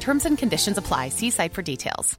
[0.00, 1.10] Terms and conditions apply.
[1.10, 2.18] See site for details.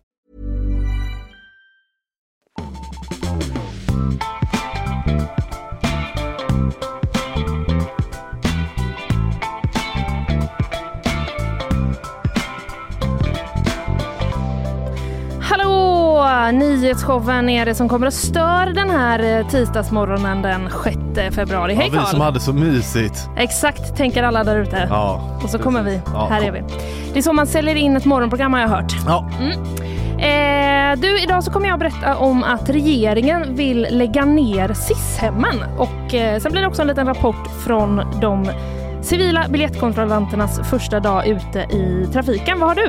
[16.51, 21.73] Nyhetsshowen är det som kommer att störa den här eh, tisdagsmorgonen den 6 februari.
[21.73, 23.29] Hej ja, vi som hade så mysigt.
[23.37, 24.87] Exakt, tänker alla där ute.
[24.89, 26.01] Ja, Och så kommer vi.
[26.13, 26.47] Ja, här kom.
[26.47, 26.63] är vi.
[27.13, 28.93] Det är så man säljer in ett morgonprogram har jag hört.
[29.07, 29.29] Ja,
[30.19, 35.63] Eh, du, idag så kommer jag att berätta om att regeringen vill lägga ner SIS-hemmen.
[35.77, 38.49] Och eh, sen blir det också en liten rapport från de
[39.01, 42.59] civila biljettkontrollanternas första dag ute i trafiken.
[42.59, 42.85] Vad har du?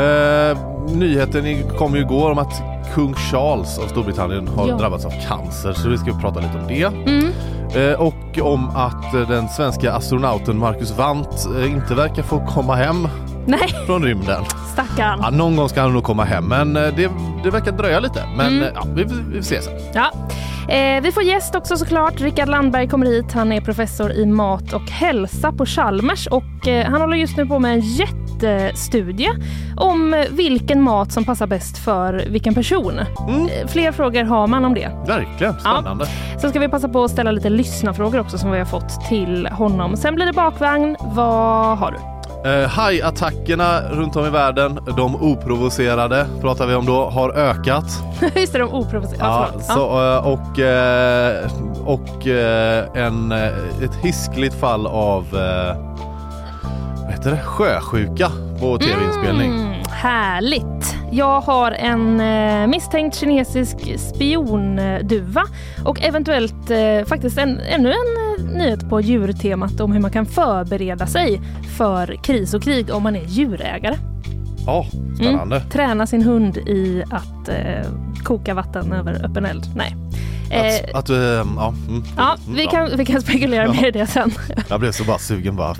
[0.00, 2.62] eh, nyheten kom ju igår om att
[2.94, 4.76] kung Charles av Storbritannien har Ja.
[4.76, 6.82] drabbats av cancer så vi ska prata lite om det.
[7.10, 7.32] Mm.
[7.76, 12.74] Eh, och om att eh, den svenska astronauten Marcus Wandt eh, inte verkar få komma
[12.74, 13.08] hem
[13.46, 14.44] Nej, från rymden.
[14.72, 15.20] stackarn.
[15.22, 17.10] Ja, någon gång ska han nog komma hem men eh, det,
[17.44, 18.22] det verkar dröja lite.
[18.36, 18.68] Men Mm.
[18.74, 19.72] ja, vi, vi, vi får se sen.
[19.94, 20.10] Ja.
[20.74, 22.20] Eh, vi får gäst också såklart.
[22.20, 23.32] Rickard Landberg kommer hit.
[23.32, 27.46] Han är professor i mat och hälsa på Chalmers och eh, han håller just nu
[27.46, 27.80] på med en
[28.42, 29.30] jättestudie
[29.76, 33.00] om eh, vilken mat som passar bäst för vilken person.
[33.28, 33.42] Mm.
[33.42, 34.90] Eh, Fler frågor har man om det.
[35.06, 36.06] Verkligen spännande.
[36.40, 39.46] Sen ska vi passa på att ställa lite lyssnarfrågor också som vi har fått till
[39.46, 39.96] honom.
[39.96, 40.96] Sen blir det bakvagn.
[41.00, 41.98] Vad har du?
[42.50, 47.84] Eh, Hajattackerna runt om i världen, de oprovocerade pratar vi om då, har ökat.
[48.36, 49.28] Just det, de oprovocerade.
[49.28, 51.50] Ja, Ja, så, eh, och eh,
[51.84, 53.46] och eh, en, eh,
[53.84, 55.76] ett hiskligt fall av eh,
[57.18, 57.42] heter det?
[57.42, 58.30] sjösjuka
[58.60, 59.50] på tv-inspelning.
[59.50, 60.96] Mm, härligt.
[61.12, 65.42] Jag har en eh, misstänkt kinesisk spionduva
[65.84, 70.26] och eventuellt eh, faktiskt en, ännu en eh, nyhet på djurtemat om hur man kan
[70.26, 71.40] förbereda sig
[71.76, 73.96] för kris och krig om man är djurägare.
[74.66, 75.56] Ja, spännande.
[75.56, 75.68] Mm.
[75.68, 77.90] Träna sin hund i att eh,
[78.24, 79.64] koka vatten över öppen eld.
[79.76, 79.96] Nej.
[80.50, 82.70] Eh, Att, att, eh, ja, mm, ja, mm, vi ja.
[82.70, 83.72] kan, vi kan spekulera Ja.
[83.72, 84.30] mer i det sen.
[84.68, 85.74] Jag blev så bara sugen bara.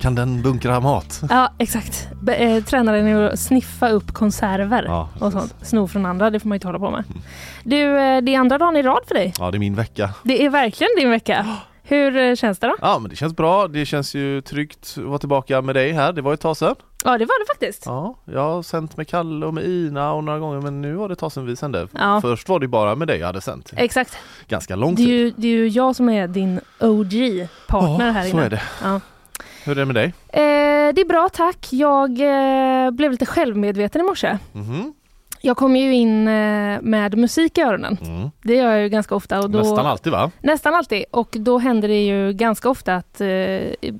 [0.00, 1.22] Kan den bunkra mat?
[1.30, 2.08] Ja, exakt.
[2.22, 5.54] Be- eh, träna den i att sniffa upp konserver Ja, och sånt.
[5.62, 7.04] Sno från andra, det får man ju inte hålla på med.
[7.64, 9.32] Du, eh, det är andra dagen i rad för dig.
[9.38, 10.10] Ja, det är min vecka.
[10.22, 11.46] Det är verkligen din vecka.
[11.82, 12.76] Hur eh, känns det då?
[12.80, 13.68] Ja, men det känns bra.
[13.68, 16.12] Det känns ju tryggt att vara tillbaka med dig här.
[16.12, 16.74] Det var ett tag sedan.
[17.04, 17.82] Ja, det var det faktiskt.
[17.86, 21.08] Ja, jag har sänt med Kalle och med Ina och några gånger men nu var
[21.08, 21.88] det ett tag sedan vi sände.
[21.92, 22.20] Ja.
[22.20, 23.72] Först var det bara med dig jag hade sänt.
[23.76, 24.16] Exakt.
[24.48, 25.08] Ganska lång Det är, tid.
[25.14, 28.44] ju, det är ju jag som är din OG-partner Ja, här så inne.
[28.46, 28.62] är det.
[28.82, 29.00] Ja.
[29.64, 30.04] Hur är det med dig?
[30.28, 31.66] Eh, det är bra tack.
[31.70, 34.38] Jag eh, blev lite självmedveten i morse.
[34.52, 34.92] Mhm.
[35.44, 37.98] Jag kommer ju in eh, med musik i öronen.
[38.02, 38.30] Mm.
[38.42, 39.40] Det gör jag ju ganska ofta.
[39.40, 40.30] Och då, Nästan alltid va?
[40.40, 41.04] Nästan alltid.
[41.10, 43.28] Och då händer det ju ganska ofta att, eh,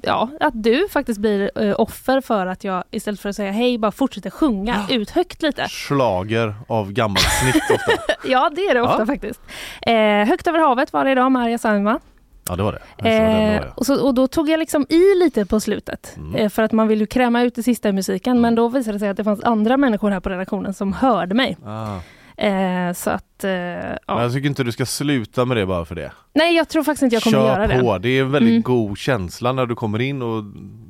[0.03, 3.79] ja, att du faktiskt blir eh, offer för att jag istället för att säga hej
[3.79, 5.69] bara fortsätter sjunga ut högt lite.
[5.69, 7.93] Schlager av gammalt snitt ofta.
[8.29, 9.07] Ja, det är det ofta Ja.
[9.07, 9.41] faktiskt.
[9.83, 12.01] Eh, högt över havet var det idag med Arja Saijonmaa.
[12.49, 12.83] Ja det var det.
[13.03, 16.15] Var Eh, och, så, och då tog jag liksom i lite på slutet.
[16.17, 16.35] Mm.
[16.35, 18.41] Eh, för att man vill ju kräma ut det sista i musiken.
[18.41, 21.35] Men då visade det sig att det fanns andra människor här på redaktionen som hörde
[21.35, 21.57] mig.
[21.67, 21.97] Ah.
[22.37, 24.23] Eh, så att, eh, Men ja.
[24.23, 26.13] jag tycker inte du ska sluta med det bara för det.
[26.35, 27.79] Nej jag tror faktiskt inte jag kommer Kör göra det.
[27.81, 28.63] på, det är en väldigt Mm.
[28.63, 30.45] god känsla när du kommer in och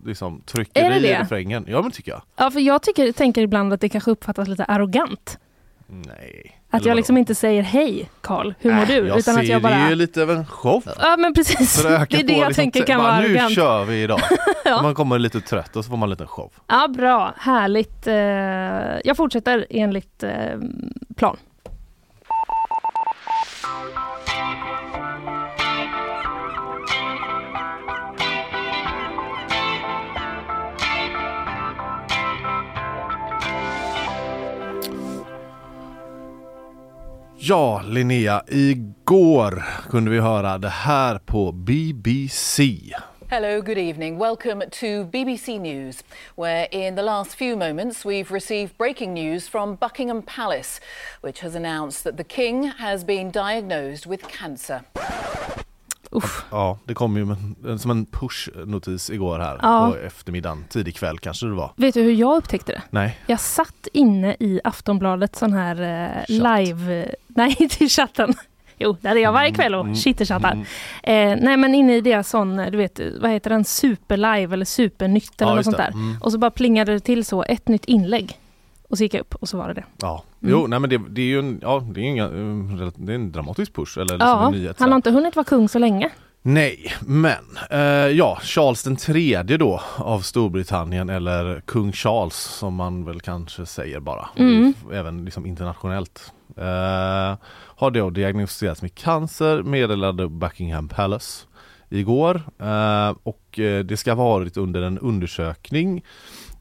[0.05, 1.21] liksom trycker det i det?
[1.21, 1.65] refrängen.
[1.69, 2.23] Ja men tycker jag.
[2.37, 5.39] Ja för jag tycker, tänker ibland att det kanske uppfattas lite arrogant.
[5.87, 6.62] Nej.
[6.75, 8.95] Att jag liksom inte säger hej Karl, hur mår Äh, du?
[8.95, 9.75] Jag Utan ser att jag bara...
[9.75, 10.83] det är ju lite av en show.
[11.01, 13.55] Ja men precis, det är det jag liksom, tänker kan bara, vara Nu arrogant.
[13.55, 14.21] kör vi idag.
[14.65, 14.83] Ja.
[14.83, 16.53] Man kommer lite trött och så får man en liten show.
[16.69, 18.07] Ja bra, härligt.
[18.07, 18.15] Eh,
[19.05, 20.31] Jag fortsätter enligt eh,
[21.17, 21.37] plan.
[37.45, 42.63] Ja Linnea, igår kunde vi höra det här på BBC.
[43.29, 44.19] Hello, good evening.
[44.19, 46.05] Welcome to BBC News,
[46.37, 50.81] where in the last few moments we've received breaking news from Buckingham Palace,
[51.23, 54.81] which has announced that the King has been diagnosed with cancer.
[56.15, 56.45] Uff.
[56.51, 57.37] Ja, det kom ju
[57.79, 59.91] som en push-notis igår här Ja.
[59.91, 61.71] på eftermiddagen, tidig kväll kanske det var.
[61.77, 62.83] Vet du hur jag upptäckte det?
[62.91, 67.09] Nej, Jag satt inne i Aftonbladet sån här eh, live...
[67.27, 68.35] Nej, inte i chatten.
[68.79, 70.53] Jo, där är jag varje kväll och Mm, chitterchattar.
[70.53, 70.65] mm.
[71.37, 75.43] Eh, nej men inne i deras sån, du vet, vad heter den, superlive eller supernytt
[75.43, 75.91] eller Ja, något sånt där.
[75.93, 76.17] Mm.
[76.23, 78.39] Och så bara plingade det till så, ett nytt inlägg.
[78.89, 79.85] Och så gick jag upp och så var det det.
[80.01, 80.51] Ja, Mm.
[80.53, 83.15] jo, nej men det, det är ju en, ja, det är inga, eh, det är
[83.15, 84.77] en dramatisk push eller liksom Ja, en nyhet.
[84.81, 86.11] han har inte hunnit vara kung så länge.
[86.45, 87.81] Nej, men eh,
[88.17, 94.01] ja, Charles den tredje då av Storbritannien eller kung Charles som man väl kanske säger
[94.01, 94.75] bara, Mm.
[94.93, 96.33] även liksom internationellt.
[96.57, 97.37] Eh,
[97.77, 101.47] har då diagnostiserats med cancer, meddelade Buckingham Palace
[101.89, 106.05] igår eh, och eh, det ska ha varit under en undersökning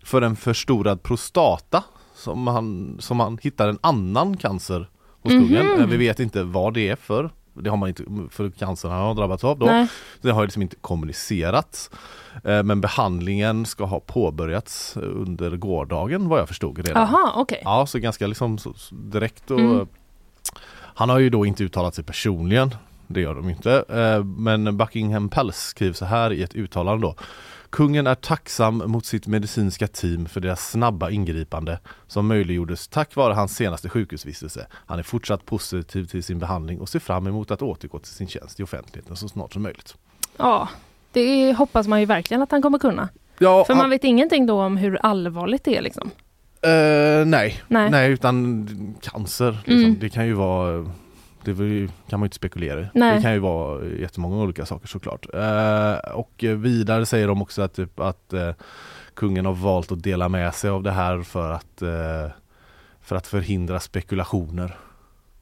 [0.04, 1.84] för en förstorad prostata
[2.22, 4.90] som han, som han hittar en annan cancer
[5.22, 5.66] hos kungen.
[5.68, 5.90] Mhm.
[5.90, 7.30] Vi vet inte vad det är för.
[7.54, 9.66] Det har man inte, för cancern han har drabbats av då.
[9.66, 9.88] Nej.
[10.22, 11.90] Det har liksom inte kommunicerats.
[12.44, 17.02] Eh, Men behandlingen ska ha påbörjats under gårdagen vad jag förstod redan.
[17.12, 17.62] Jaha, okej.
[17.64, 18.58] Ja, så ganska liksom
[18.92, 19.88] direkt och Mm.
[20.94, 22.76] Han har ju då inte uttalat sig personligen.
[23.08, 23.84] Det gör de inte.
[23.90, 27.16] Eh, Men Buckingham Palace skriver så här i ett uttalande då.
[27.72, 33.34] Kungen är tacksam mot sitt medicinska team för deras snabba ingripande som möjliggjordes tack vare
[33.34, 34.68] hans senaste sjukhusvistelse.
[34.74, 38.28] Han är fortsatt positiv till sin behandling och ser fram emot att återgå till sin
[38.28, 39.96] tjänst i offentligheten så snart som möjligt.
[40.38, 40.70] Ja,
[41.12, 43.10] det hoppas man ju verkligen att han kommer kunna.
[43.40, 46.12] Ja, För man vet ingenting då om hur allvarligt det är liksom.
[46.62, 47.62] Eh, nej.
[47.68, 47.90] Nej.
[47.92, 48.68] nej, utan
[49.02, 49.52] cancer.
[49.52, 49.84] Liksom.
[49.84, 50.00] Mm.
[50.00, 50.92] Det kan ju vara
[51.44, 52.88] det ju- kan man ju inte spekulera i.
[52.94, 53.16] Nej.
[53.16, 55.26] Det kan ju vara jättemånga olika saker såklart.
[55.34, 58.52] Eh, och vidare säger de också att, typ, att eh,
[59.14, 62.32] kungen har valt att dela med sig av det här för att, eh,
[63.02, 64.76] för att förhindra spekulationer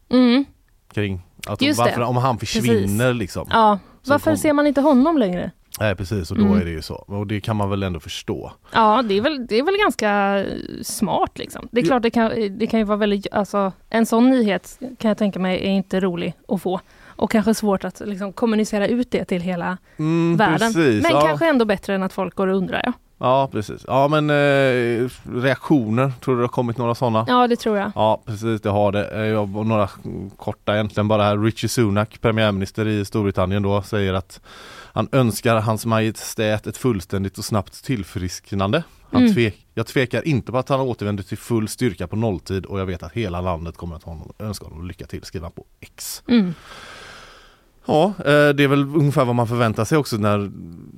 [0.09, 0.45] Mm.
[0.93, 3.47] kring att Just varför, om han försvinner liksom.
[3.51, 5.51] Ja, varför kom- ser man inte honom längre?
[5.79, 6.59] Nej precis och då Mm.
[6.61, 6.95] är det ju så.
[6.95, 8.51] Och det kan man väl ändå förstå.
[8.73, 10.43] Ja, det är väl, det är väl ganska
[10.83, 11.67] smart liksom.
[11.71, 15.09] Det är klart det kan, det kan ju vara väldigt, alltså en sån nyhet kan
[15.09, 16.79] jag tänka mig är inte rolig att få.
[17.05, 20.73] Och kanske svårt att liksom, kommunicera ut det till hela Mm, världen.
[20.73, 21.21] precis, Men ja.
[21.21, 22.81] kanske ändå bättre än att folk går och undrar.
[22.85, 23.85] Ja, Ja precis.
[23.87, 27.25] Ja men eh, reaktioner, tror du det har kommit några sådana?
[27.27, 27.91] ja det tror jag.
[27.95, 29.07] Ja precis det har det.
[29.07, 29.89] Eh, Jag har några
[30.37, 31.37] korta egentligen bara här.
[31.37, 34.41] Richie Sunak, premiärminister i Storbritannien då, säger att
[34.99, 38.83] han önskar hans majestät ett fullständigt och snabbt tillfrisknande.
[39.11, 39.33] Han Mm.
[39.33, 42.85] tvek, jag tvekar inte på att han återvänder till full styrka på nolltid och jag
[42.85, 46.23] vet att hela landet kommer att honom, önska honom lycka till, skriver han på X.
[46.27, 46.53] Mm.
[47.85, 50.51] Ja, eh, det är väl ungefär vad man förväntar sig också när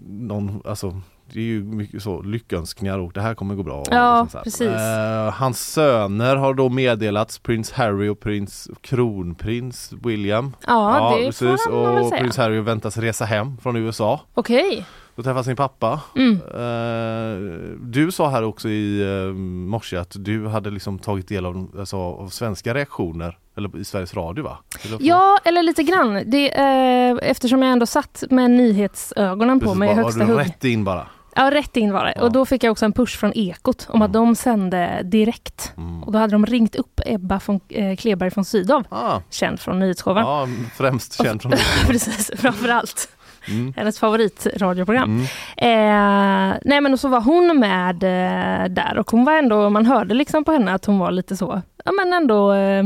[0.08, 1.02] någon, alltså
[1.34, 3.84] det är ju mycket så lyckönskningar och det här kommer gå bra.
[3.92, 4.68] Ja, liksom precis.
[4.68, 10.56] Eh, hans söner har då meddelats, prins Harry och prins kronprins William.
[10.68, 11.46] Ja, det får
[11.84, 12.22] man väl Och säga.
[12.22, 14.86] prins Harry väntas resa hem från USA Okej.
[15.16, 16.02] och träffa sin pappa.
[16.16, 16.34] Mm.
[16.36, 21.70] Eh, du sa här också i uh, morse att du hade liksom tagit del av,
[21.80, 24.58] alltså, av svenska reaktioner, eller i Sveriges Radio va?
[24.84, 25.02] Eller vad?
[25.02, 26.24] Ja, eller lite grann.
[26.26, 30.40] Det, eh, eftersom jag ändå satt med nyhetsögonen på Precis, mig i bara, högsta hugg.
[30.40, 31.08] rätt in bara?
[31.36, 32.14] Ja, rätt in var det.
[32.16, 32.22] Ja.
[32.22, 34.26] Och då fick jag också en push från Ekot om att Mm.
[34.26, 35.74] de sände direkt.
[35.78, 36.04] Mm.
[36.04, 39.80] Och då hade de ringt upp Ebba von, eh, Kleberg från Sydow, Ah, känd från
[39.80, 40.24] nyhetsshowen.
[40.26, 41.52] ja, främst känd från
[41.88, 43.10] Precis, framförallt.
[43.48, 43.74] mm.
[43.78, 45.10] Hennes favoritradioprogram.
[45.10, 45.24] Mm.
[45.58, 49.86] Eh, nej men och så var hon med eh, där och hon var ändå, man
[49.86, 52.86] hörde liksom på henne att hon var lite så, ja men ändå eh,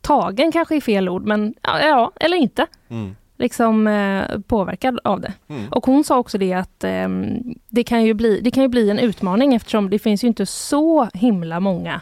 [0.00, 2.66] tagen kanske är fel ord, men ja, ja eller inte.
[2.90, 3.16] Mm.
[3.44, 5.32] Liksom eh, påverkad av det.
[5.48, 5.68] Mm.
[5.70, 8.90] Och hon sa också det att ehm, det, kan ju bli, det kan ju bli
[8.90, 12.00] en utmaning eftersom det finns ju inte så himla många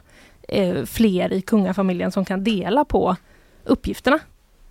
[0.49, 3.17] eh, fler i kungafamiljen som kan dela på
[3.65, 4.19] uppgifterna.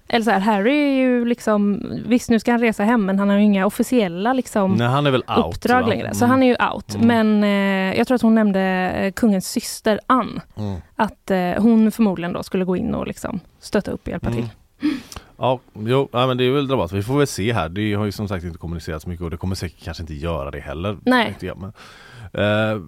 [0.08, 3.30] Eller så här, Harry är ju liksom, visst nu ska han resa hem men han
[3.30, 5.88] har ju inga officiella liksom Nej, han är väl out, uppdrag va?
[5.88, 6.14] längre.
[6.14, 6.30] Så Mm.
[6.32, 6.96] han är ju out.
[6.96, 7.08] Mm.
[7.08, 8.62] Men eh, jag tror att hon nämnde
[8.96, 10.40] eh, kungens syster Ann.
[10.58, 10.76] Mm.
[10.96, 14.40] Att eh, hon förmodligen då skulle gå in och liksom stötta upp och hjälpa Mm.
[14.42, 14.50] till.
[15.42, 16.94] Ja, jo, ja, men det är väl dramatiskt.
[16.94, 17.70] Vi får väl se här.
[17.70, 20.52] Det har ju som sagt inte kommunicerats mycket och det kommer säkert kanske inte göra
[20.52, 20.98] det heller.
[21.06, 21.38] Nej.
[21.42, 21.74] men,
[22.34, 22.82] eh,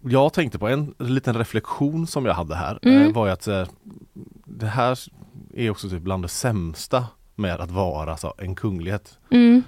[0.00, 2.78] jag tänkte på en liten reflektion som jag hade här.
[2.82, 3.02] Mm.
[3.02, 3.66] Eh, var ju att eh,
[4.44, 4.98] det här
[5.54, 9.18] är också typ bland det sämsta med att vara alltså, en kunglighet.
[9.30, 9.62] Mm.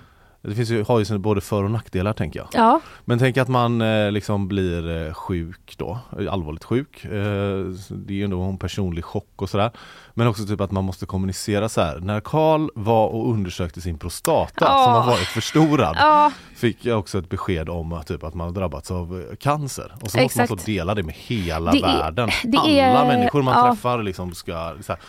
[0.48, 2.48] Det finns ju, har ju både för och nackdelar tänker jag.
[2.52, 5.98] Ja, Men tänk att man eh, liksom blir eh, sjuk då,
[6.30, 7.04] allvarligt sjuk.
[7.04, 9.70] Eh, så det är ju ändå en personlig chock och sådär.
[10.14, 11.98] Men också typ att man måste kommunicera så här.
[11.98, 14.84] När Karl var och undersökte sin prostata Ja.
[14.84, 18.54] som har varit förstorad ja fick jag också ett besked om typ, att man har
[18.54, 19.92] drabbats av cancer.
[19.94, 20.48] Och så måste man Exakt.
[20.48, 22.28] få dela det med hela Det är- världen.
[22.44, 22.68] det Alla
[23.04, 23.72] är- människor man ja.
[23.74, 25.00] träffar liksom ska så här,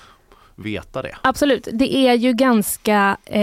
[0.55, 1.15] veta det.
[1.21, 1.67] absolut.
[1.73, 3.33] Det är ju ganska, eh,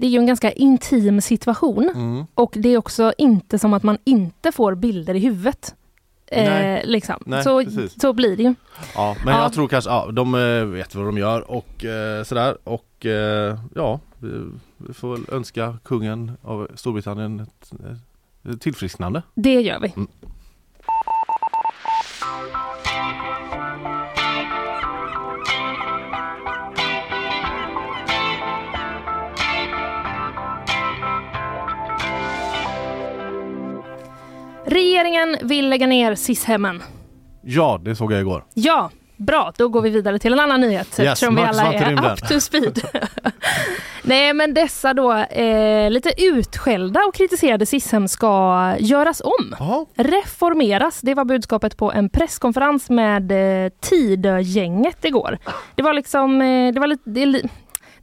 [0.00, 1.90] det är ju en ganska intim situation.
[1.94, 2.26] Mm.
[2.34, 5.74] Och det är också inte som att man inte får bilder i huvudet.
[6.26, 7.22] Eh, liksom.
[7.26, 8.00] Nej, så, precis.
[8.00, 8.54] så blir det ju.
[8.94, 9.42] Ja, men Ja.
[9.42, 13.58] jag tror kanske, ja, de eh, vet vad de gör och eh, sådär och eh,
[13.74, 14.28] ja, vi,
[14.76, 17.70] vi får väl önska kungen av Storbritannien ett,
[18.54, 19.22] ett tillfrisknande.
[19.34, 19.92] Det gör vi.
[19.96, 20.08] Mm.
[34.68, 36.82] Regeringen vill lägga ner SIS-hemmen.
[37.42, 38.44] Ja, det såg jag igår.
[38.54, 39.52] Ja, bra.
[39.56, 42.40] Då går vi vidare till en annan nyhet Yes, eftersom vi alla är up to
[42.40, 42.80] speed.
[44.02, 49.54] Nej, men dessa då eh, lite utskällda och kritiserade SIS-hem ska göras om.
[49.58, 53.32] Jaha, Reformeras, det var budskapet på en presskonferens med
[53.64, 55.38] eh, Tidögänget igår.
[55.74, 57.42] Det var liksom, eh, det var lite, det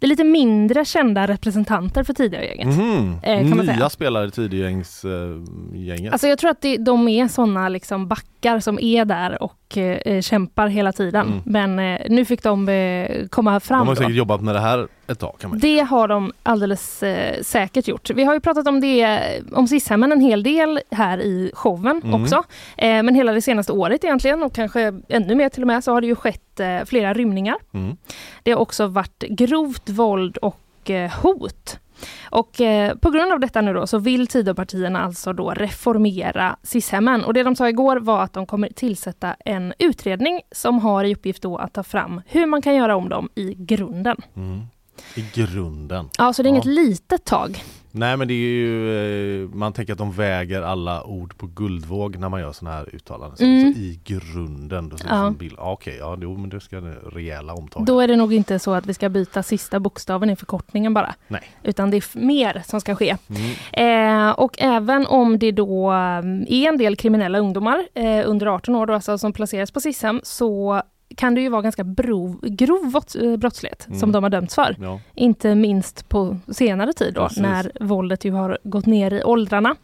[0.06, 2.68] det är lite mindre kända representanter för Tidögänget.
[2.68, 3.20] mhm.
[3.24, 3.90] Eh, kan man nya säga.
[3.90, 6.06] spelare i Tidögängs-gänget.
[6.08, 6.12] Eh.
[6.12, 10.22] Alltså jag tror att det, de är såna liksom backar som är där och eh,
[10.22, 11.28] kämpar hela tiden.
[11.28, 11.42] Mm.
[11.46, 13.80] Men eh, nu fick de eh, komma fram.
[13.80, 14.00] de har då.
[14.02, 17.04] säkert jobbat med det här ett tag kan man Det har de alldeles
[17.42, 18.10] säkert gjort.
[18.10, 19.20] Vi har ju pratat om det,
[19.52, 22.24] om SIS-hemmen en hel del här i showen Mm.
[22.24, 22.44] också.
[22.78, 26.02] Men hela det senaste året egentligen och kanske ännu mer till och med så har
[26.02, 27.56] det ju skett flera rymningar.
[27.74, 27.98] Mm.
[28.44, 30.92] Det har också varit grovt våld och
[31.22, 31.80] hot.
[32.30, 37.24] Och eh, på grund av detta nu då så vill Tidöpartierna alltså då reformera SIS-hemmen.
[37.24, 41.14] Och det de sa igår var att de kommer tillsätta en utredning som har i
[41.16, 44.18] uppgift då att ta fram hur man kan göra om dem i grunden.
[44.36, 44.62] Mm.
[45.16, 46.10] I grunden.
[46.18, 46.56] Ja, så det är Ja.
[46.56, 47.64] inget litet tag.
[47.98, 52.18] Nej men det är ju, eh, man tänker att de väger alla ord på guldvåg
[52.18, 53.38] när man gör sådana här uttalanden.
[53.38, 53.74] Så, Mm.
[53.74, 55.24] så i grunden, då ser Ja.
[55.24, 55.30] ja.
[55.40, 55.56] bild.
[55.58, 56.78] Ja, Okej, ja jo, men det ska
[57.12, 57.86] rejäla omtag.
[57.86, 61.16] Då är det nog inte så att vi ska byta sista bokstaven i förkortningen bara.
[61.28, 61.42] Nej.
[61.64, 63.18] Utan det är mer som ska ske.
[63.74, 64.28] Mm.
[64.28, 68.76] Eh, och även om det då mm, är en del kriminella ungdomar eh, under 18
[68.76, 70.82] år då, alltså, som placeras på SIS-hem så
[71.16, 74.00] kan det ju vara ganska brov, grov eh, brottslighet Mm.
[74.00, 74.76] som de har dömts för.
[74.82, 75.00] Ja.
[75.16, 77.38] Inte minst på senare tid då, Precis.
[77.42, 79.76] när våldet ju har gått ner i åldrarna.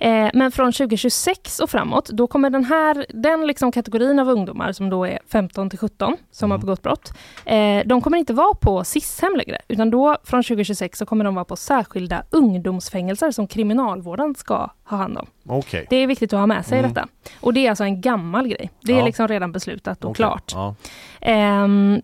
[0.00, 4.72] Eh, men från 2026 och framåt, då kommer den här den liksom kategorin av ungdomar
[4.72, 6.66] som då är 15 till 17 som har Mm.
[6.66, 7.12] begått brott,
[7.44, 11.34] eh, de kommer inte vara på SIS-hem längre, utan då från 2026 så kommer de
[11.34, 15.26] vara på särskilda ungdomsfängelser som kriminalvården ska ha hand om.
[15.48, 15.86] Okej.
[15.90, 16.92] Det är viktigt att ha med sig Mm.
[16.94, 17.08] detta.
[17.40, 18.70] Och det är alltså en gammal grej.
[18.82, 19.04] Det är Ja.
[19.04, 20.16] liksom redan beslutat och Okej.
[20.16, 20.52] klart.
[20.54, 20.74] Ja.
[21.20, 22.00] Ehm,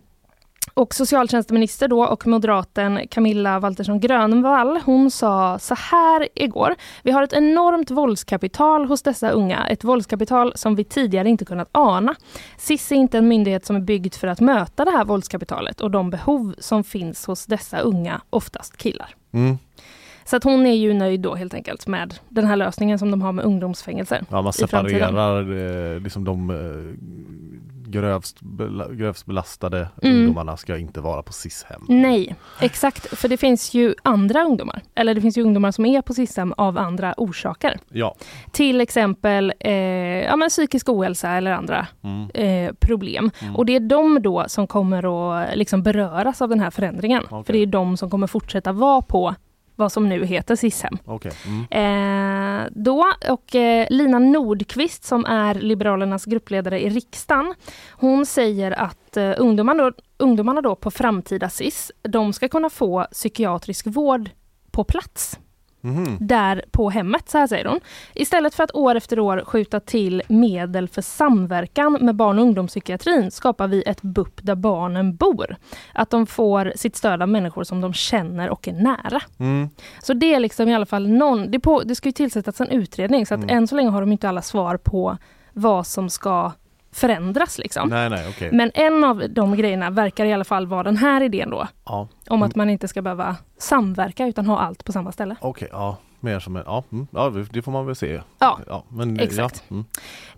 [0.74, 6.74] och socialtjänsteminister då och moderaten Camilla Waltersson Grönvall, hon sa så här igår.
[7.02, 11.68] Vi har ett enormt våldskapital hos dessa unga, ett våldskapital som vi tidigare inte kunnat
[11.72, 12.14] ana.
[12.58, 15.90] SIS är inte en myndighet som är byggd för att möta det här våldskapitalet och
[15.90, 19.14] de behov som finns hos dessa unga, oftast killar.
[19.32, 19.58] Mm.
[20.24, 23.22] Så att hon är ju nöjd då helt enkelt med den här lösningen som de
[23.22, 24.24] har med ungdomsfängelser.
[24.30, 25.40] ja, man separerar
[25.94, 26.56] eh, liksom de eh,
[27.86, 28.38] grövst,
[28.90, 30.16] grövst belastade Mm.
[30.16, 31.82] ungdomarna ska inte vara på SIS-hem.
[31.88, 33.18] Nej, exakt.
[33.18, 34.82] För det finns ju andra ungdomar.
[34.94, 37.78] Eller det finns ju ungdomar som är på SIS-hem av andra orsaker.
[37.88, 38.14] Ja.
[38.52, 39.72] Till exempel eh,
[40.24, 42.30] ja, men psykisk ohälsa eller andra Mm.
[42.34, 43.30] eh, problem.
[43.40, 43.56] Mm.
[43.56, 47.22] Och det är de då som kommer att liksom beröras av den här förändringen.
[47.30, 47.44] Okej.
[47.44, 49.34] För det är de som kommer fortsätta vara på
[49.76, 50.98] vad som nu heter SIS-hem.
[51.04, 51.32] Okej.
[51.46, 52.64] Mm.
[52.64, 57.54] Eh, då, och eh, Lina Nordqvist som är Liberalernas gruppledare i riksdagen,
[57.90, 63.06] hon säger att eh, ungdomarna, då, ungdomarna då på framtida SIS, de ska kunna få
[63.12, 64.30] psykiatrisk vård
[64.70, 65.38] på plats.
[65.84, 66.16] Mhm.
[66.20, 67.80] där på hemmet, så här säger hon.
[68.14, 73.30] Istället för att år efter år skjuta till medel för samverkan med barn och ungdomspsykiatrin
[73.30, 75.56] skapar vi ett BUP där barnen bor.
[75.94, 79.20] Att de får sitt stöd av människor som de känner och är nära.
[79.38, 79.68] Mm.
[80.02, 82.68] Så det är liksom i alla fall någon, det, på, det ska ju tillsättas en
[82.68, 83.56] utredning så att Mm.
[83.56, 85.18] än så länge har de inte alla svar på
[85.52, 86.52] vad som ska
[86.92, 87.88] förändras liksom.
[87.88, 88.50] Nej, nej, okej.
[88.52, 91.68] Men en av de grejerna verkar i alla fall vara den här idén då.
[91.84, 95.36] Ja, Om att man inte ska behöva samverka utan ha allt på samma ställe.
[95.40, 95.96] okej, ja.
[96.24, 98.20] Mer som en, ja, mm, ja, det får man väl se.
[98.38, 99.64] Ja, Ja, men, exakt.
[99.68, 99.84] Ja, mm.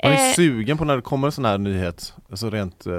[0.02, 2.92] Man är Eh, sugen på när det kommer en sån här nyhet, alltså rent eh,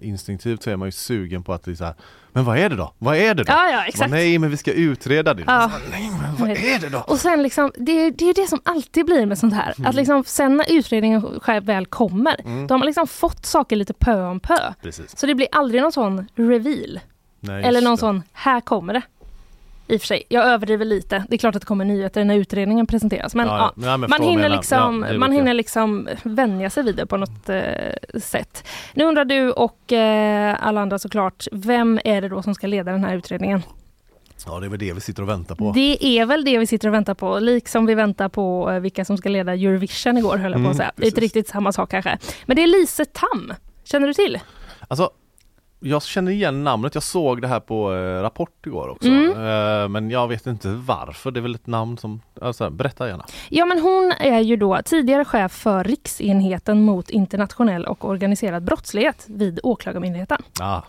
[0.00, 1.94] instinktivt så är man ju sugen på att det är så här,
[2.38, 2.92] men vad är det då?
[2.98, 3.52] Vad är det då?
[3.52, 4.10] Ja, ja, exakt.
[4.10, 5.42] nej men vi ska utreda det.
[5.46, 5.70] Ja.
[5.90, 6.98] Nej men vad är det då?
[7.06, 9.74] Och sen liksom, det, är- det är det som alltid blir med sånt här.
[9.78, 9.88] Mm.
[9.90, 12.36] Att liksom sen när utredningen själv väl kommer,
[12.68, 14.58] då har man liksom fått saker lite pö om pö.
[14.82, 15.18] Precis.
[15.18, 17.00] Så det blir aldrig någon sån reveal.
[17.40, 17.98] Nej, Eller någon det.
[18.00, 19.02] sån, här kommer det.
[19.88, 21.24] I och för sig, jag överdriver lite.
[21.28, 23.34] Det är klart att det kommer nyheter när utredningen presenteras.
[23.34, 23.82] Men, Ja, ja, ja.
[23.86, 27.62] Nej, men man, hinner liksom, man hinner liksom vänja sig vid det på något eh,
[28.20, 28.68] sätt.
[28.94, 32.92] Nu undrar du och eh, alla andra såklart, vem är det då som ska leda
[32.92, 33.62] den här utredningen?
[34.46, 35.72] Ja det är väl det vi sitter och väntar på.
[35.74, 39.04] Det är väl det vi sitter och väntar på, liksom vi väntar på eh, vilka
[39.04, 40.92] som ska leda Eurovision igår höll jag på Mm, att säga.
[40.96, 42.18] Det är inte riktigt samma sak kanske.
[42.46, 43.52] Men det är Lise Tam,
[43.84, 44.38] känner du till?
[44.88, 45.10] Alltså
[45.80, 49.08] jag känner igen namnet, jag såg det här på eh, Rapport igår också.
[49.08, 49.30] Mm.
[49.30, 53.24] Eh, men jag vet inte varför, det är väl ett namn som, alltså, berätta gärna.
[53.48, 59.26] Ja men hon är ju då tidigare chef för riksenheten mot internationell och organiserad brottslighet
[59.28, 60.42] vid Åklagarmyndigheten.
[60.60, 60.82] Ah.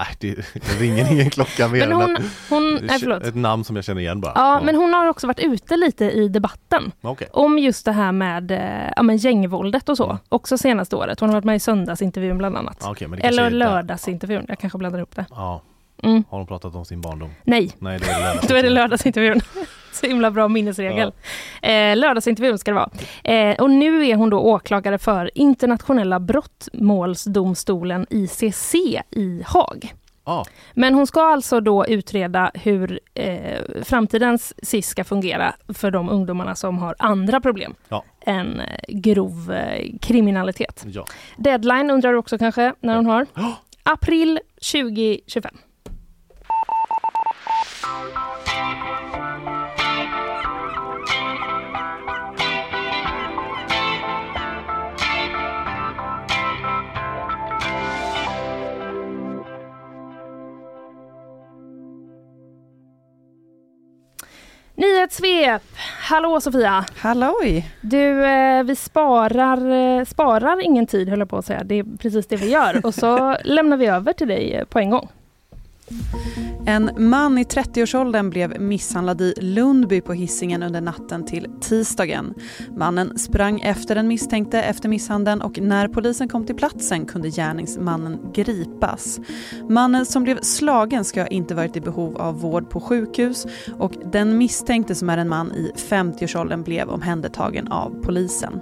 [0.00, 3.64] Nej, det, det ringer ingen klocka mer Men än hon, att hon, nej, ett namn
[3.64, 4.32] som jag känner igen bara.
[4.34, 7.28] Ja, men hon har också varit ute lite i debatten Okej.
[7.32, 10.04] om just det här med eh, ja, men gängvåldet och så.
[10.04, 10.18] Mm.
[10.28, 11.20] Också senaste året.
[11.20, 12.76] Hon har varit med i söndagsintervjun bland annat.
[12.80, 15.26] Ja, kanske Eller lördagsintervjun, jag kanske blandar ihop det.
[15.30, 15.62] Ja.
[16.02, 16.24] Mm.
[16.30, 17.30] Har de pratat om sin barndom?
[17.44, 18.48] Nej, Nej, det är det lördags.
[18.48, 19.40] då är det lördagsintervjun.
[19.92, 21.12] Så himla bra minnesregel.
[21.62, 22.90] Eh, lördagsintervjun ska det vara.
[23.34, 26.20] Eh, och nu är hon då åklagare för internationella
[26.90, 28.74] brottmålsdomstolen ICC
[29.10, 29.94] i Haag.
[30.24, 36.08] Ja, Men hon ska alltså då utreda hur eh, framtidens SIS ska fungera för de
[36.08, 38.04] ungdomarna som har andra problem Ja.
[38.26, 40.84] än eh, grov eh, kriminalitet.
[40.86, 41.04] ja.
[41.36, 43.26] Deadline undrar du också kanske när hon har?
[43.34, 43.52] Ja.
[43.82, 44.40] April
[44.72, 45.54] 2025.
[64.80, 65.62] Nyhetssvep!
[66.00, 66.84] Hallå Sofia!
[66.96, 67.70] Halloj!
[67.80, 71.64] Du, eh, vi sparar, eh, sparar ingen tid höll jag på att säga.
[71.64, 72.86] Det är precis det vi gör.
[72.86, 75.08] Och så lämnar vi över till dig eh, på en gång.
[76.66, 82.34] En man i 30-årsåldern blev misshandlad i Lundby på hissingen under natten till tisdagen.
[82.76, 88.18] Mannen sprang efter den misstänkte efter misshandeln och när polisen kom till platsen kunde gärningsmannen
[88.34, 89.20] gripas.
[89.68, 93.46] Mannen som blev slagen ska inte varit i behov av vård på sjukhus
[93.78, 98.60] och den misstänkte som är en man i 50-årsåldern blev omhändertagen av polisen.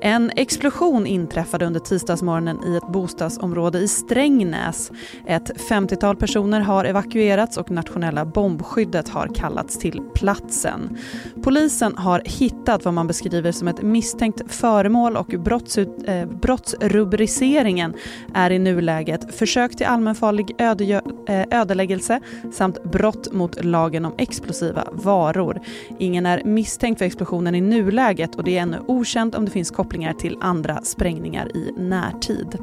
[0.00, 4.90] En explosion inträffade under tisdagsmorgonen i ett bostadsområde i Strängnäs.
[5.26, 10.98] Ett 50-tal personer har evakuerats och nationella bombskyddet har kallats till platsen.
[11.42, 17.94] Polisen har hittat vad man beskriver som ett misstänkt föremål och brottsut, eh, brottsrubriceringen
[18.34, 22.20] är i nuläget försök till allmänfarlig öde, eh, ödeläggelse
[22.52, 25.60] samt brott mot lagen om explosiva varor.
[25.98, 29.70] Ingen är misstänkt för explosionen i nuläget och det är ännu okänt om det finns
[29.70, 32.58] kopplingar till andra sprängningar i närtid.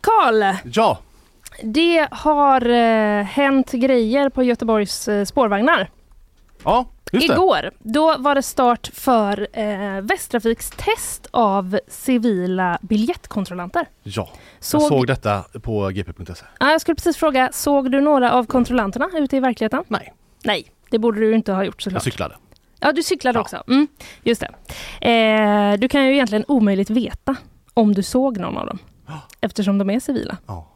[0.00, 0.98] Karl, ja.
[1.62, 5.90] det har eh, hänt grejer på Göteborgs eh, spårvagnar.
[6.66, 7.34] Ja just det.
[7.34, 13.88] Igår, då var det start för eh, Västtrafiks test av civila biljettkontrollanter.
[14.02, 14.28] Ja,
[14.60, 16.44] Såg, jag såg detta på gp.se.
[16.60, 19.84] ja, jag skulle precis fråga, såg du några av kontrollanterna ute i verkligheten?
[19.88, 20.12] Nej,
[20.44, 22.02] Nej, det borde du inte ha gjort jag såklart.
[22.02, 22.34] cyklade.
[22.80, 23.40] Ja, du cyklade Ja.
[23.40, 23.62] också.
[23.68, 23.86] Mm,
[24.22, 24.42] just
[25.00, 25.08] det.
[25.10, 27.36] Eh, du kan ju egentligen omöjligt veta
[27.74, 28.78] om du såg någon av dem.
[29.40, 30.36] Eftersom de är civila.
[30.46, 30.68] Ja.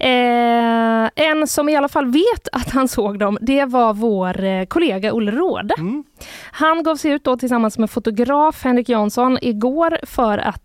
[0.00, 4.64] Eh, en som i alla fall vet att han såg dem, det var vår eh,
[4.64, 5.74] kollega Olle Råde.
[5.78, 6.04] Mm.
[6.52, 10.63] Han gav sig ut då tillsammans med fotograf Henrik Jansson igår för att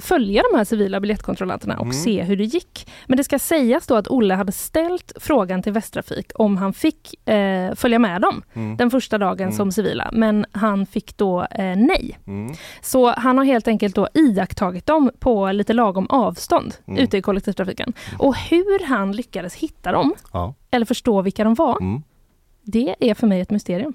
[0.00, 1.92] följa de här civila biljettkontrollanterna och Mm.
[1.92, 2.88] se hur det gick.
[3.06, 7.28] Men det ska sägas då att Olle hade ställt frågan till Västtrafik om han fick
[7.28, 8.76] eh, följa med dem Mm.
[8.76, 9.52] den första dagen Mm.
[9.56, 12.18] som civila, men han fick då eh, nej.
[12.26, 12.54] Mm.
[12.82, 16.98] Så han har helt enkelt då iakttagit dem på lite lagom avstånd Mm.
[17.04, 17.92] ute i kollektivtrafiken.
[18.18, 20.54] Och hur han lyckades hitta dem, Ja.
[20.70, 22.02] eller förstå vilka de var, Mm.
[22.62, 23.94] det är för mig ett mysterium.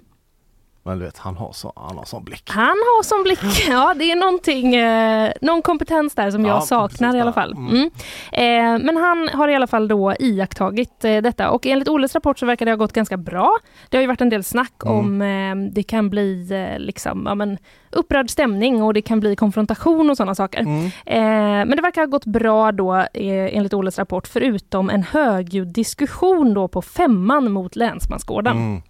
[0.88, 2.43] Men du vet, han har så, han har sån blick.
[2.50, 6.62] Han har som blick, ja det är någonting, eh, någon kompetens där som jag Ja,
[6.62, 7.52] saknar i alla fall.
[7.54, 7.67] Mm.
[7.69, 7.89] Mm.
[8.32, 12.39] Eh, men han har i alla fall då iakttagit eh, detta och enligt Olles rapport
[12.39, 13.58] så verkar det ha gått ganska bra.
[13.89, 14.98] Det har ju varit en del snack Mm.
[14.98, 17.58] om eh, det kan bli eh, liksom, ja, men,
[17.91, 20.60] upprörd stämning och det kan bli konfrontation och sådana saker.
[20.60, 20.86] Mm.
[20.86, 26.54] Eh, men det verkar ha gått bra då enligt Olles rapport förutom en högljudd diskussion
[26.54, 28.82] då på femman mot Länsmansgården.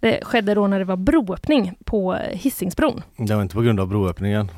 [0.00, 3.02] Det skedde då när det var broöppning på Hisingsbron.
[3.16, 4.50] Det var inte på grund av broöppningen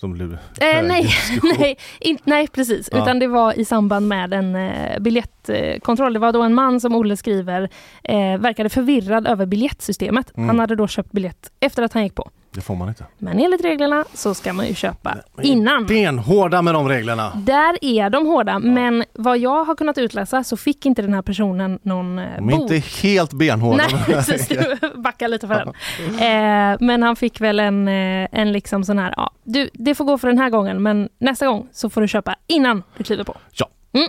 [0.00, 1.10] som blev Eh, nej,
[1.58, 2.88] nej, in, nej, precis.
[2.92, 3.02] Ja.
[3.02, 6.12] Utan det var i samband med en eh, biljettkontroll.
[6.12, 7.68] Det var då en man som Olle skriver
[8.02, 10.36] eh, verkade förvirrad över biljettsystemet.
[10.36, 10.48] Mm.
[10.48, 12.30] Han hade då köpt biljett efter att han gick på.
[12.54, 13.04] Det får man inte.
[13.18, 15.86] Men enligt reglerna så ska man ju köpa innan.
[15.86, 17.32] Benhårda med de reglerna.
[17.36, 21.22] Där är de hårda, men vad jag har kunnat utläsa så fick inte den här
[21.22, 22.70] personen någon eh, De är bot.
[22.70, 23.84] inte helt benhårda.
[23.92, 24.48] Nej, precis.
[24.48, 25.68] Du backar lite för den.
[26.18, 30.04] Eh, men han fick väl en, eh, en liksom sån här, ja, du, det får
[30.04, 33.24] gå för den här gången, men nästa gång så får du köpa innan du kliver
[33.24, 33.36] på.
[33.52, 33.66] Ja.
[33.92, 34.08] Mm.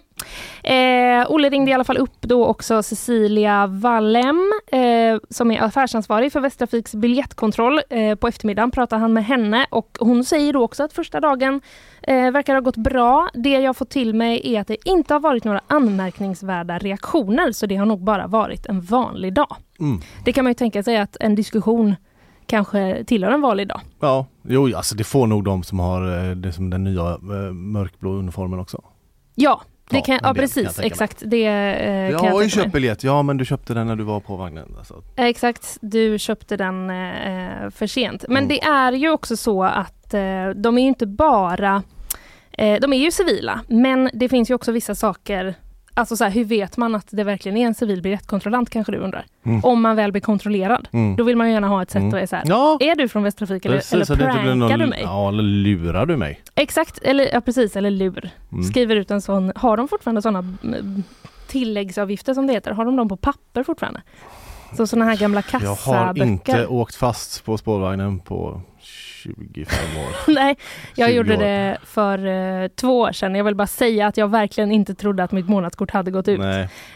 [0.63, 6.31] Eh, Olle ringde i alla fall upp då också Cecilia Wallem eh, som är affärsansvarig
[6.31, 7.81] för Västtrafiks biljettkontroll.
[7.89, 11.61] Eh, på eftermiddagen pratar han med henne och hon säger då också att första dagen
[12.01, 13.29] eh, verkar ha gått bra.
[13.33, 17.65] Det jag fått till mig är att det inte har varit några anmärkningsvärda reaktioner så
[17.65, 19.55] det har nog bara varit en vanlig dag.
[19.79, 20.01] Mm.
[20.25, 21.95] Det kan man ju tänka sig att en diskussion
[22.45, 23.81] kanske tillhör en vanlig dag.
[23.99, 27.53] Ja, jo alltså det får nog de som har eh, det som den nya eh,
[27.53, 28.81] mörkblå uniformen också.
[29.35, 29.61] Ja,
[29.91, 30.87] det Ja, kan, ja kan precis, mig.
[30.87, 31.23] exakt.
[31.25, 33.95] Det eh, Jag kan jag har ju köpt biljett, ja men du köpte den när
[33.95, 34.75] du var på vagnen.
[34.77, 35.03] Alltså.
[35.15, 38.25] Eh, Exakt, du köpte den eh, för sent.
[38.27, 38.47] Men Mm.
[38.47, 41.83] det är ju också så att eh, de är ju inte bara,
[42.51, 45.55] eh, de är ju civila, men det finns ju också vissa saker
[46.01, 48.97] Alltså så här, hur vet man att det verkligen är en civil biljettkontrollant kanske du
[48.97, 49.25] undrar?
[49.45, 49.63] Mm.
[49.63, 50.87] Om man väl blir kontrollerad.
[50.91, 51.15] Mm.
[51.15, 52.13] Då vill man ju gärna ha ett sätt Mm.
[52.13, 54.85] att är så här, Ja, är du från Västtrafik eller, precis, eller prankar någon- du
[54.85, 54.99] mig?
[55.03, 56.41] Ja, eller lurar du mig?
[56.55, 58.29] Exakt, eller ja, precis, eller lur.
[58.51, 58.63] Mm.
[58.63, 61.03] Skriver ut en sån, har de fortfarande sådana mm,
[61.47, 62.71] tilläggsavgifter som det heter?
[62.71, 64.01] Har de dem på papper fortfarande?
[64.77, 66.25] Så sådana här gamla Jag har kassaböcker?
[66.25, 68.61] inte åkt fast på spårvagnen på
[69.21, 70.15] 25 år.
[70.33, 70.55] Nej,
[70.95, 71.39] jag 20 gjorde år.
[71.39, 73.35] det för eh, två år sedan.
[73.35, 76.41] Jag vill bara säga att jag verkligen inte trodde att mitt månadskort hade gått ut.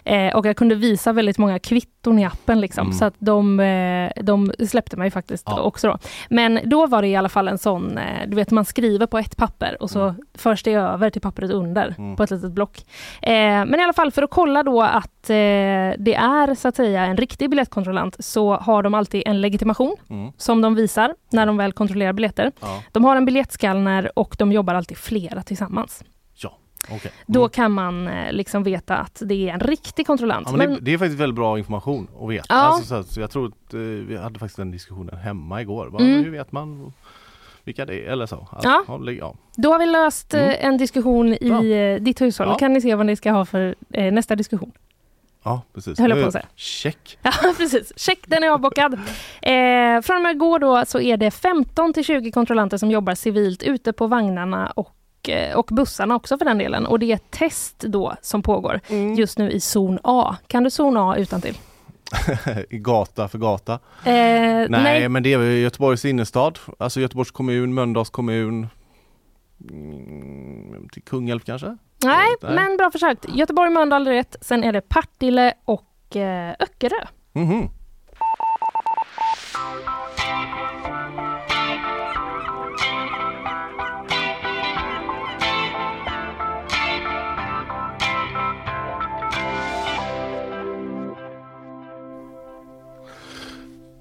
[0.04, 1.60] Eh, och jag kunde visa väldigt många
[2.06, 2.98] kvitton i appen liksom, Mm.
[2.98, 5.62] så att de, eh, de släppte mig faktiskt Ja.
[5.62, 5.88] också.
[5.88, 5.98] Då.
[6.30, 9.18] Men då var det i alla fall en sån, eh, du vet man skriver på
[9.18, 10.16] ett papper och så Mm.
[10.38, 12.16] förs det över till pappret under Mm.
[12.16, 12.78] på ett litet block.
[13.22, 13.32] Eh,
[13.66, 17.06] men i alla fall för att kolla då att eh, det är så att säga
[17.06, 20.32] en riktig biljettkontrollant så har de alltid en legitimation Mm.
[20.38, 22.52] som de visar när de väl kontrollerar biljetter.
[22.62, 26.04] Ja, De har en biljettskanner och de jobbar alltid flera tillsammans.
[27.26, 27.50] Då Mm.
[27.50, 30.48] kan man eh, liksom veta att det är en riktig kontrollant.
[30.52, 32.46] Ja, men Men- det, det är faktiskt väldigt bra information att veta.
[32.50, 32.56] Ja.
[32.56, 35.90] Alltså, så, att- så jag tror att eh, vi hade faktiskt den diskussionen hemma igår.
[35.90, 36.24] Bara, Mm.
[36.24, 36.94] Hur vet man
[37.64, 38.48] vilka det är eller så?
[38.52, 38.84] Att, Ja.
[38.88, 39.36] ja, ja.
[39.56, 40.56] Då har vi löst eh, Mm.
[40.62, 41.64] en diskussion i Bra.
[41.66, 42.48] eh, ditt hushåll.
[42.48, 42.54] Ja.
[42.54, 44.72] Då kan ni se vad ni ska ha för eh, nästa diskussion.
[45.44, 46.00] ja precis.
[46.00, 46.46] Höll jag på att säga.
[46.56, 47.18] Check!
[47.24, 47.94] Ja, precis.
[48.00, 48.94] Check, den är avbockad.
[49.42, 53.16] Eh, från och med igår då så är det 15 till 20 kontrollanter som jobbar
[53.16, 54.96] civilt ute på vagnarna och,
[55.30, 56.86] eh, och bussarna också för den delen.
[56.86, 59.14] Och det är ett test då som pågår Mm.
[59.16, 60.36] just nu i zon A.
[60.48, 61.58] Kan du zon A utan till?
[62.70, 63.74] I gata för gata.
[63.74, 65.10] Eh, Nej, nej.
[65.10, 66.60] men det är Göteborgs innerstad.
[66.80, 68.68] Alltså Göteborgs kommun, Mölndals kommun.
[69.72, 71.78] Mm, till Kungälv kanske?
[72.04, 73.26] Nej, men bra försökt.
[73.36, 74.36] Göteborg, Mölndal rätt.
[74.42, 77.06] Sen är det Partille och eh, Öckerö.
[77.34, 77.70] Mhm.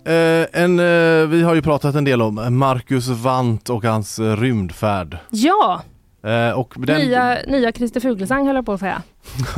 [0.07, 4.37] Eh, en, eh, vi har ju pratat en del om Marcus Wandt och hans eh,
[4.37, 5.19] rymdfärd.
[5.31, 5.83] Ja,
[6.55, 9.03] och den, nya, nya Christer Fuglesang höll jag på att säga.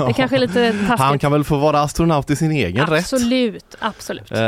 [0.07, 0.98] Det kanske är lite taskigt.
[0.98, 3.00] Han kan väl få vara astronaut i sin egen rätt.
[3.00, 4.33] absolut, absolut.
[4.33, 4.38] Eh,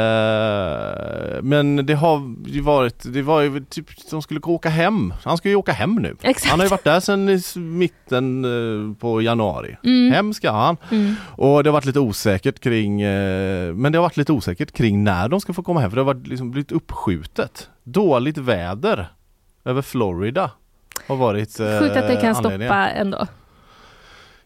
[1.42, 5.14] men det har ju varit, det var ju typ, de skulle åka hem.
[5.24, 6.16] Han ska ju åka hem nu.
[6.22, 6.50] Exakt.
[6.50, 9.76] Han har ju varit där sedan i mitten eh, på januari.
[9.84, 10.12] Mm.
[10.12, 10.76] Hem ska han.
[10.90, 11.14] Mm.
[11.26, 15.04] Och det har varit lite osäkert kring, eh, men det har varit lite osäkert kring
[15.04, 17.68] när de ska få komma hem för det har varit liksom blivit uppskjutet.
[17.84, 19.08] Dåligt väder
[19.64, 20.50] över Florida.
[21.06, 22.68] Har varit eh, Sjukt att det kan anledningen.
[22.68, 23.26] stoppa ändå.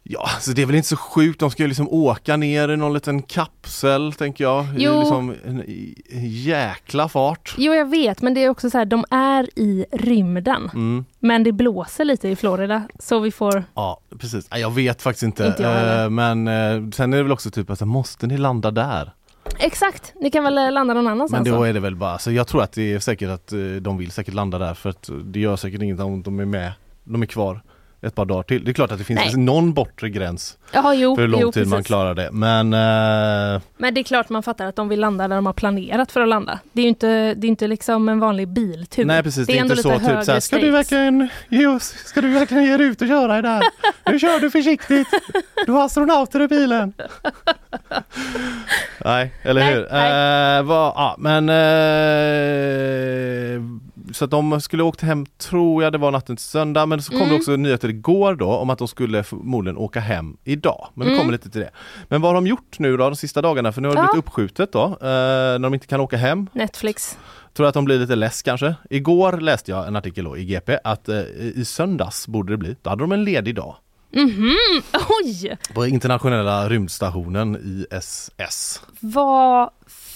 [0.05, 1.41] Ja, så det är väl inte så sjukt.
[1.41, 4.65] De ska ju liksom åka ner i någon liten kapsel tänker jag.
[4.65, 5.01] I Jo.
[5.01, 6.03] liksom en i-
[6.47, 7.55] jäkla fart.
[7.59, 10.71] Jo jag vet men det är också så här, de är i rymden.
[10.75, 11.05] Mm.
[11.19, 14.49] Men det blåser lite i Florida så vi får Ja, precis.
[14.51, 15.47] Jag vet faktiskt inte.
[15.47, 16.05] Inte jag.
[16.05, 19.13] Eh, men eh, sen är det väl också typ att måste ni landa där?
[19.59, 22.33] Exakt, ni kan väl eh, landa någon annanstans Men då är det väl bara, så
[22.33, 25.11] jag tror att det är säkert att eh, de vill säkert landa där för att
[25.25, 26.73] det gör säkert inget om de är med,
[27.05, 27.61] de är kvar
[28.03, 28.65] ett par dagar till.
[28.65, 29.37] Det är klart att det finns Nej.
[29.37, 31.87] någon bortre gräns Ja, jo, för hur lång jo, tid man precis.
[31.87, 32.29] klarar det.
[32.33, 35.53] Men eh, Men det är klart man fattar att de vill landa där de har
[35.53, 36.59] planerat för att landa.
[36.73, 39.05] Det är ju inte, det är inte liksom en vanlig biltur.
[39.05, 41.95] nej precis, det är, ändå inte så typ såhär, ska du stakes." verkligen ge oss,
[42.05, 43.63] ska du verkligen ge dig ut och köra där?
[44.11, 45.09] Nu kör du försiktigt,
[45.67, 46.93] du har astronauter i bilen.
[49.05, 49.89] nej, eller Nej, hur?
[49.93, 50.59] nej.
[50.59, 51.55] Eh, vad- ja, men eh,
[54.13, 57.11] så att de skulle åkt hem, tror jag det var natten till söndag, men så
[57.13, 57.31] kom Mm.
[57.31, 60.89] det också nyheter igår då om att de skulle förmodligen åka hem idag.
[60.95, 61.21] Men vi Mm.
[61.21, 61.71] kommer lite till det.
[62.09, 63.73] Men vad har de gjort nu då de sista dagarna?
[63.73, 64.09] För nu har det Ja.
[64.13, 66.47] blivit uppskjutet då, eh, när de inte kan åka hem.
[66.53, 67.19] Netflix.
[67.55, 68.75] Tror att de blir lite less kanske.
[68.91, 71.21] Igår läste jag en artikel då i GP att eh,
[71.55, 73.75] i söndags borde det bli, då hade de en ledig dag.
[74.15, 74.57] Mhm,
[75.25, 75.57] oj!
[75.75, 77.57] På internationella rymdstationen
[77.91, 78.83] ISS.
[79.01, 79.71] Vad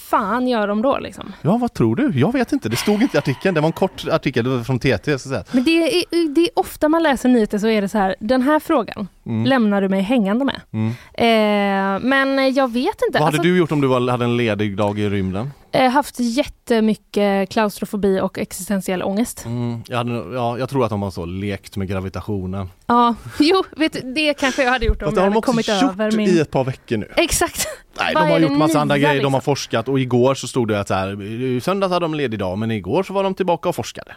[0.09, 1.33] fan gör de då liksom?
[1.41, 2.19] Ja vad tror du?
[2.19, 3.55] Jag vet inte, det stod inte i artikeln.
[3.55, 5.19] Det var en kort artikel från TT.
[5.19, 5.29] Så.
[5.51, 8.41] Men det är, det är ofta man läser nyheter så är det så här, den
[8.41, 9.45] här frågan Mm.
[9.45, 10.61] lämnar du mig hängande med.
[10.73, 10.89] Mm.
[11.13, 13.19] Eh, men jag vet inte.
[13.19, 15.51] Vad hade Alltså, du gjort om du var, hade en ledig dag i rymden?
[15.71, 19.45] Eh, haft jättemycket klaustrofobi och existentiell ångest.
[19.45, 22.69] Mm, jag, hade, ja, jag tror att de har så lekt med gravitationen.
[22.87, 25.31] Ja, jo, vet du, det kanske jag hade gjort om Fast det jag har de
[25.31, 26.29] hade också kommit gjort över min...
[26.29, 27.11] i ett par veckor nu.
[27.15, 27.67] Exakt!
[27.99, 29.41] Nej, Vad de har gjort det massa andra grejer, de har liksom?
[29.41, 32.57] forskat och igår så stod det att så här, i söndags hade de ledig dag
[32.57, 34.15] men igår så var de tillbaka och forskade.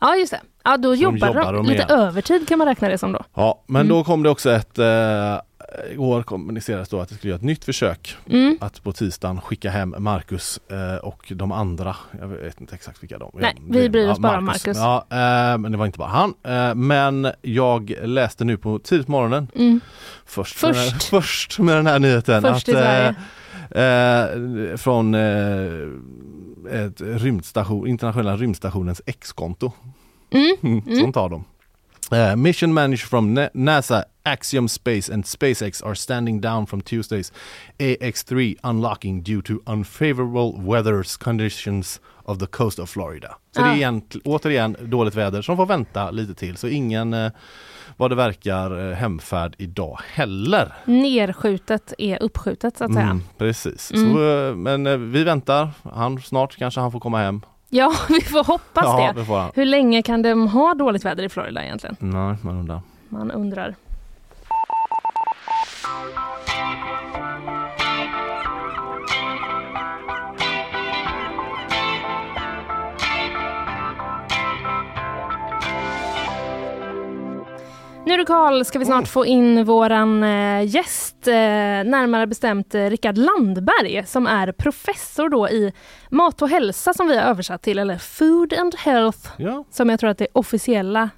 [0.00, 0.40] Ja, just det.
[0.64, 1.56] Ja, då jobbar, jobbar de.
[1.56, 2.00] de Lite igen.
[2.00, 3.24] övertid kan man räkna det som då.
[3.34, 3.96] Ja, men Mm.
[3.96, 4.84] då kom det också ett, eh,
[5.92, 8.58] igår kommunicerades då att det skulle göra ett nytt försök Mm.
[8.60, 11.96] att på tisdagen skicka hem Marcus eh, och de andra.
[12.20, 14.76] Jag vet inte exakt vilka de Nej, ja, vi bryr oss ja, bara om Marcus.
[14.76, 16.34] Ja, eh, men det var inte bara han.
[16.42, 19.80] Eh, men jag läste nu på tidigt morgonen Mm.
[20.24, 21.04] först, Med, den här, Först.
[21.10, 22.42] först med den här nyheten.
[22.42, 23.16] Först att,
[23.70, 29.72] eh, från eh, ett rymdstation, internationella rymdstationens X-konto.
[30.30, 30.56] Mm.
[30.86, 31.00] Mm.
[31.00, 31.44] Sånt har de.
[32.12, 37.32] Uh, mission manager from Na- NASA, Axiom Space and SpaceX are standing down from Tuesday's
[37.78, 43.36] AX3 unlocking due to unfavorable weather conditions of the coast of Florida.
[43.56, 43.76] Så det är Ah.
[43.76, 46.56] egent, återigen dåligt väder som får vänta lite till.
[46.56, 47.32] Så ingen, eh,
[47.96, 50.72] vad det verkar, eh, hemfärd idag heller.
[50.84, 53.04] Nerskjutet är uppskjutet så att säga.
[53.06, 53.92] Mm, precis.
[53.92, 54.12] Mm.
[54.14, 55.70] Så, eh, men vi väntar.
[55.94, 57.40] Han, snart kanske han får komma hem.
[57.74, 59.24] Ja, vi får hoppas ja, det.
[59.24, 59.50] får.
[59.54, 61.96] Hur länge kan de ha dåligt väder i Florida egentligen?
[61.98, 62.80] Nej, man undrar.
[63.08, 63.74] Man undrar.
[78.06, 82.84] Nu du Karl ska vi snart få in våran eh, gäst, eh, närmare bestämt eh,
[82.90, 85.72] Rickard Landberg som är professor då i
[86.10, 90.00] mat och hälsa som vi har översatt till, eller Food and Health Ja, som jag
[90.00, 91.10] tror att det officiella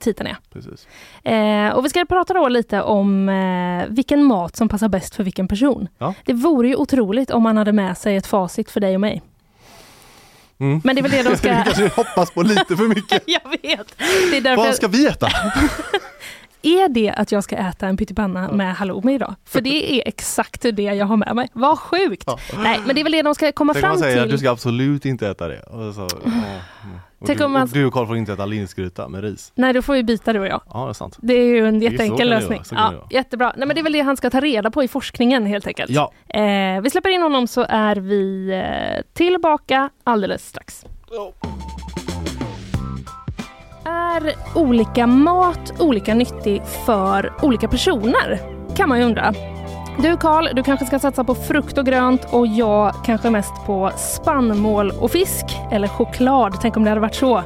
[0.00, 0.36] titeln är.
[0.52, 0.88] precis.
[1.24, 5.24] Eh, och vi ska prata då lite om eh, vilken mat som passar bäst för
[5.24, 5.88] vilken person.
[5.98, 6.14] Ja.
[6.24, 9.22] Det vore ju otroligt om man hade med sig ett facit för dig och mig.
[10.60, 10.80] Mm.
[10.84, 11.48] Men det är väl det de ska...
[11.64, 13.22] kanske hoppas på lite för mycket.
[13.26, 13.98] jag vet!
[14.30, 15.28] Det är därför Vad ska vi äta?
[16.62, 19.34] Är det att jag ska äta en pyttipanna med halloumi idag?
[19.44, 21.48] För det är exakt det jag har med mig.
[21.52, 22.24] Vad sjukt!
[22.26, 22.38] Ja.
[22.56, 24.24] Nej, men det är väl det de ska komma Tänk fram man säger till.
[24.24, 25.62] att du ska absolut inte äta det.
[25.94, 26.30] Så, ja,
[26.84, 26.98] mm.
[27.26, 29.52] Tänk du, om man- du och Carl får inte äta linsgryta med ris.
[29.54, 30.60] Nej, då får vi byta du och jag.
[30.72, 31.18] Ja, det är sant.
[31.22, 32.62] Det är ju en jätteenkel lösning.
[32.70, 33.52] Ja, jättebra.
[33.56, 35.90] Nej, men det är väl det han ska ta reda på i forskningen helt enkelt.
[35.90, 40.84] Ja, Eh, vi släpper in honom så är vi eh, tillbaka alldeles strax.
[43.86, 48.40] Är olika mat olika nyttig för olika personer?
[48.76, 49.34] Kan man ju undra.
[49.98, 53.90] Du Karl, du kanske ska satsa på frukt och grönt och jag kanske mest på
[53.96, 55.44] spannmål och fisk.
[55.72, 57.38] Eller choklad, tänk om det hade varit så.
[57.38, 57.44] Eh,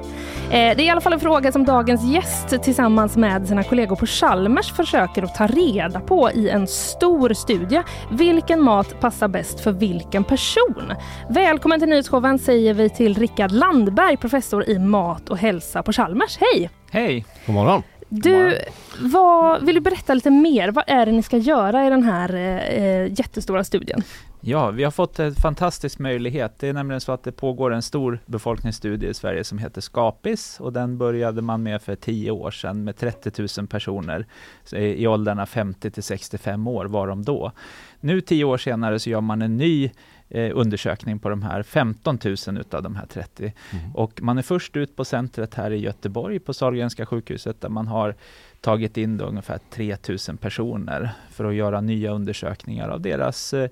[0.51, 4.07] det är i alla fall en fråga som dagens gäst tillsammans med sina kollegor på
[4.07, 7.83] Chalmers försöker att ta reda på i en stor studie.
[8.11, 10.93] Vilken mat passar bäst för vilken person?
[11.29, 16.39] Välkommen till nyhetsshowen säger vi till Rickard Landberg, professor i mat och hälsa på Chalmers.
[16.41, 16.71] Hej!
[16.91, 17.25] Hej!
[17.47, 17.83] god morgon.
[18.09, 18.59] Du,
[19.01, 20.71] vad, vill du berätta lite mer?
[20.71, 24.03] Vad är det ni ska göra i den här eh, jättestora studien?
[24.41, 26.59] Ja, vi har fått en fantastisk möjlighet.
[26.59, 30.61] Det är nämligen så att det pågår en stor befolkningsstudie i Sverige som heter Skapis
[30.61, 34.27] och den började man med för tio år sedan med 30 000 personer
[34.73, 37.53] i åldrarna 50 till 65 år var de då.
[38.01, 39.91] Nu tio år senare så gör man en ny
[40.29, 43.43] eh, undersökning på de här 15 000 utav de här 30.
[43.43, 43.95] Mm.
[43.95, 47.87] Och man är först ut på centret här i Göteborg på Sahlgrenska sjukhuset där man
[47.87, 48.15] har
[48.61, 49.97] tagit in ungefär 3
[50.29, 53.71] 000 personer för att göra nya undersökningar av deras eh,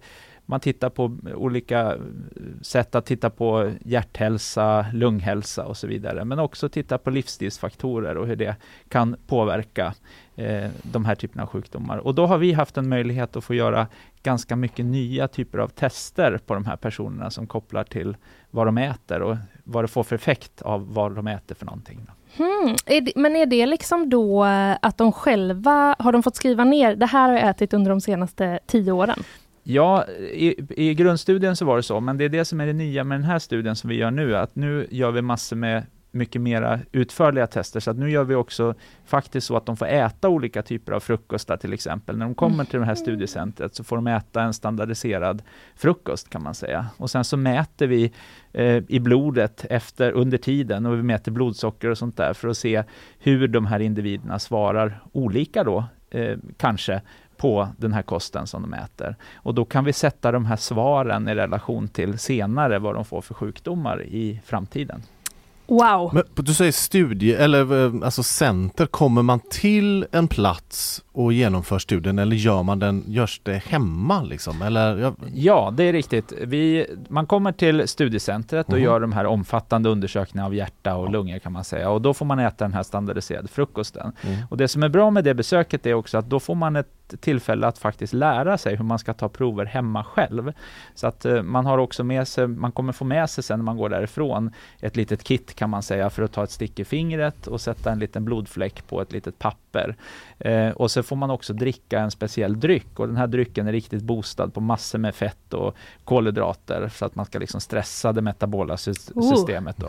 [0.49, 1.97] man tittar på olika
[2.63, 6.25] sätt att titta på hjärthälsa, lunghälsa och så vidare.
[6.25, 8.57] Men också titta på livsstilsfaktorer och hur det
[8.89, 9.95] kan påverka
[10.37, 11.99] eh, de här typerna av sjukdomar.
[11.99, 13.87] Och då har vi haft en möjlighet att få göra
[14.27, 18.17] ganska mycket nya typer av tester på de här personerna som kopplar till
[18.51, 22.07] vad de äter och vad det får för effekt av vad de äter för någonting.
[22.87, 24.45] Är det, men är det liksom då
[24.83, 28.01] att de själva, har de fått skriva ner, det här har jag ätit under de
[28.01, 29.23] senaste tio åren?
[29.63, 32.73] Ja, i, i, grundstudien så var det så, men det är det som är det
[32.73, 35.83] nya med den här studien som vi gör nu, att nu gör vi massor med
[36.17, 38.75] mycket mera utförliga tester, så att nu gör vi också
[39.05, 42.17] faktiskt så att de får äta olika typer av frukostar till exempel.
[42.17, 45.43] När de kommer till det här studiecentret så får de äta en standardiserad
[45.77, 46.87] frukost kan man säga.
[46.97, 48.13] Och sen så mäter vi
[48.53, 52.57] eh, i blodet efter, under tiden och vi mäter blodsocker och sånt där för att
[52.57, 52.85] se
[53.19, 57.01] hur de här individerna svarar olika då, eh, kanske
[57.37, 59.17] på den här kosten som de äter.
[59.35, 63.21] Och då kan vi sätta de här svaren i relation till senare vad de får
[63.21, 65.03] för sjukdomar i framtiden.
[65.67, 66.11] Wow!
[66.15, 72.19] Men du säger studie eller alltså center, kommer man till en plats och genomför studien
[72.19, 74.63] eller gör man den, görs det hemma liksom?
[74.63, 76.33] Eller, Ja, det är riktigt.
[76.41, 78.85] Vi, man kommer till studiecentret och mm.
[78.85, 82.27] gör de här omfattande undersökningarna av hjärta och lungor kan man säga och då får
[82.27, 84.13] man äta den här standardiserade frukosten.
[84.23, 84.39] Mm.
[84.51, 86.89] Och det som är bra med det besöket är också att då får man ett
[87.21, 90.53] tillfälle att faktiskt lära sig hur man ska ta prover hemma själv.
[90.95, 93.65] Så att eh, man har också med sig, man kommer få med sig sen när
[93.65, 96.85] man går därifrån ett litet kit kan man säga för att ta ett stick i
[96.85, 99.66] fingret och sätta en liten blodfläck på ett litet papper.
[100.47, 103.73] Uh, och så får man också dricka en speciell dryck och den här drycken är
[103.73, 108.23] riktigt boostad på massor med fett och kolhydrater så att man ska liksom stressa det
[108.23, 109.77] metabola systemet.
[109.77, 109.89] Då.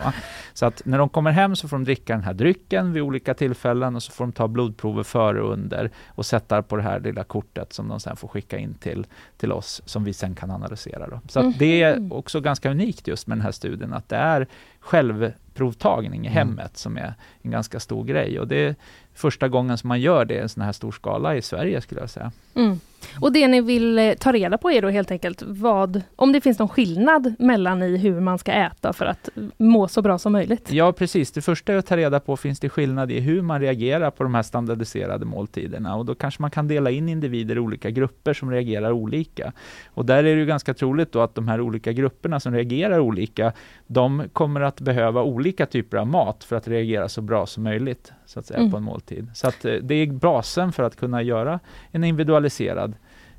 [0.54, 3.34] Så att när de kommer hem så får de dricka den här drycken vid olika
[3.34, 7.00] tillfällen och så får de ta blodprover före och under och sätta på det här
[7.00, 10.52] lilla kortet som de sen får skicka in till, till oss som vi sen kan
[10.52, 11.08] analysera.
[11.08, 11.20] Då.
[11.28, 11.54] Så mm.
[11.60, 14.48] det är också ganska unikt just med den här studien att det är
[14.80, 16.38] självprovtagning i mm.
[16.38, 16.76] hemmet mm.
[16.76, 18.76] som är en ganska stor grej och det
[19.18, 22.02] första gången som man gör det i en sån här stor skala i Sverige skulle
[22.02, 22.32] jag säga.
[22.56, 22.80] Mm.
[23.22, 26.42] Och det ni vill eh, ta reda på är då helt enkelt vad, om det
[26.42, 30.32] finns någon skillnad mellan i hur man ska äta för att må så bra som
[30.32, 30.72] möjligt?
[30.72, 33.62] Ja precis, det första är att ta reda på, finns det skillnad i hur man
[33.62, 35.96] reagerar på de här standardiserade måltiderna?
[35.96, 39.54] Och då kanske man kan dela in individer i olika grupper som reagerar olika.
[39.88, 43.54] Och där är det ganska troligt då att de här olika grupperna som reagerar olika,
[43.88, 48.12] de kommer att behöva olika typer av mat för att reagera så bra som möjligt
[48.26, 48.72] så att säga, mm.
[48.72, 49.28] på en måltid.
[49.34, 51.60] Så att eh, det är basen för att kunna göra
[51.92, 52.87] en individualiserad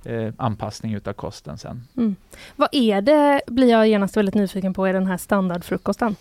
[0.04, 1.82] eh, anpassning utav kosten sen.
[1.96, 2.16] Mm.
[2.56, 6.16] Vad är det, blir jag genast väldigt nyfiken på, är den här standardfrukosten?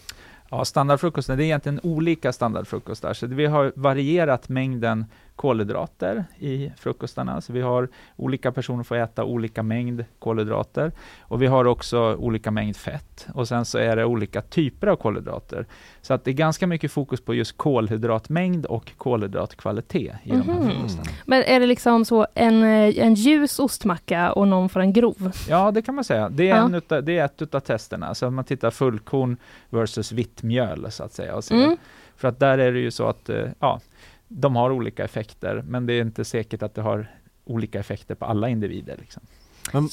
[0.50, 5.06] Ja, standardfrukosten, det är egentligen olika standardfrukostar, så vi har varierat mängden
[5.38, 7.41] kolhydrater i frukostarna.
[7.41, 12.52] Så vi har olika personer får äta olika mängd kolhydrater och vi har också olika
[12.52, 15.65] mängd fett och sen så är det olika typer av kolhydrater.
[16.02, 20.47] Så att det är ganska mycket fokus på just kolhydratmängd och kolhydratkvalitet i mm -hmm.
[20.47, 20.71] de här mhm.
[20.71, 21.10] frukostarna.
[21.26, 25.32] Men är det liksom så en, en ljus ostmacka och någon får en grov?
[25.50, 26.30] Ja, det kan man säga.
[26.30, 26.65] Det är, ja.
[26.65, 28.15] en utav, det är ett utav testerna.
[28.15, 29.38] Så man tittar fullkorn
[29.69, 31.36] versus vitt mjöl så att säga.
[31.36, 31.78] Och mm.
[32.17, 33.80] För att där är det ju så att eh, ja,
[34.28, 37.12] de har olika effekter, men det är inte säkert att det har
[37.46, 38.98] olika effekter på alla individer.
[39.00, 39.24] Liksom.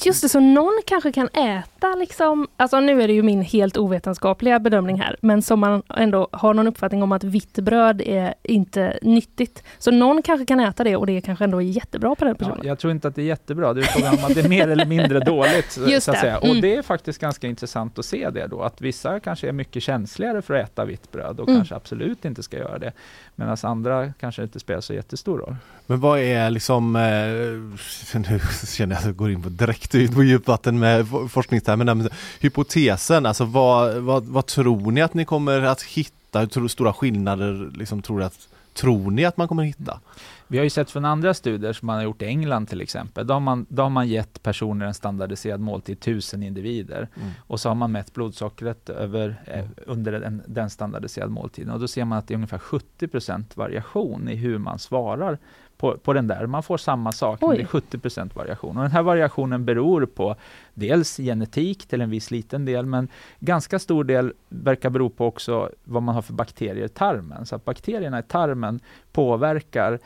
[0.05, 3.77] Just det, så någon kanske kan äta liksom, alltså nu är det ju min helt
[3.77, 8.35] ovetenskapliga bedömning här, men som man ändå har någon uppfattning om att vitt bröd är
[8.43, 9.63] inte nyttigt.
[9.79, 12.59] Så någon kanske kan äta det och det kanske ändå är jättebra på den personen.
[12.63, 14.49] Ja, jag tror inte att det är jättebra, det är frågan om att det är
[14.49, 15.79] mer eller mindre dåligt.
[15.87, 16.39] Just så att säga.
[16.39, 16.61] Och mm.
[16.61, 20.43] det är faktiskt ganska intressant att se det då, att vissa kanske är mycket känsligare
[20.43, 21.59] för att äta vitt bröd och mm.
[21.61, 22.93] kanske absolut inte ska göra det.
[23.35, 25.57] Medan andra kanske inte spelar så jättestor roll.
[25.87, 27.03] Men vad är liksom, eh,
[28.21, 32.09] nu känner jag att jag går in på direkt ut på djupvatten med forskningstermerna, men
[32.41, 36.41] hypotesen, alltså vad, vad, vad tror ni att ni kommer att hitta?
[36.41, 40.01] Hur stora skillnader liksom, tror, att, tror ni att man kommer att hitta?
[40.47, 43.27] Vi har ju sett från andra studier som man har gjort i England till exempel.
[43.27, 47.09] Då har man, då har man gett personer en standardiserad måltid, tusen individer.
[47.17, 47.31] Mm.
[47.39, 51.71] Och så har man mätt blodsockret över, eh, under en, den standardiserade måltiden.
[51.71, 55.39] Och då ser man att det är ungefär 70% variation i hur man svarar
[55.77, 56.47] på, på den där.
[56.47, 58.77] Man får samma sak, men det är 70% variation.
[58.77, 60.37] Och den här variationen beror på
[60.75, 63.09] dels genetik till en viss liten del, men
[63.41, 67.47] ganska stor del verkar bero på också vad man har för bakterier i tarmen.
[67.47, 68.81] Så att bakterierna i tarmen
[69.13, 69.99] påverkar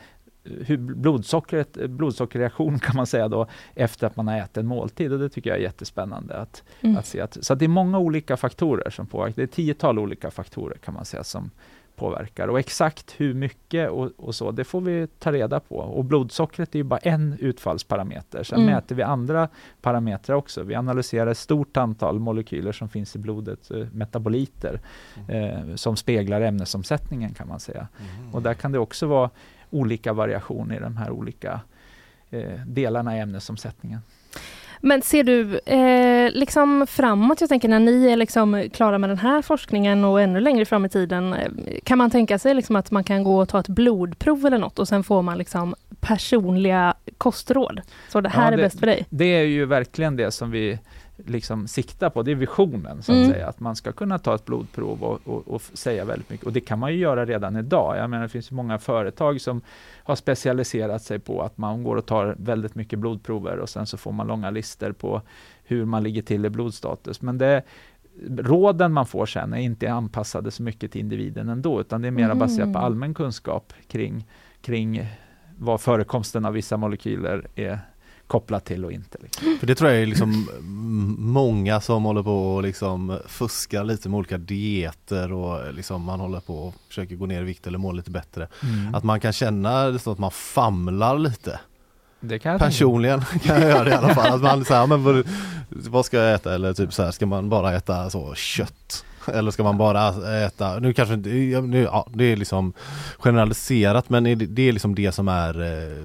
[0.43, 5.19] hur blodsockret, blodsockerreaktion kan man säga då efter att man har ätit en måltid och
[5.19, 6.97] det tycker jag är jättespännande att, mm.
[6.97, 7.21] att se.
[7.21, 9.35] Att, så att det är många olika faktorer som påverkar.
[9.35, 11.51] Det är tiotal olika faktorer kan man säga som
[11.99, 15.75] påverkar och exakt hur mycket och, och så, det får vi ta reda på.
[15.75, 18.43] Och blodsockret är ju bara en utfallsparameter.
[18.43, 18.73] Sen mm.
[18.73, 19.49] mäter vi andra
[19.81, 20.63] parametrar också.
[20.63, 24.81] Vi analyserar ett stort antal molekyler som finns i blodet, eh, metaboliter,
[25.29, 25.69] mm.
[25.69, 27.87] eh, som speglar ämnesomsättningen kan man säga.
[27.99, 28.33] Mm.
[28.35, 29.29] Och där kan det också vara
[29.69, 31.61] olika variationer i de här olika
[32.29, 33.99] eh, delarna i ämnesomsättningen.
[34.81, 39.17] Men ser du eh, liksom framåt, jag tänker när ni är liksom klara med den
[39.17, 41.49] här forskningen och ännu längre fram i tiden, eh,
[41.83, 44.79] kan man tänka sig liksom att man kan gå och ta ett blodprov eller något
[44.79, 47.81] och sen får man liksom personliga kostråd?
[48.09, 49.05] Så det här ja, det, är bäst för dig?
[49.09, 50.79] Det är ju verkligen det som vi
[51.25, 53.31] liksom sikta på, det är visionen så att mm.
[53.31, 56.45] säga, att man ska kunna ta ett blodprov och, och, och, säga väldigt mycket.
[56.45, 57.97] Och det kan man ju göra redan idag.
[57.97, 59.61] Jag menar det finns många företag som
[60.03, 63.97] har specialiserat sig på att man går och tar väldigt mycket blodprover och sen så
[63.97, 65.21] får man långa listor på
[65.63, 67.21] hur man ligger till i blodstatus.
[67.21, 67.63] Men det,
[68.27, 72.11] råden man får sen är inte anpassade så mycket till individen ändå, utan det är
[72.11, 72.39] mer mm.
[72.39, 74.27] baserat på allmän kunskap kring,
[74.61, 75.05] kring
[75.57, 77.79] vad förekomsten av vissa molekyler är
[78.29, 79.17] kopplat till och inte.
[79.21, 79.57] Liksom.
[79.59, 80.49] För det tror jag är liksom
[81.17, 86.39] många som håller på och liksom fuskar lite med olika dieter och liksom man håller
[86.39, 88.47] på och försöker gå ner i vikt eller må lite bättre.
[88.63, 88.95] Mm.
[88.95, 91.59] Att man kan känna så att man famlar lite.
[92.41, 94.33] Kan Personligen kan jag göra det i alla fall.
[94.33, 95.27] Att man säger, men vad,
[95.69, 96.55] vad ska jag äta?
[96.55, 99.05] Eller typ så här, ska man bara äta så kött?
[99.33, 100.07] Eller ska man bara
[100.45, 101.29] äta, nu kanske inte,
[101.61, 102.73] nu, ja, det är liksom
[103.17, 104.23] generaliserat men
[104.53, 105.97] det är liksom det som är eh,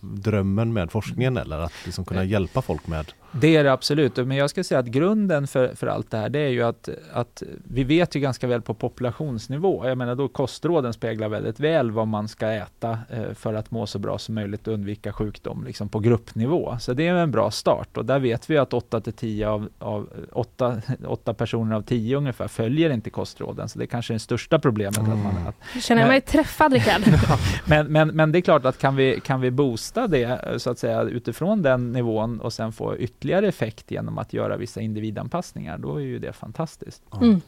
[0.00, 3.12] drömmen med forskningen eller att liksom kunna eh, hjälpa folk med?
[3.32, 6.28] Det är det absolut, men jag ska säga att grunden för, för allt det här
[6.28, 10.28] det är ju att, att vi vet ju ganska väl på populationsnivå, jag menar då
[10.28, 14.34] kostråden speglar väldigt väl vad man ska äta eh, för att må så bra som
[14.34, 16.76] möjligt och undvika sjukdom liksom på gruppnivå.
[16.80, 19.68] Så det är en bra start och där vet vi att 8 till 10 av,
[19.78, 24.14] av 8, 8 personer av 10 ungefär följer inte kostråden, så det är kanske är
[24.14, 24.98] det största problemet.
[24.98, 25.12] Mm.
[25.12, 27.02] Att man, att, Känner jag mig träffad Rickard?
[27.64, 30.78] men, men, men det är klart att kan vi, kan vi boosta det så att
[30.78, 35.96] säga utifrån den nivån och sen få ytterligare effekt genom att göra vissa individanpassningar, då
[35.96, 37.02] är ju det fantastiskt.
[37.20, 37.40] Mm.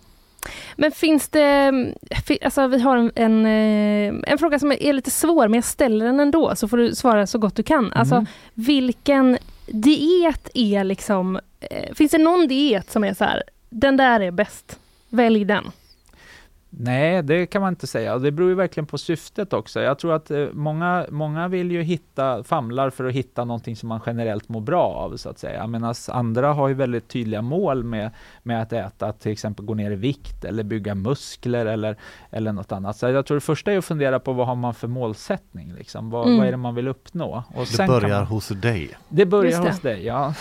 [0.76, 1.72] Men finns det,
[2.42, 6.06] alltså vi har en, en, eh, en, fråga som är lite svår men jag ställer
[6.06, 7.84] den ändå så får du svara så gott du kan.
[7.84, 7.92] Mm.
[7.94, 13.96] Alltså vilken diet är liksom, eh, finns det någon diet som är så här, den
[13.96, 15.64] där är bäst, välj den?
[16.72, 18.18] Nej, det kan man inte säga.
[18.18, 19.80] Det beror ju verkligen på syftet också.
[19.80, 23.88] Jag tror att eh, många, många vill ju hitta, famlar för att hitta någonting som
[23.88, 25.66] man generellt mår bra av, så att säga.
[25.66, 28.10] Medan andra har ju väldigt tydliga mål med,
[28.42, 31.96] med att äta, till exempel gå ner i vikt eller bygga muskler eller,
[32.30, 32.96] eller något annat.
[32.96, 36.10] Så jag tror det första är att fundera på vad har man för målsättning, liksom.
[36.10, 36.38] vad, mm.
[36.38, 37.44] vad är det man vill uppnå?
[37.54, 38.98] Och det börjar man, hos dig.
[39.08, 40.34] Det börjar hos dig, ja.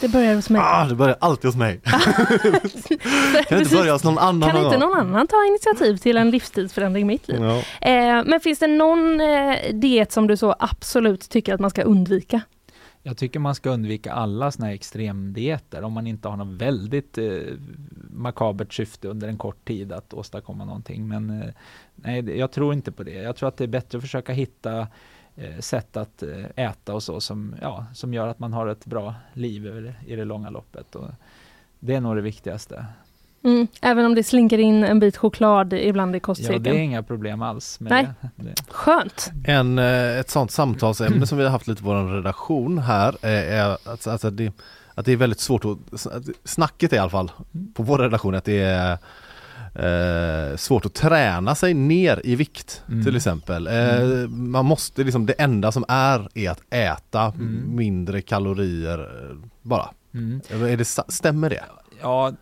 [0.00, 0.62] Det börjar hos mig.
[0.64, 1.80] Ah, det börjar alltid hos mig.
[3.48, 4.50] kan inte börja hos någon annan?
[4.50, 5.67] Kan inte någon annan ta initiativ?
[5.70, 7.40] Initiativ till en livsstilsförändring i mitt liv.
[7.42, 7.58] Ja.
[7.80, 11.82] Eh, men finns det någon eh, diet som du så absolut tycker att man ska
[11.82, 12.42] undvika?
[13.02, 17.18] Jag tycker man ska undvika alla såna här extremdieter om man inte har något väldigt
[17.18, 17.40] eh,
[18.10, 21.08] makabert syfte under en kort tid att åstadkomma någonting.
[21.08, 21.48] Men eh,
[21.94, 23.14] nej, jag tror inte på det.
[23.14, 24.88] Jag tror att det är bättre att försöka hitta
[25.36, 28.86] eh, sätt att eh, äta och så som, ja, som gör att man har ett
[28.86, 30.94] bra liv i det långa loppet.
[30.94, 31.08] Och
[31.80, 32.86] det är nog det viktigaste.
[33.44, 36.64] Mm, även om det slinker in en bit choklad ibland i kostcirkeln?
[36.64, 37.80] Ja, det är inga problem alls.
[37.80, 38.30] Med Nej.
[38.36, 38.54] Det.
[38.68, 39.30] Skönt!
[39.44, 43.70] En, eh, ett sånt samtalsämne som vi har haft lite på vår redaktion här är
[43.70, 44.52] att, alltså det,
[44.94, 45.78] att det är väldigt svårt att,
[46.44, 47.30] snacket är i alla fall
[47.74, 48.98] på vår redaktion att det är
[49.74, 53.04] Eh, svårt att träna sig ner i vikt mm.
[53.04, 53.66] till exempel.
[53.66, 54.50] Eh, mm.
[54.50, 57.76] Man måste liksom, det enda som är är att äta mm.
[57.76, 59.88] mindre kalorier eh, bara.
[60.14, 60.40] Mm.
[60.50, 61.64] Är det, stämmer det?
[62.00, 62.32] Ja,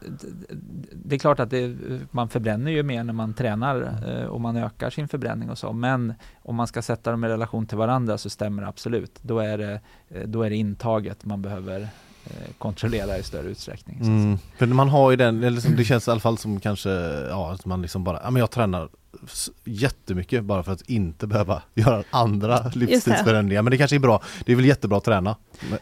[0.93, 1.77] det är klart att det,
[2.11, 5.73] man förbränner ju mer när man tränar eh, och man ökar sin förbränning och så.
[5.73, 9.19] Men om man ska sätta dem i relation till varandra så stämmer det absolut.
[9.23, 11.81] Då är det, eh, då är det intaget man behöver
[12.25, 14.01] eh, kontrollera i större utsträckning.
[14.01, 14.39] Mm.
[14.59, 16.91] För man har ju den, liksom, det känns i alla fall som kanske,
[17.31, 18.89] ja, att man liksom bara, ja men jag tränar
[19.65, 23.63] jättemycket bara för att inte behöva göra andra livsstilsförändringar.
[23.63, 24.23] Men det kanske är bra.
[24.45, 25.37] Det är väl jättebra att träna.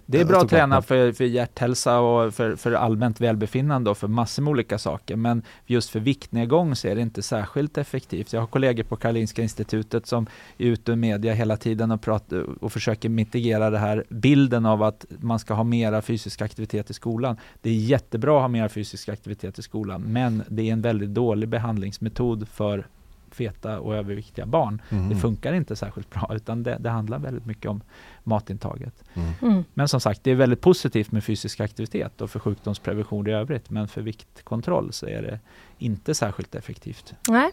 [0.06, 4.08] Det är bra att träna för, för hjärthälsa och för, för allmänt välbefinnande och för
[4.08, 5.16] massor med olika saker.
[5.16, 8.32] Men just för viktnedgång så är det inte särskilt effektivt.
[8.32, 10.26] Jag har kollegor på Karolinska institutet som
[10.58, 14.82] är ute i media hela tiden och, pratar, och försöker mitigera det här bilden av
[14.82, 17.36] att man ska ha mera fysisk aktivitet i skolan.
[17.62, 21.10] Det är jättebra att ha mer fysisk aktivitet i skolan, men det är en väldigt
[21.10, 22.86] dålig behandlingsmetod för
[23.34, 24.82] feta och överviktiga barn.
[24.90, 25.08] Mm.
[25.08, 27.80] Det funkar inte särskilt bra, utan det, det handlar väldigt mycket om
[28.24, 29.04] matintaget.
[29.42, 29.64] Mm.
[29.74, 33.70] Men som sagt, det är väldigt positivt med fysisk aktivitet och för sjukdomsprevention i övrigt.
[33.70, 35.40] Men för viktkontroll så är det
[35.78, 37.14] inte särskilt effektivt.
[37.28, 37.50] Nej.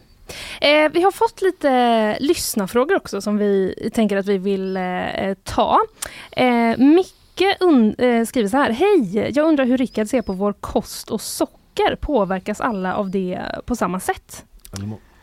[0.62, 5.80] Eh, vi har fått lite lyssnarfrågor också som vi tänker att vi vill eh, ta.
[6.32, 8.72] Eh, Micke eh, skriver så här.
[8.72, 9.32] Hej!
[9.36, 11.96] Jag undrar hur Rickard ser på vår kost och socker.
[12.02, 14.46] Påverkas alla av det på samma sätt?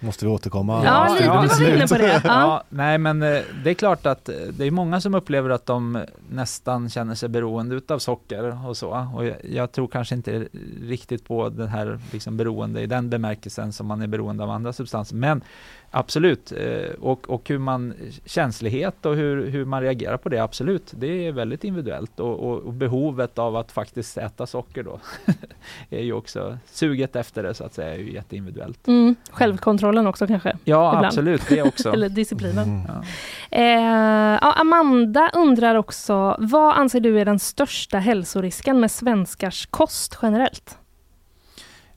[0.00, 0.84] Måste vi återkomma?
[0.84, 2.20] Ja, lite var vi inne på det.
[2.24, 2.30] Ja.
[2.48, 5.66] Ja, nej men eh, det är klart att eh, det är många som upplever att
[5.66, 9.08] de nästan känner sig beroende utav socker och så.
[9.14, 10.48] Och jag, jag tror kanske inte
[10.82, 14.72] riktigt på det här liksom beroende i den bemärkelsen som man är beroende av andra
[14.72, 15.16] substanser.
[15.16, 15.42] Men
[15.90, 20.92] absolut, eh, och, och hur man känslighet och hur, hur man reagerar på det, absolut.
[20.96, 25.00] Det är väldigt individuellt och, och, och behovet av att faktiskt äta socker då
[25.90, 28.88] är ju också, suget efter det så att säga är ju jätteindividuellt.
[28.88, 29.16] Mm.
[29.30, 30.56] Självkontrollen också kanske?
[30.64, 31.06] Ja, Ibland.
[31.06, 31.92] absolut, det också.
[31.92, 32.68] Eller disciplinen.
[32.68, 32.82] Mm.
[32.88, 33.02] Ja.
[33.50, 40.18] Eh, ja, Amanda undrar också, vad anser du är den största hälsorisken med svenskars kost
[40.22, 40.78] generellt?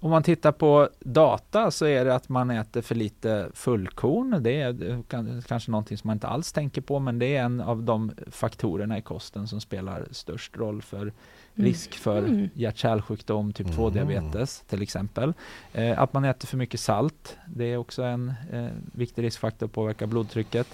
[0.03, 4.43] Om man tittar på data så är det att man äter för lite fullkorn.
[4.43, 7.61] Det är kan- kanske någonting som man inte alls tänker på, men det är en
[7.61, 11.13] av de faktorerna i kosten som spelar störst roll för
[11.53, 12.49] risk för Mm.
[12.53, 15.33] hjärt-kärlsjukdom, typ 2-diabetes till exempel.
[15.73, 19.71] Eh, att man äter för mycket salt, det är också en eh, viktig riskfaktor att
[19.73, 20.67] påverka blodtrycket.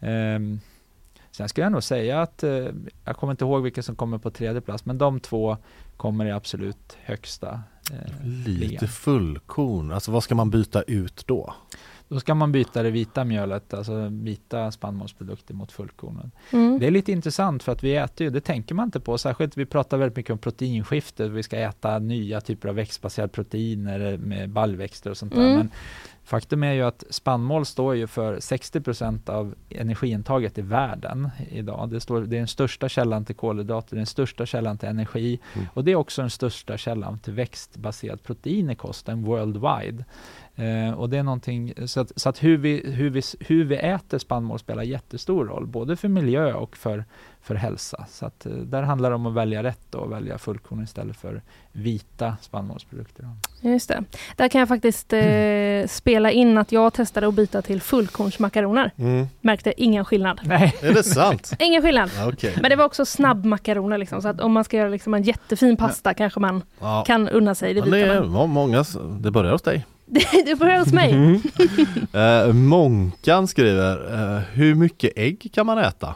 [0.00, 0.60] Ehm,
[1.30, 2.50] sen skulle jag nog säga att, eh,
[3.04, 5.56] jag kommer inte ihåg vilka som kommer på tredje plats, men de två
[5.96, 7.60] kommer i absolut högsta eh,
[8.24, 8.88] Lite ligan.
[8.88, 11.54] fullkorn, alltså vad ska man byta ut då?
[12.10, 16.30] Då ska man byta det vita mjölet, alltså vita spannmålsprodukter mot fullkornen.
[16.50, 16.78] Mm.
[16.78, 19.56] Det är lite intressant för att vi äter ju, det tänker man inte på, särskilt
[19.56, 24.50] vi pratar väldigt mycket om proteinskifte, vi ska äta nya typer av växtbaserade proteiner med
[24.50, 25.46] baljväxter och sånt där.
[25.46, 25.56] Mm.
[25.56, 25.70] Men
[26.24, 31.90] faktum är ju att spannmål står ju för 60% av energiintaget i världen idag.
[31.90, 35.66] Det, står, det är den största källan till kolhydrater, den största källan till energi Mm.
[35.74, 40.04] och det är också den största källan till växtbaserat protein i kosten worldwide.
[40.60, 43.76] Eh, och det är någonting, så att, så att hur, vi, hur, vi, hur vi
[43.76, 47.04] äter spannmål spelar jättestor roll, både för miljö och för,
[47.42, 48.06] för hälsa.
[48.10, 51.42] Så att, eh, där handlar det om att välja rätt och välja fullkorn istället för
[51.72, 53.28] vita spannmålsprodukter.
[53.60, 54.04] Just det.
[54.36, 55.20] Där kan jag faktiskt eh,
[55.88, 58.90] spela in att jag testade att byta till fullkornsmakaroner.
[58.96, 59.26] Mm.
[59.40, 60.40] Märkte ingen skillnad.
[60.44, 60.74] Nej.
[60.82, 61.52] Är det sant?
[61.58, 62.10] Ingen skillnad.
[62.16, 62.54] Ja, Okej.
[62.60, 65.76] Men det var också snabbmakaroner liksom, så att om man ska göra liksom en jättefin
[65.76, 67.04] pasta kanske man Ja.
[67.06, 68.14] kan unna sig det Ja, det vita.
[68.14, 68.84] är många,
[69.20, 69.86] det börjar hos dig.
[70.46, 71.40] det börjar hos mig.
[72.46, 76.14] Eh, Månkan skriver, eh, hur mycket ägg kan man äta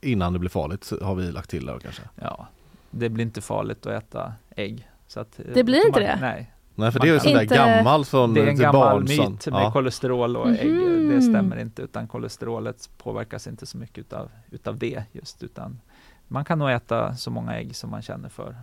[0.00, 0.84] innan det blir farligt?
[0.84, 2.02] Så har vi lagt till där kanske.
[2.20, 2.46] Ja,
[2.90, 4.88] det blir inte farligt att äta ägg.
[5.06, 6.18] Så att, eh, Det blir inte man, det?
[6.20, 8.80] Nej, Nej för det är ju sån där gammal från det är en till gammal
[8.94, 9.72] barn, myt med Ja.
[9.72, 10.72] kolesterol och ägg.
[10.72, 11.08] Mhm.
[11.08, 15.80] Det stämmer inte, utan kolesterolet påverkas inte så mycket utav, utav det just, utan
[16.28, 18.56] man kan nog äta så många ägg som man känner för.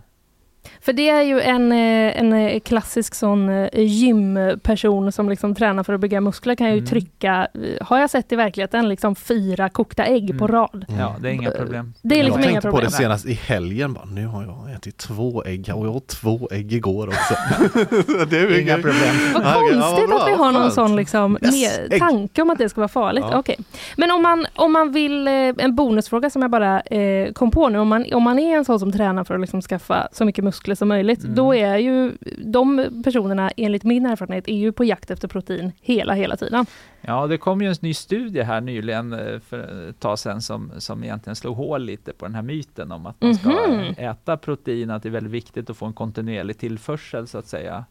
[0.80, 5.82] För det är ju en, eh, en eh, klassisk sån eh, gymperson som liksom tränar
[5.82, 6.86] för att bygga muskler kan ju Mm.
[6.86, 7.48] trycka,
[7.80, 10.56] har jag sett i verkligheten, liksom fyra kokta ägg på Mm.
[10.56, 10.84] rad.
[10.88, 11.00] Mm.
[11.00, 11.94] Ja, det är inga problem.
[12.02, 12.90] Det är liksom jag inga tänkte på problem.
[12.90, 16.48] det senast i helgen, bara, nu har jag ätit två ägg och jag åt två
[16.52, 17.34] ägg igår också.
[18.30, 19.14] det är Inga problem.
[19.34, 19.52] Vad Ja.
[19.72, 20.74] Ja, konstigt vad att vi har någon Skönt.
[20.74, 23.24] sån liksom Yes, tanke om att det ska vara farligt.
[23.30, 23.38] Ja.
[23.38, 23.56] Okej.
[23.96, 27.78] Men om man, om man vill, en bonusfråga som jag bara eh, kom på nu,
[27.78, 30.44] om man, om man är en sån som tränar för att liksom skaffa så mycket
[30.44, 31.34] muskler som möjligt, Mm.
[31.34, 36.14] då är ju de personerna enligt min erfarenhet är ju på jakt efter protein hela,
[36.14, 36.66] hela tiden.
[37.00, 40.72] Ja, det kom ju en ny studie här nyligen eh, för ett tag sedan som,
[40.78, 43.94] som egentligen slog hål lite på den här myten om att man ska Mhm.
[43.98, 47.84] äta protein, att det är väldigt viktigt att få en kontinuerlig tillförsel så att säga.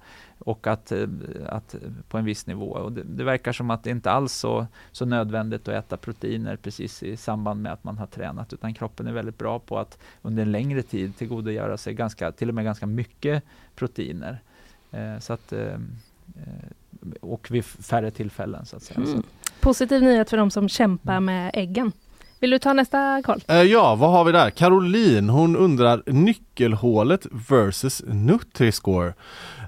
[0.45, 1.07] Och att, eh,
[1.45, 1.75] att
[2.09, 2.65] på en viss nivå.
[2.71, 6.55] Och det, det verkar som att det inte alls så, så nödvändigt att äta proteiner
[6.55, 9.97] precis i samband med att man har tränat, utan kroppen är väldigt bra på att
[10.21, 13.43] under en längre tid tillgodogöra sig ganska, till och med ganska mycket
[13.75, 14.41] proteiner.
[14.91, 15.73] Eh, så att, eh,
[16.35, 19.05] eh, och vid färre tillfällen så att säga.
[19.05, 19.23] Så Mm.
[19.59, 21.91] Positiv nyhet för de som kämpar med äggen.
[22.39, 23.39] Vill du ta nästa Karl?
[23.47, 24.49] Eh, Ja, vad har vi där?
[24.49, 26.03] Caroline, hon undrar
[26.69, 29.13] nyckelhålet versus Nutri-score.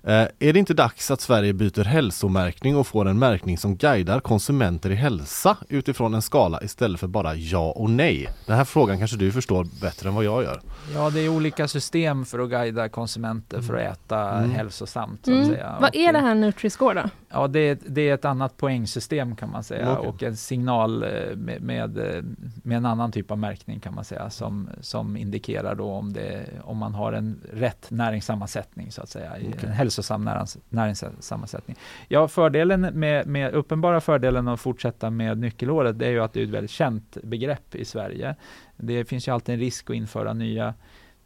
[0.03, 4.19] Eh, är det inte dags att Sverige byter hälsomärkning och får en märkning som guidar
[4.19, 8.29] konsumenter i hälsa utifrån en skala istället för bara ja och nej?
[8.45, 10.61] Den här frågan kanske du förstår bättre än vad jag gör.
[10.93, 14.51] Ja, det är olika system för att guida konsumenter för att äta Mm.
[14.51, 15.25] hälsosamt.
[15.25, 15.49] Så att Mm.
[15.49, 15.77] säga.
[15.81, 17.09] Vad är det här Nutri-score då?
[17.29, 20.09] Ja, det är, det är ett annat poängsystem kan man säga Okej.
[20.09, 22.23] och en signal eh, med, med, eh,
[22.63, 26.45] med en annan typ av märkning kan man säga som, som indikerar då om, det,
[26.63, 29.55] om man har en rätt näringssammansättning så att säga, Okej.
[29.63, 31.77] en hälsosam närings, näringssammansättning.
[32.07, 36.39] Ja, fördelen med, med, uppenbara fördelen att fortsätta med nyckelhålet det är ju att det
[36.39, 38.35] är ett väldigt känt begrepp i Sverige.
[38.77, 40.73] Det finns ju alltid en risk att införa nya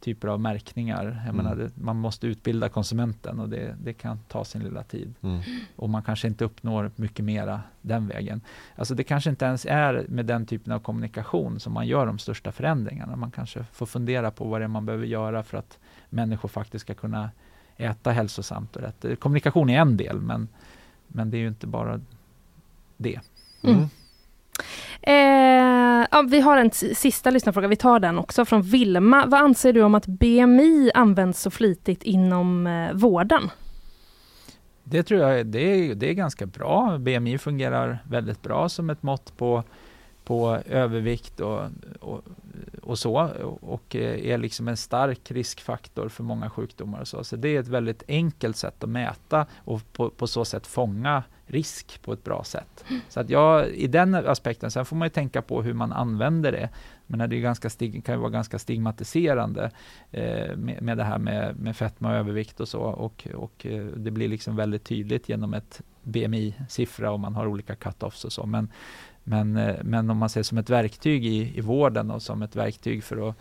[0.00, 1.04] typer av märkningar.
[1.04, 1.36] Jag Mm.
[1.36, 5.40] menar, det, man måste utbilda konsumenten och det, det kan ta sin lilla tid Mm.
[5.76, 8.40] och man kanske inte uppnår mycket mera den vägen.
[8.76, 12.18] Alltså det kanske inte ens är med den typen av kommunikation som man gör de
[12.18, 13.16] största förändringarna.
[13.16, 15.78] Man kanske får fundera på vad det är man behöver göra för att
[16.10, 17.30] människor faktiskt ska kunna
[17.76, 19.20] äta hälsosamt och rätt.
[19.20, 20.48] Kommunikation är en del, men,
[21.06, 22.00] men det är ju inte bara
[22.96, 23.20] det.
[23.62, 23.84] Mm.
[25.02, 29.26] Eh, ja, vi har en sista lyssnarfråga, vi tar den också från Vilma.
[29.26, 33.50] Vad anser du om att BMI används så flitigt inom eh, vården?
[34.84, 36.98] Det tror jag det är, det är ganska bra.
[36.98, 39.62] BMI fungerar väldigt bra som ett mått på,
[40.24, 41.60] på övervikt och,
[42.00, 42.24] och,
[42.82, 43.30] och så
[43.60, 47.00] och eh, är liksom en stark riskfaktor för många sjukdomar.
[47.00, 47.24] Och så.
[47.24, 51.22] så det är ett väldigt enkelt sätt att mäta och på, på så sätt fånga
[51.48, 52.84] risk på ett bra sätt.
[53.08, 56.52] Så att jag, i den aspekten, sen får man ju tänka på hur man använder
[56.52, 56.68] det.
[57.06, 59.70] Men det är ganska stig, kan ju vara ganska stigmatiserande
[60.10, 62.80] eh, med, med det här med, med fetma och övervikt och så.
[62.80, 67.74] Och, och eh, det blir liksom väldigt tydligt genom ett BMI-siffra och man har olika
[67.74, 68.46] cut-offs och så.
[68.46, 68.68] Men,
[69.24, 72.56] men, eh, men om man ser som ett verktyg i, i vården och som ett
[72.56, 73.36] verktyg för att,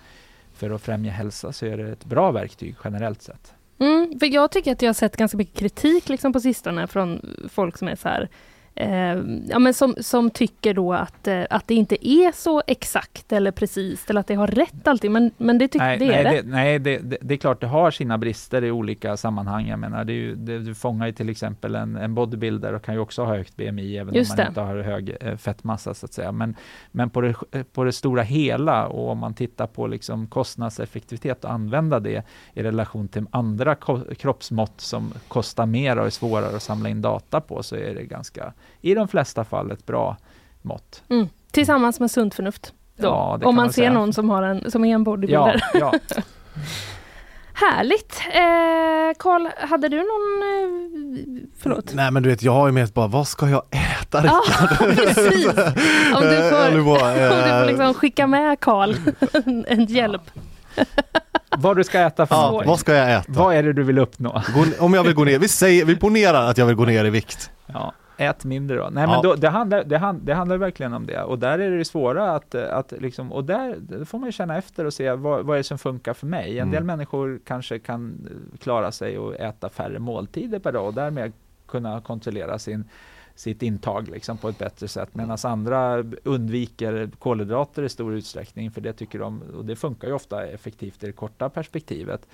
[0.53, 3.53] för att främja hälsa så är det ett bra verktyg generellt sett.
[3.79, 7.35] Mm, för jag tycker att jag har sett ganska mycket kritik liksom på sistone från
[7.53, 8.29] folk som är så här
[8.77, 13.31] eh, ja, men som, som tycker då att, eh, att det inte är så exakt
[13.31, 16.15] eller precis eller att det har rätt alltid, men, men det, tyck, Nej, det nej,
[16.15, 16.41] är det.
[16.41, 19.67] det, nej det, det, det är klart det har sina brister i olika sammanhang.
[19.67, 22.83] Jag menar, det är ju, det, du fångar ju till exempel en, en bodybuilder och
[22.83, 24.49] kan ju också ha högt BMI även Just om man det.
[24.49, 26.31] inte har hög eh, fettmassa så att säga.
[26.31, 26.55] Men,
[26.91, 27.35] men på, det,
[27.73, 32.23] på det stora hela och om man tittar på liksom kostnadseffektivitet och använda det
[32.53, 33.75] i relation till andra
[34.17, 38.03] kroppsmått som kostar mer och är svårare att samla in data på så är det
[38.03, 40.17] ganska, i de flesta fall, ett bra
[40.61, 41.03] mått.
[41.09, 41.29] Mm.
[41.51, 42.73] Tillsammans med sunt förnuft.
[42.97, 43.93] Då, Ja, det om kan man man ser säga.
[43.93, 45.61] någon som, har en, som är en bodybuilder.
[45.73, 46.21] Ja, ja.
[47.53, 48.21] Härligt!
[48.27, 50.43] Eh, Karl, hade du någon...
[50.43, 51.93] Eh, förlåt?
[51.93, 54.95] Nej men du vet jag har ju mest bara, vad ska jag äta Ja, Rickard?
[54.95, 55.47] precis!
[56.15, 58.95] Om du håller får, om du får eh, liksom skicka med Karl
[59.67, 60.21] en, hjälp.
[61.57, 63.31] Vad du ska äta för Ja, vad ska jag äta?
[63.31, 64.41] Vad är det du vill uppnå?
[64.79, 67.09] Om jag vill gå ner, vi säger, vi ponerar att jag vill gå ner i
[67.09, 67.49] vikt.
[67.65, 68.89] Ja, ät mindre då.
[68.91, 69.09] Nej Ja.
[69.09, 71.23] men då, det, handlar, det, hand, det handlar verkligen om det.
[71.23, 74.93] Och där är det svåra att, att liksom, och där får man känna efter och
[74.93, 76.59] se vad, vad är det som funkar för mig.
[76.59, 76.87] En del Mm.
[76.87, 81.31] människor kanske kan eh, klara sig och äta färre måltider per dag och därmed
[81.67, 82.83] kunna kontrollera sin
[83.35, 88.81] sitt intag liksom, på ett bättre sätt medan andra undviker kolhydrater i stor utsträckning för
[88.81, 92.27] det tycker de och det funkar ju ofta effektivt i det korta perspektivet.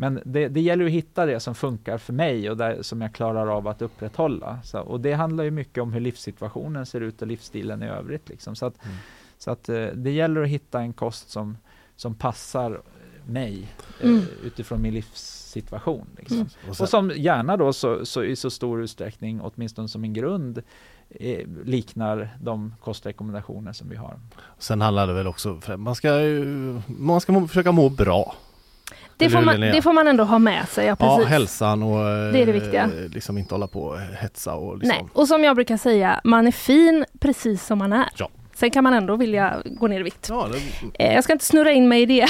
[0.00, 3.12] Men det, det gäller att hitta det som funkar för mig och där, som jag
[3.14, 4.58] klarar av att upprätthålla.
[4.64, 8.28] Så, och det handlar ju mycket om hur livssituationen ser ut och livsstilen i övrigt.
[8.28, 8.56] Liksom.
[8.56, 8.96] Så, att, Mm.
[9.38, 11.56] så att eh, det gäller att hitta en kost som,
[11.96, 12.80] som passar
[13.26, 13.68] mig
[14.02, 14.16] Mm.
[14.18, 16.06] eh, utifrån min livssituation.
[16.18, 16.36] Liksom.
[16.36, 16.48] Mm.
[16.68, 20.12] Och sen, Och som gärna då så, så i så stor utsträckning, åtminstone som en
[20.12, 20.62] grund,
[21.10, 24.20] eh, liknar de kostrekommendationer som vi har.
[24.58, 26.08] sen handlar det väl också, för man ska
[26.86, 28.34] man ska försöka må bra.
[29.18, 30.86] Det får, man, det får man ändå ha med sig.
[30.86, 31.30] Ja, Ja, precis.
[31.30, 31.98] hälsan och
[32.32, 32.82] Det är det viktiga.
[32.84, 34.96] eh, liksom inte hålla på och hetsa och liksom.
[35.00, 35.08] Nej.
[35.12, 38.08] Och som jag brukar säga, man är fin precis som man är.
[38.16, 38.28] Ja.
[38.58, 40.26] Sen kan man ändå vilja gå ner i vikt.
[40.30, 42.26] Ja, det, Eh, Jag ska inte snurra in mig i det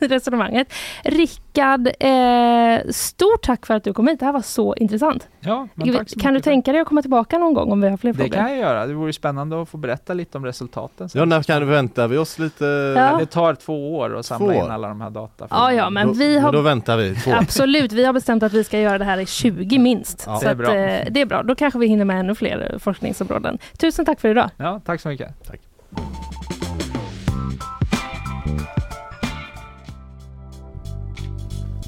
[0.00, 0.72] resonemanget.
[1.04, 4.20] Rickard, eh, stort tack för att du kom hit.
[4.20, 5.28] Det här var så intressant.
[5.40, 7.88] Ja, men tack så kan du tänka dig att komma tillbaka någon gång om vi
[7.88, 8.30] har fler Det frågor?
[8.34, 8.86] kan jag göra.
[8.86, 11.08] Det vore spännande att få berätta lite om resultaten.
[11.14, 12.64] ja, när kan väntar vi oss lite?
[12.96, 13.16] Ja.
[13.18, 15.46] Det tar två år att samla Två in alla de här data.
[15.50, 17.30] Ja, ja, men då, vi har- Då väntar vi två.
[17.32, 20.24] Absolut, vi har bestämt att vi ska göra det här i 20 minst.
[20.26, 20.36] Ja.
[20.36, 20.74] Så Det är att, bra.
[20.74, 21.42] eh, det är bra.
[21.42, 23.58] Då kanske vi hinner med ännu fler forskningsområden.
[23.78, 24.50] Tusen tack för idag.
[24.56, 25.33] Ja, tack så mycket.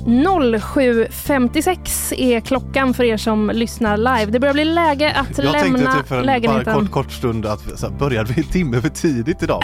[0.07, 4.27] 07.56 är klockan för er som lyssnar live.
[4.27, 6.75] Det börjar bli läge att Jag lämna tänkte typ för en lägenheten.
[6.75, 9.63] kort, kort stund att så här, började vi en timme för tidigt idag?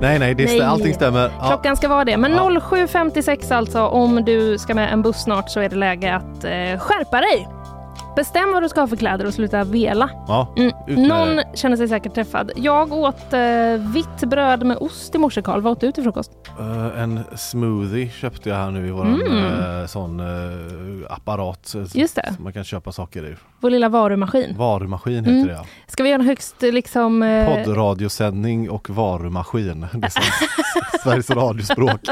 [0.18, 0.60] nej, det Nej.
[0.60, 1.30] allting stämmer.
[1.40, 1.46] Ja.
[1.48, 2.16] Klockan ska vara det.
[2.16, 2.50] Men Ja.
[2.50, 6.78] 07.56 alltså, om du ska med en buss snart så är det läge att eh,
[6.80, 7.48] skärpa dig.
[8.18, 10.10] Bestäm vad du ska ha för kläder och sluta vela.
[10.28, 10.72] Ja, Mm.
[10.86, 11.44] ut med Någon det.
[11.54, 12.50] känner sig säkert träffad.
[12.56, 13.40] Jag åt eh,
[13.94, 15.60] vitt bröd med ost i morse, Karl.
[15.60, 16.30] Vad åt du till frukost?
[16.58, 19.80] Eh, en smoothie köpte jag här nu i våran Mm.
[19.80, 20.26] eh, sån eh,
[21.12, 21.74] apparat.
[21.74, 22.32] eh, Just det.
[22.34, 23.36] som Man kan köpa saker i.
[23.60, 24.56] Vår lilla varumaskin.
[24.56, 25.46] Varumaskin heter Mm.
[25.46, 25.64] det ja.
[25.86, 27.22] Ska vi göra en högst eh, liksom...
[27.22, 29.86] Eh, Poddradiosändning och varumaskin.
[29.92, 32.00] Det är Sveriges radiospråk.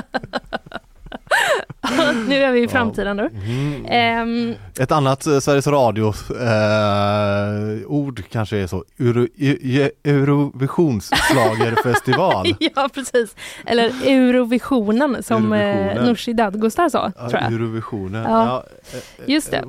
[2.28, 3.30] nu är vi i framtiden nu.
[3.44, 3.84] Mm.
[3.88, 12.46] Ehm, Ett annat eh, Sveriges Radio eh, kanske är så Euro, e- e- Eurovisionsschlagerfestival.
[12.74, 13.34] ja, precis.
[13.66, 16.04] Eller Eurovisionen som eh, Eurovisionen.
[16.06, 17.52] Nooshi Dadgostar sa, Ja, tror jag.
[17.52, 18.22] Eurovisionen.
[18.22, 18.64] Ja.
[18.92, 19.62] eh, Just det.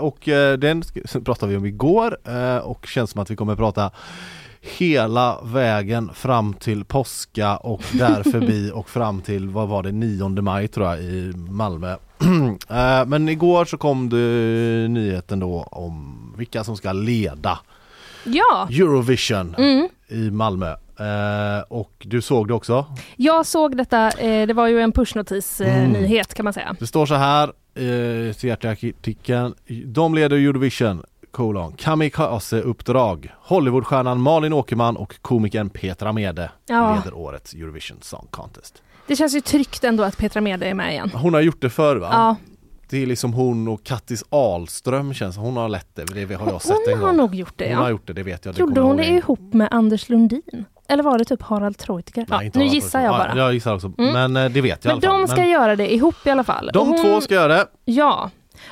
[0.00, 0.18] Och
[0.58, 0.82] den
[1.24, 2.18] pratade vi om igår
[2.62, 3.90] och känns som att vi kommer prata
[4.76, 10.28] hela vägen fram till påska och där förbi och fram till, vad var det, 9
[10.28, 11.96] maj tror jag i Malmö.
[12.70, 14.16] Eh, Men igår så kom det
[14.88, 17.58] nyheten då om vilka som ska leda
[18.24, 19.88] Ja, Eurovision mm.
[20.08, 20.70] i Malmö.
[21.00, 22.84] Eh, Och du såg det också?
[23.16, 24.10] jag såg detta.
[24.10, 25.92] Eh, det var ju en pushnotis eh, Mm.
[25.92, 26.76] nyhet kan man säga.
[26.80, 29.54] Det står så här eh, i artikeln.
[29.84, 33.34] De leder Eurovision, kolon, kamikaze-uppdrag.
[33.40, 36.94] Hollywoodstjärnan Malin Åkerman och komikern Petra Mede Ja.
[36.94, 38.82] leder årets Eurovision Song Contest.
[39.06, 41.10] Det känns ju tryggt ändå att Petra Mede är med igen.
[41.14, 42.08] Hon har gjort det förr va?
[42.12, 42.36] Ja,
[42.90, 46.04] Det är liksom hon och Kattis Ahlström känns hon har lett det.
[46.26, 47.68] Det har jag sett en hon har nog gjort det.
[47.68, 47.90] Hon har Ja.
[47.90, 48.54] gjort det, det vet jag.
[48.54, 50.64] Det Gjorde hon det ihop med Anders Lundin?
[50.88, 52.26] Eller var det typ Harald Treutiger?
[52.30, 53.28] Ja, nu gissar jag bara.
[53.36, 53.92] Ja, jag gissar också.
[53.98, 54.12] Mm.
[54.30, 55.26] Men eh, det vet jag Men i alla fall.
[55.26, 56.70] de ska göra det ihop i alla fall.
[56.74, 57.66] de hon- två ska göra det.
[57.84, 58.30] Ja,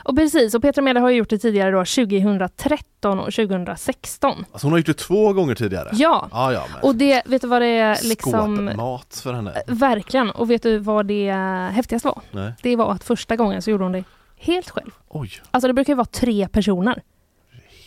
[0.08, 0.54] och precis.
[0.54, 4.44] Och Petra Mede har gjort det tidigare då 2013 och 2016.
[4.52, 5.88] Alltså hon har gjort det två gånger tidigare.
[5.92, 6.82] Ja, Ja, ja men.
[6.82, 8.68] och det, vet du vad det är liksom...
[8.68, 9.52] Skåpmat för henne.
[9.66, 10.30] Verkligen.
[10.30, 11.32] Och vet du vad det
[11.72, 12.20] häftigaste var?
[12.30, 12.52] Nej.
[12.62, 14.04] Det var att första gången så gjorde hon det
[14.36, 14.90] helt själv.
[15.08, 15.30] Oj.
[15.50, 17.02] Alltså det brukar ju vara tre personer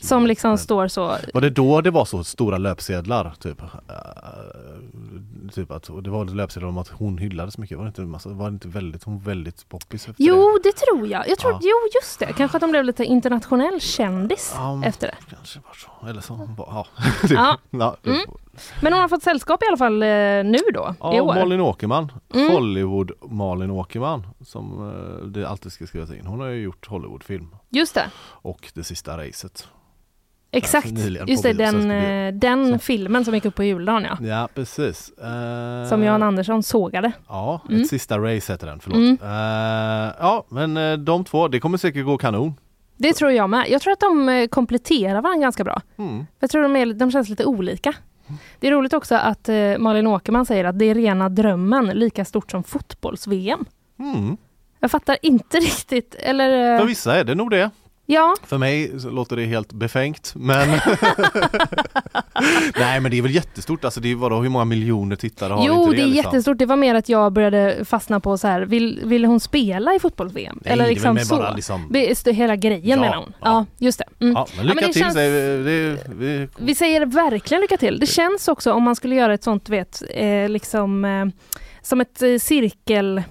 [0.02, 1.18] som liksom Men- står så.
[1.34, 3.34] Var det då det var så stora löpsedlar?
[3.40, 7.78] Typ, Eh, typ att det var löpsedlar om att hon hyllades mycket.
[7.78, 10.30] Var det inte, massa, var det inte väldigt, hon väldigt poppis efter det?
[10.30, 11.30] Jo, det tror jag.
[11.30, 11.60] Jag tror, Ja.
[11.62, 12.26] Jo, just det.
[12.26, 15.16] Kanske att de blev lite internationell kändis Ja, efter det.
[15.36, 16.08] Kanske var så.
[16.10, 16.34] Eller så.
[16.58, 16.86] var- Ja.
[17.30, 17.58] Ja.
[17.70, 17.96] ja.
[18.06, 18.20] Mm.
[18.82, 20.08] Men hon har fått sällskap i alla fall eh,
[20.44, 21.34] nu då, i ja år.
[21.36, 22.12] Malin Åkerman.
[22.34, 22.52] Mm.
[22.52, 24.28] Hollywood Malin Åkerman.
[24.46, 26.26] Som eh, det alltid ska skrivas in.
[26.26, 27.56] Hon har ju gjort Hollywoodfilm.
[27.70, 28.06] Just det.
[28.22, 29.68] Och Det sista racet.
[30.52, 30.92] Exakt.
[30.92, 32.80] nyligen Just det, den, vi- eh, den så.
[32.80, 34.18] filmen som gick upp på juldagen ja.
[34.28, 35.12] Ja precis.
[35.18, 37.12] Eh, Som Jan Andersson sågade.
[37.28, 37.82] Ja, Mm.
[37.82, 38.98] Ett sista race heter den, förlåt.
[38.98, 39.18] Mm.
[39.22, 42.54] Eh, ja men de två, det kommer säkert gå kanon.
[42.98, 43.66] Det tror jag med.
[43.70, 45.82] Jag tror att de kompletterar varandra ganska bra.
[45.98, 46.26] Mm.
[46.40, 47.94] Jag tror de, är, de känns lite olika.
[48.60, 52.52] Det är roligt också att Malin Åkerman säger att det är rena drömmen lika stort
[52.52, 53.66] som fotbolls-VM.
[54.00, 54.38] Mm.
[54.80, 56.80] Jag fattar inte riktigt, eller...
[56.80, 57.70] För vissa är det nog det.
[58.12, 60.70] Ja, För mig låter det helt befängt men
[62.80, 65.68] Nej men det är väl jättestort, alltså det är vadå, hur många miljoner tittare har
[65.68, 66.16] jo inte det är liksom?
[66.16, 66.58] jättestort.
[66.58, 70.00] Det var mer att jag började fastna på så här, vill, vill hon spela i
[70.00, 70.60] fotbolls-VM?
[70.66, 71.36] Eller det liksom så.
[71.38, 73.34] bara liksom- Det hela grejen Ja, menar hon.
[73.42, 73.66] Ja, ja.
[73.78, 74.26] just det.
[74.26, 74.34] Mm.
[74.34, 78.00] Ja men lycka det till känns- säger vi, det, vi Vi säger verkligen lycka till.
[78.00, 81.26] Det känns också om man skulle göra ett sånt, vet, eh, liksom eh,
[81.82, 83.24] som ett eh, cirkel...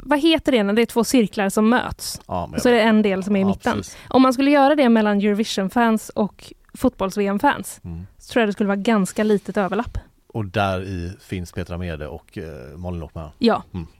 [0.00, 2.20] Vad heter det när det är två cirklar som möts?
[2.26, 3.76] ja, men Så är det en del som är i ja, mitten.
[3.76, 3.96] precis.
[4.08, 8.06] Om man skulle göra det mellan Eurovision-fans och fotbolls-VM-fans Mm.
[8.18, 9.98] så tror jag det skulle vara ganska litet överlapp.
[10.26, 13.30] Och där i finns Petra Mede och eh, Malin Åkman.
[13.38, 13.62] Ja.
[13.74, 13.86] Mm.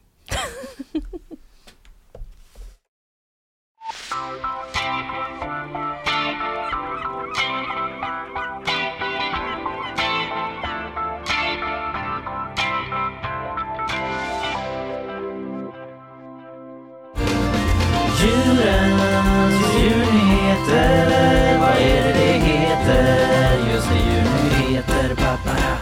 [18.26, 23.72] Djurens djurnyheter, vad är det det heter?
[23.74, 25.78] Just det, djurnyheter, papara.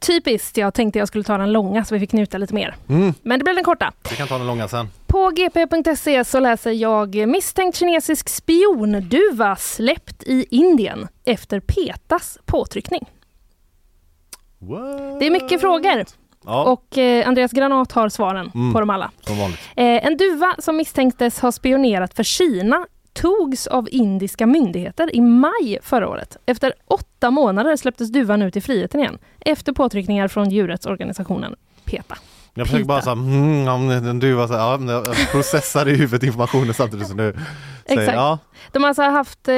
[0.00, 2.76] Typiskt, jag tänkte jag skulle ta den långa så vi fick njuta lite mer.
[2.88, 3.14] Mm.
[3.22, 3.92] Men det blev den korta.
[4.10, 4.88] Vi kan ta den långa sen.
[5.06, 13.10] På gp.se så läser jag misstänkt kinesisk spionduva släppt i Indien efter Petas påtryckning.
[14.58, 15.20] What?
[15.20, 16.04] Det är mycket frågor
[16.44, 18.72] Ja, och eh, Andreas Granat har svaren Mm.
[18.72, 19.10] på dem alla.
[19.76, 25.78] Eh, en duva som misstänktes ha spionerat för Kina togs av indiska myndigheter i maj
[25.82, 26.36] förra året.
[26.46, 32.16] Efter åtta månader släpptes duvan ut i friheten igen efter påtryckningar från djurrättsorganisationen PETA.
[32.58, 36.74] Jag försöker bara såhär, mm, du var så här, ja, jag processar i huvudet informationen
[36.74, 37.32] samtidigt som du
[37.86, 38.16] säger Exakt.
[38.16, 38.38] ja.
[38.72, 39.54] De har alltså haft, eh,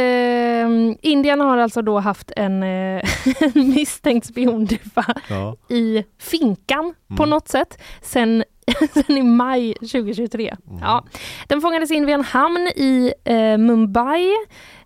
[1.10, 3.02] Indien har alltså då haft en, eh,
[3.40, 5.56] en misstänkt spionduva ja.
[5.68, 7.30] i finkan på Mm.
[7.30, 8.44] något sätt sen,
[8.94, 10.56] sen i maj 2023.
[10.68, 10.78] Mm.
[10.82, 11.04] Ja.
[11.46, 14.30] Den fångades in vid en hamn i eh, Mumbai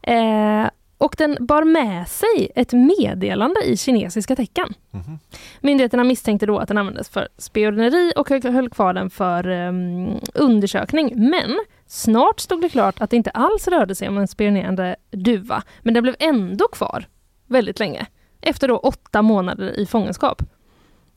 [0.02, 0.66] eh,
[0.98, 4.74] och den bar med sig ett meddelande i kinesiska tecken.
[4.90, 5.18] Mhm.
[5.60, 11.12] Myndigheterna misstänkte då att den användes för spioneri och höll- kvar den för um, undersökning.
[11.30, 15.62] Men snart stod det klart att det inte alls rörde sig om en spionerande duva.
[15.80, 17.06] Men den blev ändå kvar
[17.46, 18.06] väldigt länge.
[18.40, 20.42] Efter då åtta månader i fångenskap.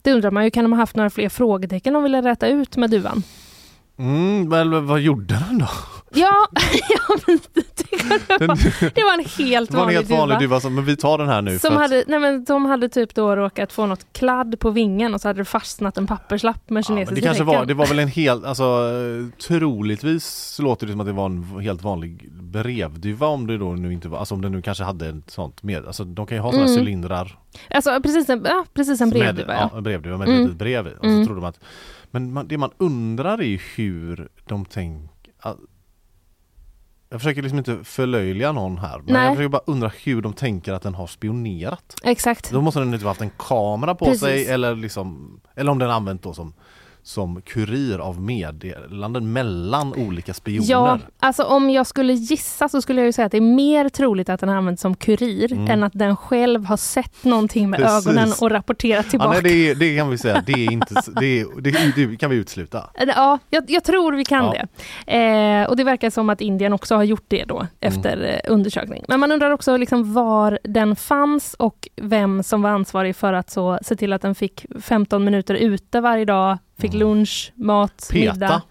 [0.02, 2.76] Det undrar man ju, kan de ha haft några fler frågetecken de ville räta ut
[2.76, 3.22] med duvan?
[3.98, 5.68] Mm, men vad gjorde den då?
[6.14, 6.46] Ja,
[6.88, 7.62] ja men det,
[8.38, 8.48] var, Den,
[8.94, 10.60] det var en helt var en vanlig helt vanlig duva.
[10.60, 12.88] som- men vi tar den här nu Som för att, hade, nej men de hade
[12.88, 16.70] typ då råkat få något kladd på vingen och så hade det fastnat en papperslapp
[16.70, 17.58] med ja, men kinesiska det kanske tecken.
[17.58, 18.90] var, det var väl en helt, alltså
[19.48, 23.92] troligtvis låter det som att det var en helt vanlig brevduva om det då nu
[23.92, 26.42] inte var, alltså om det nu kanske hade ett sånt med, alltså de kan ju
[26.42, 26.78] ha sådana Mm.
[26.84, 27.38] cylindrar
[27.70, 29.68] Alltså precis en, ja, precis en brevduva med, ja.
[29.72, 29.78] ja.
[29.78, 30.38] en brevduva med Mm.
[30.40, 30.90] ett litet brev i.
[30.98, 31.22] Och Mm.
[31.22, 31.60] så trodde man att,
[32.10, 35.08] men man, det man undrar är ju hur de tänker
[37.10, 39.24] jag försöker liksom inte förlöjliga någon här men Nej.
[39.24, 41.94] jag försöker bara undra hur de tänker att den har spionerat.
[42.04, 42.50] Exakt.
[42.50, 44.20] Då måste den inte ha haft en kamera på Precis.
[44.20, 46.52] sig eller liksom Eller om den använt då som
[47.08, 50.66] Som kurir av meddelanden mellan olika spioner.
[50.70, 53.88] Ja, alltså om jag skulle gissa så skulle jag ju säga att det är mer
[53.88, 55.70] troligt att den används som kurir Mm.
[55.70, 58.06] än att den själv har sett någonting med Precis.
[58.08, 59.30] ögonen och rapporterat ja, tillbaka.
[59.30, 62.90] nej, det, det kan vi säga, det är inte, det, det, det kan vi utesluta.
[63.16, 64.54] Ja, jag, jag tror vi kan Ja.
[65.06, 65.16] det.
[65.16, 69.04] Eh, och det verkar som att Indien också har gjort det då efter eh, undersökning.
[69.08, 73.50] Men man undrar också liksom var den fanns och vem som var ansvarig för att
[73.50, 78.32] så, se till att den fick 15 minuter ute varje dag, fick lunch, mat, Peta.
[78.32, 78.62] middag.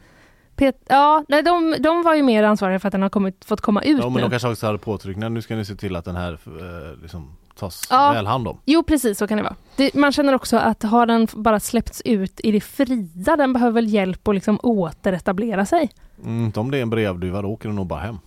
[0.55, 3.61] Pet, ja, nej, de, de var ju mer ansvariga för att den har kommit, fått
[3.61, 4.21] komma ut Ja, men nu.
[4.21, 7.31] de kanske också hade påtryckningar, nu ska ni se till att den här eh, liksom,
[7.55, 8.11] tas Ja.
[8.13, 8.57] väl hand om.
[8.65, 9.55] Jo precis så kan det vara.
[9.75, 13.71] Det, man känner också att har den bara släppts ut i det fria, den behöver
[13.71, 15.89] väl hjälp att liksom återetablera sig.
[16.23, 18.17] Mm, inte om det är en brevduva, då åker den nog bara hem.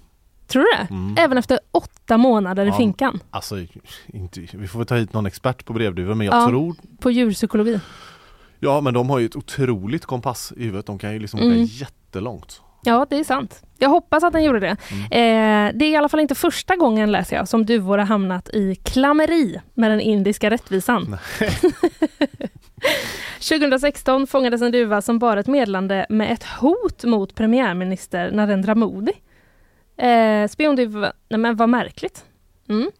[0.46, 0.94] Tror du det?
[0.94, 1.14] Mm.
[1.18, 2.76] Även efter åtta månader i Ja.
[2.76, 3.56] finkan Alltså,
[4.06, 6.48] inte, vi får väl ta hit någon expert på brevduvor men jag Ja.
[6.48, 7.80] tror på djurpsykologi.
[8.60, 11.52] Ja men de har ju ett otroligt kompass i huvudet, de kan ju liksom Mm.
[11.52, 12.60] åka jättelångt.
[12.82, 13.62] Ja, det är sant.
[13.78, 14.76] Jag hoppas att den gjorde det.
[14.90, 15.04] Mm.
[15.04, 18.48] Eh, det är i alla fall inte första gången, läser jag, som duvor har hamnat
[18.48, 21.16] i klammeri med den indiska rättvisan.
[23.40, 29.12] 2016 fångades en duva som bar ett meddelande med ett hot mot premiärminister Narendra Modi.
[29.96, 32.24] Eh, spionduva, nej men vad märkligt.
[32.68, 32.90] Mm.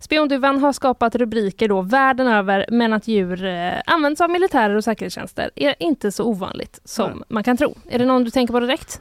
[0.00, 4.84] Spionduvan har skapat rubriker då världen över men att djur eh, används av militärer och
[4.84, 7.22] säkerhetstjänster är inte så ovanligt som Nej.
[7.28, 7.74] man kan tro.
[7.88, 9.00] Är det någon du tänker på direkt?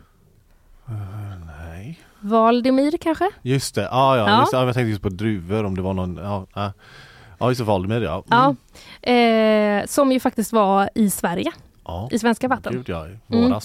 [1.45, 1.99] Nej.
[2.19, 3.29] Valdimir kanske?
[3.41, 4.39] Just det, ah, ja, Ja.
[4.39, 6.73] Just, ja, jag tänkte just på druvor om det var någon, ja, ja.
[7.39, 8.23] ja just det, Valdemir ja.
[8.27, 8.55] Ja.
[9.01, 9.79] Mm.
[9.81, 11.51] Eh, som ju faktiskt var i Sverige,
[11.85, 12.09] ja.
[12.11, 12.73] i svenska vatten.
[12.73, 13.59] Gud ja, Mm.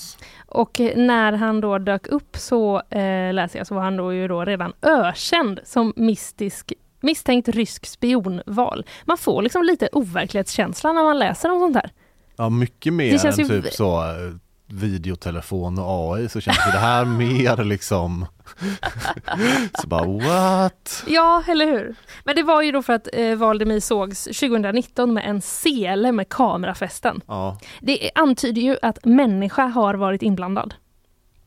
[0.46, 4.28] Och när han då dök upp så eh, läser jag så var han då ju
[4.28, 8.86] då redan ökänd som mystisk misstänkt rysk spionval.
[9.04, 11.90] Man får liksom lite overklighetskänsla när man läser om sånt här.
[12.36, 14.34] Ja mycket mer än ju- typ så eh,
[14.66, 18.26] videotelefon och AI så känns det här mer liksom
[19.80, 21.04] Så bara what?
[21.06, 21.94] Ja, eller hur?
[22.24, 26.28] Men det var ju då för att eh, Valdemir sågs 2019 med en sele med
[26.28, 27.20] kamerafästen.
[27.26, 30.74] Ja, Det antyder ju att människa har varit inblandad.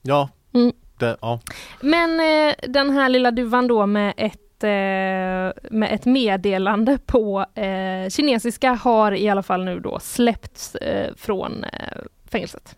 [0.01, 0.71] ja, Mm.
[0.99, 1.39] det, ja.
[1.81, 8.09] Men eh, den här lilla duvan då med ett, Eh, med ett meddelande på eh,
[8.09, 11.97] kinesiska har i alla fall nu då släppts eh, från eh,
[12.31, 12.75] fängelset.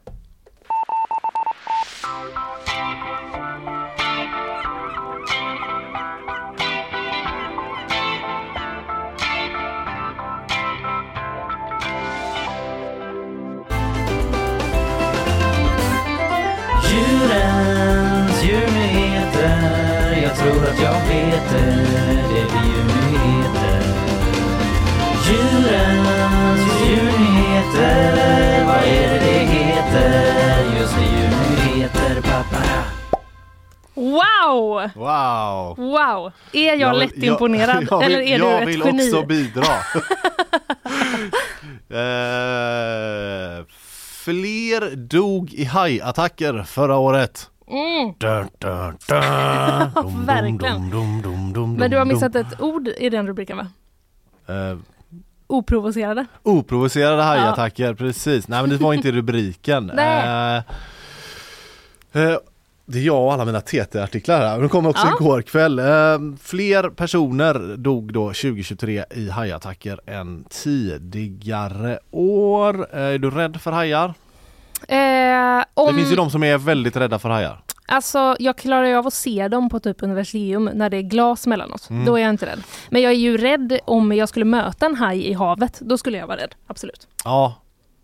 [21.10, 23.82] Jag vet det blir djurnyheter
[25.28, 30.80] Djurens djurnyheter Vad är det det heter?
[30.80, 32.64] Just det, djurnyheter pappa
[33.93, 34.89] Wow!
[34.95, 35.76] Wow!
[35.78, 36.32] Wow!
[36.53, 39.03] Är jag, vill- lätt imponerad jag vill, eller är jag du vill ett geni?
[39.03, 39.64] också bidra.
[41.89, 43.66] eh,
[44.24, 47.49] fler dog i hajattacker förra året.
[47.68, 48.13] Mm.
[48.18, 49.20] Dun, dun, dun.
[49.95, 50.59] Dum, dum, Verkligen.
[50.59, 53.68] dum, dum, dum, dum, Men du har dum, missat ett ord i den rubriken va?
[54.53, 54.78] Eh,
[55.47, 56.26] oprovocerade.
[56.43, 58.47] Oprovocerade hajattacker, precis.
[58.47, 59.91] Nej men det var inte rubriken.
[59.95, 60.63] Nej.
[62.13, 62.38] Eh, eh,
[62.86, 64.59] det är jag och alla mina TT-artiklar här.
[64.59, 65.15] De kom också Ja.
[65.20, 65.80] igår kväll.
[65.80, 65.86] Eh,
[66.41, 72.88] fler personer dog då 2023 i hajattacker än tidigare år.
[72.95, 74.13] Eh, är du rädd för hajar?
[74.88, 77.63] Eh, om, Det finns ju de som är väldigt rädda för hajar.
[77.89, 81.47] Alltså jag klarar ju av att se dem på typ universium när det är glas
[81.47, 81.89] mellan oss.
[81.89, 82.05] Mm.
[82.05, 82.63] Då är jag inte rädd.
[82.89, 85.80] Men jag är ju rädd om jag skulle möta en haj i havet.
[85.80, 86.55] Då skulle jag vara rädd.
[86.67, 87.07] Absolut.
[87.23, 87.55] Ja,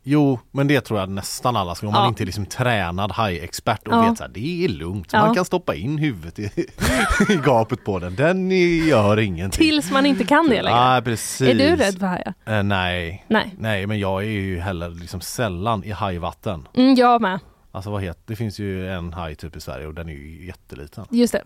[0.04, 1.88] jo men det tror jag nästan alla ska.
[1.88, 2.08] Om man Ja.
[2.08, 4.10] inte är liksom tränad hajexpert och Ja.
[4.10, 5.10] vet att det är lugnt.
[5.14, 5.26] Ja.
[5.26, 6.44] Man kan stoppa in huvudet i,
[7.30, 8.16] i gapet på den.
[8.16, 8.52] Den
[8.88, 9.66] gör ingenting.
[9.66, 10.78] Tills man inte kan det längre.
[10.96, 11.48] Ja, precis.
[11.50, 12.34] Är du rädd för hajar?
[12.46, 13.26] Eh, nej.
[13.28, 13.56] Nej.
[13.60, 16.68] Nej, men jag är ju heller liksom sällan i hajvatten.
[16.74, 17.40] Mm, jag med.
[17.72, 18.36] Alltså vad heter det?
[18.36, 21.06] finns ju en haj typ i Sverige och den är ju jätteliten.
[21.10, 21.44] Just det.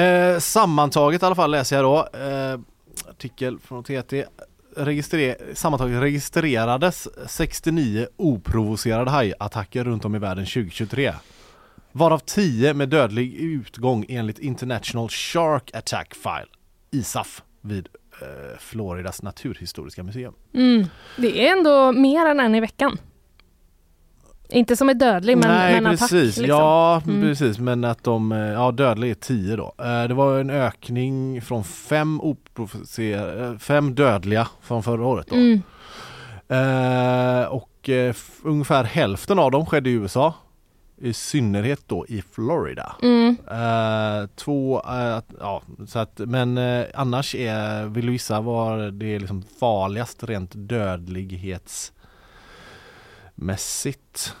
[0.00, 2.58] Eh, sammantaget i alla fall läser jag då eh,
[3.10, 4.24] artikel från TT
[4.76, 11.12] registrer sammantaget registrerades 69 oprovocerade hajattacker runt om i världen 2023.
[11.92, 16.48] Varav 10 med dödlig utgång enligt International Shark Attack File,
[16.90, 17.88] ISAF, vid
[18.22, 20.34] eh, Floridas naturhistoriska museum.
[20.54, 20.86] Mm.
[21.16, 22.98] Det är ändå mer än en i veckan.
[24.52, 26.22] Inte som är dödlig men, Nej men precis, attack.
[26.42, 26.44] Liksom.
[26.46, 27.20] ja Mm.
[27.20, 29.74] precis men att de, eh, ja dödlig är 10 då.
[29.78, 32.20] Eh, Det var en ökning från fem,
[32.98, 35.34] eh, fem dödliga från förra året då.
[35.36, 35.62] Mm.
[37.48, 37.90] Och
[38.44, 40.34] ungefär hälften av dem skedde i USA.
[41.00, 42.92] I synnerhet då i Florida.
[43.02, 43.36] Mm.
[44.36, 44.82] Två,
[45.40, 46.58] ja så att, men
[46.94, 50.54] annars är, vill du gissa vad det är liksom farligast rent
[53.46, 54.34] dödlighetsmässigt?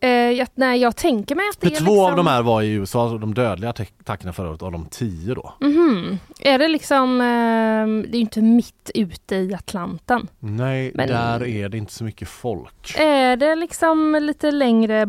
[0.00, 1.98] Eh, jag, nej, jag tänker mig att det För är två liksom...
[2.10, 5.34] av de här var i USA, de dödliga attack- attackerna förra året, av de tio
[5.34, 5.54] då.
[5.60, 6.18] Mhm.
[6.40, 10.28] Är det liksom, ehm, det är ju inte mitt ute i Atlanten.
[10.38, 12.94] Nej, Men- där är det inte så mycket folk.
[12.98, 15.06] Är det liksom lite längre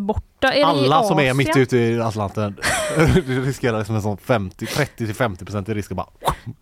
[0.55, 2.55] i Alla som är mitt ute i Atlanten
[3.27, 6.07] riskerar liksom en sån 50, 30-50% i risk att bara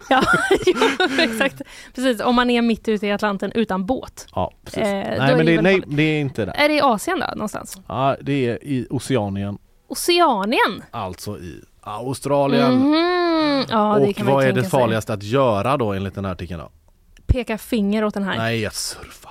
[0.10, 0.24] Ja,
[1.20, 1.62] exakt.
[1.96, 4.28] Precis, om man är mitt ute i Atlanten utan båt.
[4.36, 4.82] Ja, precis.
[4.82, 6.52] Eh, nej, men det nej, det är inte det.
[6.52, 7.82] Är det i Asien då någonstans?
[7.88, 9.58] Ja, det är i Oceanien,
[9.88, 10.84] Oceanien?
[10.92, 12.74] alltså i Australien.
[12.76, 13.66] Mhm.
[13.70, 14.70] Ja, det och vad är det sig.
[14.70, 16.60] farligaste att göra då enligt den här artikeln?
[16.60, 16.70] Då?
[17.28, 18.38] Peka finger åt en haj.
[18.38, 19.30] Nej, att surfa.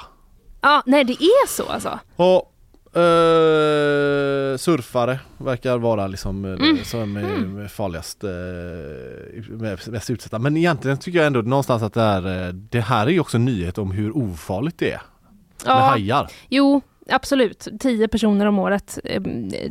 [0.60, 1.98] Ja, nej det är så alltså?
[2.16, 2.52] Och
[2.96, 6.84] eh, surfare verkar vara liksom eh, Mm.
[6.84, 8.30] som är farligast, eh,
[9.92, 10.38] mest utsatta.
[10.38, 13.44] Men egentligen tycker jag ändå någonstans att det här, det här är ju också en
[13.44, 15.00] nyhet om hur ofarligt det är
[15.64, 16.28] med Ja, hajar.
[16.48, 16.80] jo
[17.10, 17.68] absolut.
[17.80, 18.98] Tio personer om året.
[19.04, 19.20] Eh,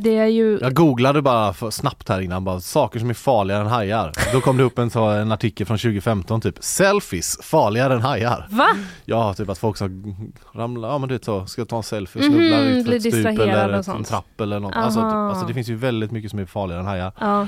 [0.00, 0.58] Det är ju...
[0.60, 4.12] Jag googlade bara snabbt här innan, bara saker som är farligare än hajar.
[4.32, 8.46] Då kom det upp en, så, en artikel från 2015 typ, selfies farligare än hajar.
[8.50, 8.68] Va?
[9.04, 10.14] Ja, typ att folk som
[10.54, 13.02] ramlar, ja men du vet så, ska ta en selfie, Mhm, snubblar ut för ett
[13.02, 14.74] stup eller en trapp eller något.
[14.76, 17.12] Alltså, typ, alltså det finns ju väldigt mycket som är farligare än hajar.
[17.20, 17.46] Ja.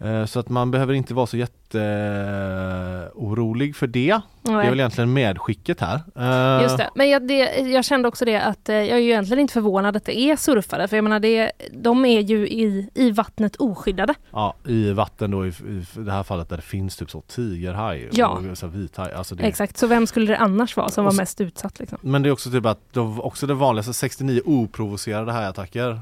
[0.00, 1.36] Eh, Så att man behöver inte vara så
[2.50, 4.20] jätteorolig för det.
[4.42, 4.70] Det är Nej.
[4.70, 6.00] väl egentligen medskicket här.
[6.16, 6.90] Eh, Just det.
[6.94, 9.96] Men jag, det, jag kände också det att eh, jag är ju egentligen inte förvånad
[9.96, 10.88] att det är surfare.
[10.88, 14.14] För jag menar, det, de är ju i, i vattnet oskyddade.
[14.30, 18.08] Ja, i vatten då i, i det här fallet där det finns typ så tigerhaj
[18.12, 18.28] Ja.
[18.50, 19.12] och så vithaj.
[19.12, 21.78] Alltså det, Exakt, så vem skulle det annars vara som var mest utsatt?
[21.80, 21.98] Liksom?
[22.02, 26.00] Men det är också typ att de, också det vanligaste 69 oprovocerade hajattacker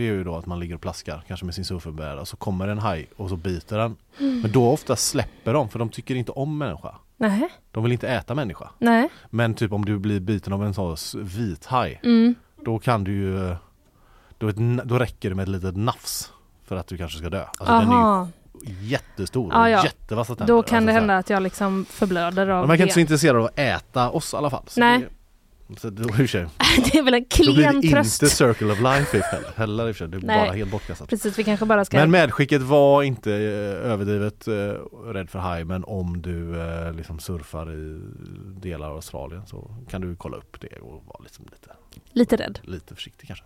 [0.00, 2.36] Det är ju då att man ligger och plaskar kanske med sin surfbräda och så
[2.36, 3.96] kommer en haj och så biter den.
[4.18, 4.40] Mm.
[4.40, 6.94] Men då ofta släpper de för de tycker inte om människa.
[7.16, 8.70] Nej, De vill inte äta människa.
[8.78, 9.08] nej.
[9.30, 12.34] Men typ om du blir biten av en sån vit haj Mm.
[12.64, 13.56] då kan du ju
[14.38, 14.50] då,
[14.84, 16.32] då räcker det med ett litet nafs
[16.64, 17.44] för att du kanske ska dö.
[17.58, 18.28] Alltså den är Aha,
[18.66, 19.84] ju jättestor Ja, och ja.
[19.84, 20.54] jättevassa tänder.
[20.54, 23.00] då kan alltså det hända att jag liksom förblöder av Men man kan inte så
[23.00, 24.64] intresserad av att äta oss i alla fall.
[24.76, 25.08] Nej.
[25.74, 28.30] Det, så då, det är väl en då blir klen det inte tröst.
[28.36, 30.08] Circle of Life heller, heller i och för sig.
[30.08, 30.46] Det är Nej.
[30.46, 31.08] bara helt bortkastat.
[31.08, 31.96] Precis, vi kanske bara ska...
[31.96, 34.54] Men medskicket var inte eh, överdrivet eh,
[35.12, 38.00] rädd för haj men om du eh, liksom surfar i
[38.60, 41.70] delar av Australien så kan du kolla upp det och vara liksom lite,
[42.12, 42.58] Lite rädd.
[42.62, 43.44] lite försiktig kanske.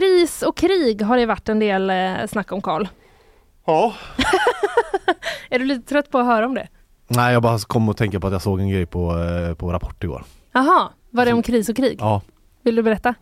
[0.00, 2.86] Kris och krig har det varit en del eh, snack om Karl.
[3.66, 3.94] Ja.
[5.50, 6.68] Är du lite trött på att höra om det?
[7.08, 9.72] Nej jag bara kom att tänka på att jag såg en grej på, eh, på
[9.72, 10.24] Rapport igår.
[10.52, 11.96] Jaha, var det om kris och krig?
[12.00, 12.22] Ja.
[12.62, 13.14] Vill du berätta?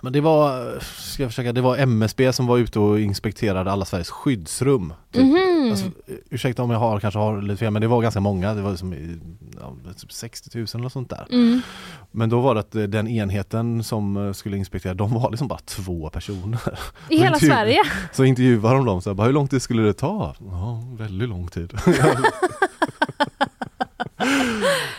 [0.00, 3.84] Men det var, ska jag försöka, det var MSB som var ute och inspekterade alla
[3.84, 4.92] Sveriges skyddsrum.
[5.12, 5.22] Typ.
[5.22, 5.70] Mhm.
[5.70, 5.86] Alltså,
[6.30, 8.70] ursäkta om jag har, kanske har lite fel men det var ganska många, det var
[8.70, 8.94] liksom,
[9.60, 11.26] ja, typ 60 000 eller sånt där.
[11.30, 11.60] Mm.
[12.10, 15.48] Men då var det att eh, den enheten som eh, skulle inspektera, de var liksom
[15.48, 16.60] bara två personer.
[17.08, 17.82] I hela Intervju- Sverige?
[18.12, 20.34] Så intervjuade de dem så här, bara, hur lång tid skulle det ta?
[20.50, 21.72] Ja, väldigt lång tid.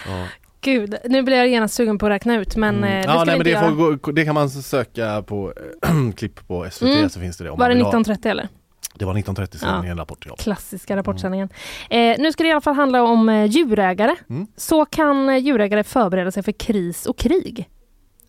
[0.08, 0.28] ja.
[0.62, 3.24] Gud, nu blir jag genast sugen på att räkna ut men eh, det ska ja,
[3.24, 5.54] nej, men det, får gå, det kan man söka på
[6.18, 7.10] klipp på SVT Mm.
[7.10, 7.50] så finns det det.
[7.50, 7.90] Var det man vill ha.
[7.90, 8.48] 1930 eller?
[8.96, 9.96] Det var 1930 sen Ja.
[9.96, 10.26] rapport.
[10.30, 10.36] Ja.
[10.36, 11.50] Klassiska rapportsändningen.
[11.90, 14.16] Eh, nu ska det i alla fall handla om eh, djurägare.
[14.30, 14.48] Mm.
[14.58, 17.70] Så kan eh, djurägare förbereda sig för kris och krig.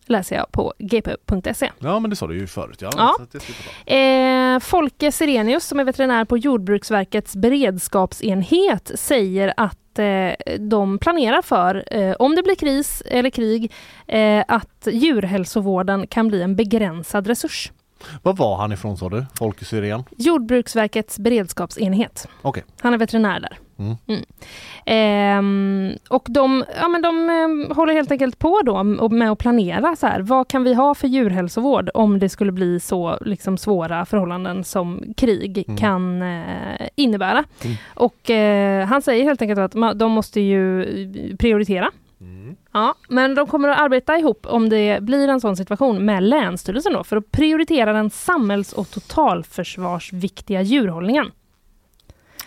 [0.05, 1.71] Läser jag på gp.se.
[1.79, 2.81] ja men det sa du ju förut.
[2.81, 3.95] Ja, Ja.
[3.95, 11.83] Eh, Folke Serenius som är veterinär på Jordbruksverkets beredskapsenhet säger att eh, de planerar för,
[11.91, 13.71] eh, om det blir kris eller krig,
[14.07, 17.71] eh, att djurhälsovården kan bli en begränsad resurs.
[18.23, 19.25] Vad var han ifrån sa du?
[19.35, 20.03] Folke Syrén?
[20.17, 22.27] Jordbruksverkets beredskapsenhet.
[22.41, 22.63] Okej.
[22.81, 23.57] Han är veterinär där.
[23.77, 24.23] Mm.
[24.85, 29.95] Ehm, och de, ja, men de eh, håller helt enkelt på då med att planera
[29.95, 30.21] så här.
[30.21, 35.03] Vad kan vi ha för djurhälsovård om det skulle bli så liksom, svåra förhållanden som
[35.17, 35.77] krig Mm.
[35.77, 37.43] kan eh, innebära.
[37.63, 37.77] Mm.
[37.93, 40.85] Och eh, han säger helt enkelt att ma- de måste ju
[41.39, 41.89] prioritera.
[42.21, 42.55] Mm.
[42.73, 46.93] Ja, men de kommer att arbeta ihop om det blir en sån situation med Länsstyrelsen
[46.93, 51.31] då för att prioritera den samhälls och totalförsvarsviktiga djurhållningen.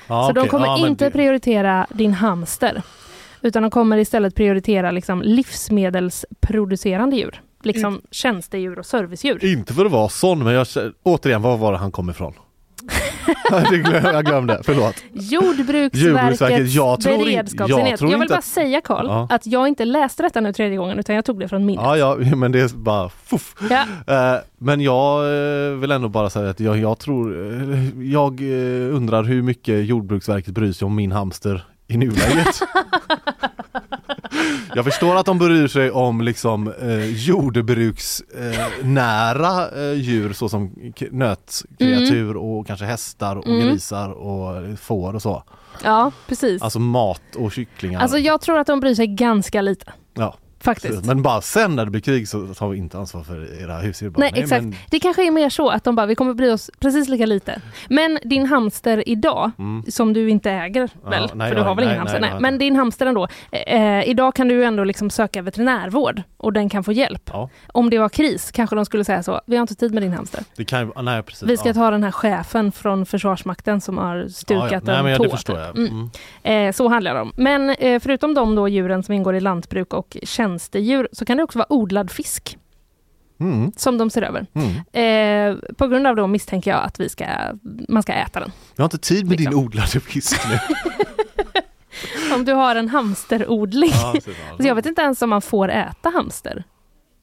[0.06, 0.50] Ja, Så de okej.
[0.50, 2.82] kommer Ja, men inte det- prioritera din hamster.
[3.40, 7.40] Utan de kommer istället prioritera liksom livsmedelsproducerande djur.
[7.62, 9.44] Liksom tjänstedjur och servicedjur.
[9.52, 10.66] Inte för att vara sån men jag,
[11.02, 12.34] återigen var var det han kom ifrån?
[14.02, 14.94] Jag glömde, förlåt.
[15.12, 17.68] Jordbruksverkets Jordbruksverket, jag tror beredskapsenhet.
[17.70, 19.28] jag Jag, tror vill inte bara att- säga Karl, Ja.
[19.30, 21.84] att jag inte läste detta nu tredje gången utan jag tog det från minnet.
[21.84, 23.54] Ja, ja, men det är bara fuff.
[23.70, 23.82] Ja.
[24.34, 28.40] Eh, Men jag eh, vill ändå bara säga att jag, jag tror, eh, jag
[28.92, 32.60] undrar hur mycket Jordbruksverket bryr sig om min hamster i nuläget.
[34.74, 40.74] jag förstår att de bryr sig om liksom eh, jordbruksnära eh, nära, eh, djur såsom
[41.10, 43.68] nötkreatur och kanske hästar och Mm.
[43.68, 45.42] grisar och får och så.
[45.84, 46.62] Ja, precis.
[46.62, 48.00] Alltså mat och kycklingar.
[48.00, 49.92] Alltså jag tror att de bryr sig ganska lite.
[50.14, 50.36] ja.
[50.64, 51.04] Faktiskt.
[51.04, 54.10] Men bara sen när det blir krig så tar vi inte ansvar för era husdjur.
[54.10, 54.62] Bara, Nej, exakt.
[54.62, 57.26] men- Det kanske är mer så att de bara, vi kommer bry oss precis lika
[57.26, 57.60] lite.
[57.88, 59.84] Men din hamster idag, Mm.
[59.88, 61.30] som du inte äger Ja, väl?
[61.34, 62.20] nej, för du har väl ingen nej, hamster?
[62.20, 63.28] nej, Nej, men din hamster ändå.
[63.50, 67.30] Eh, idag kan du ändå liksom söka veterinärvård och den kan få hjälp.
[67.32, 67.48] Ja.
[67.72, 70.12] Om det var kris kanske de skulle säga så, vi har inte tid med din
[70.12, 70.44] hamster.
[70.56, 71.48] Det kan nej precis.
[71.48, 71.74] Vi ska ja.
[71.74, 75.02] ta den här chefen från Försvarsmakten som har stukat ja, ja.
[75.02, 75.24] Nej, en ja, tå.
[75.24, 75.76] det förstår jag.
[75.78, 76.10] Mm.
[76.42, 76.68] Mm.
[76.68, 77.32] Eh, så handlar det om.
[77.36, 80.16] Men eh, förutom de då djuren som ingår i lantbruk och
[80.58, 82.58] tjänstedjur så kan det också vara odlad fisk
[83.40, 83.72] Mm.
[83.76, 84.46] som de ser över.
[84.54, 84.70] Mm.
[84.92, 87.26] Eh, på grund av det misstänker jag att vi ska,
[87.88, 88.52] man ska äta den.
[88.76, 89.54] Jag har inte tid med Liksom.
[89.54, 90.58] din odlade fisk nu.
[92.34, 93.90] Om du har en hamsterodling.
[93.92, 94.56] Ja, precis, ja.
[94.62, 96.64] Så jag vet inte ens om man får äta hamster.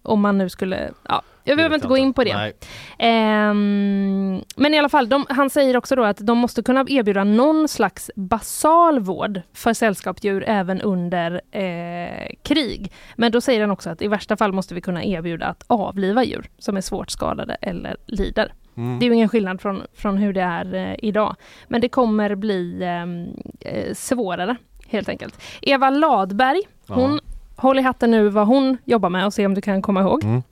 [0.04, 2.54] Om man nu skulle, ja, jag behöver inte gå in på det.
[3.00, 7.24] Ehm, men i alla fall, de, han säger också då att de måste kunna erbjuda
[7.24, 12.92] någon slags basal vård för sällskapsdjur även under eh, krig.
[13.16, 16.24] Men då säger han också att i värsta fall måste vi kunna erbjuda att avliva
[16.24, 18.54] djur som är svårt skadade eller lider.
[18.78, 19.00] Mm.
[19.00, 21.36] Det är ju ingen skillnad från, från hur det är eh, idag.
[21.68, 23.28] Men det kommer bli ehm,
[23.60, 24.56] eh, svårare
[24.88, 25.42] helt enkelt.
[25.62, 26.96] Eva Ladberg, Ja.
[26.96, 27.20] hon
[27.56, 30.24] Håll i hatten nu vad hon jobbar med och se om du kan komma ihåg.
[30.24, 30.44] Mm.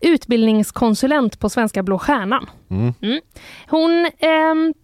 [0.00, 2.46] Utbildningskonsulent på Svenska Blå Stjärnan.
[2.70, 3.20] Mm.
[3.68, 4.74] Hon ehm,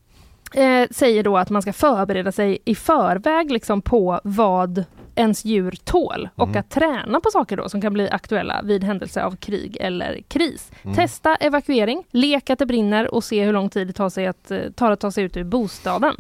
[0.55, 5.75] eh, säger då att man ska förbereda sig i förväg liksom på vad ens djur
[5.85, 6.61] tål och Mm.
[6.61, 10.71] att träna på saker då som kan bli aktuella vid händelse av krig eller kris.
[10.83, 10.97] Mm.
[10.97, 14.51] Testa evakuering, lek att det brinner och se hur lång tid det tar, sig att,
[14.51, 16.17] eh, tar att ta sig ut ur bostaden.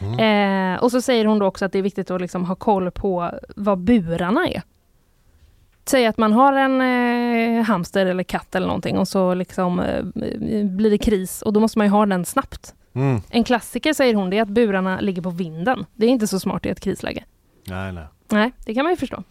[0.00, 0.74] Mm.
[0.74, 2.90] Eh, och så säger hon då också att det är viktigt att liksom ha koll
[2.90, 4.62] på vad burarna är.
[5.84, 10.04] Säg att man har en eh, hamster eller katt eller någonting och så liksom, eh,
[10.64, 12.74] blir det kris och då måste man ju ha den snabbt.
[12.94, 13.20] Mm.
[13.30, 15.86] En klassiker säger hon det är att burarna ligger på vinden.
[15.94, 17.24] Det är inte så smart i ett krisläge.
[17.64, 18.04] Nej, nej.
[18.28, 19.22] Nej, det kan man ju förstå.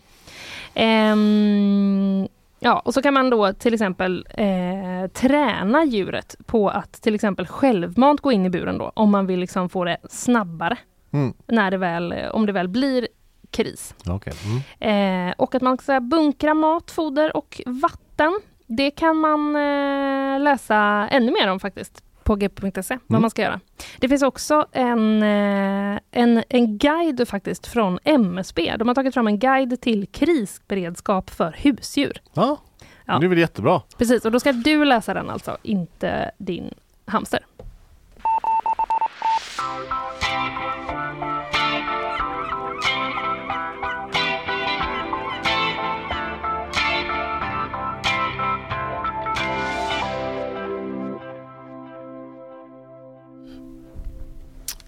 [0.74, 2.28] Ehm,
[2.60, 7.48] ja, och så kan man då till exempel eh, träna djuret på att till exempel
[7.48, 10.78] självmant gå in i buren då, om man vill liksom få det snabbare
[11.14, 11.34] Mm.
[11.48, 13.08] när det väl, om det väl blir
[13.52, 13.96] kris.
[14.08, 14.34] Okej.
[14.80, 15.30] Mm.
[15.30, 18.40] Eh, och att man ska bunkra mat, foder och vatten.
[18.68, 20.78] Det kan man eh, läsa
[21.12, 23.22] ännu mer om faktiskt på gp.se, vad Mm.
[23.22, 23.60] man ska göra.
[24.00, 28.76] Det finns också en, eh, en, en guide faktiskt från MSB.
[28.80, 32.22] De har tagit fram en guide till krisberedskap för husdjur.
[32.34, 32.58] Ja.
[33.06, 33.20] Ja.
[33.20, 33.82] Det är väl jättebra.
[33.98, 36.74] Precis, och då ska du läsa den alltså, inte din
[37.06, 37.46] hamster.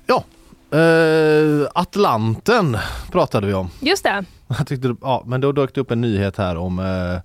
[0.06, 0.24] Ja,
[0.78, 2.78] eh, Atlanten
[3.12, 3.70] pratade vi om.
[3.80, 4.26] Just det.
[4.58, 7.20] Jag tyckte, ja, men då dök det upp en nyhet här om eh,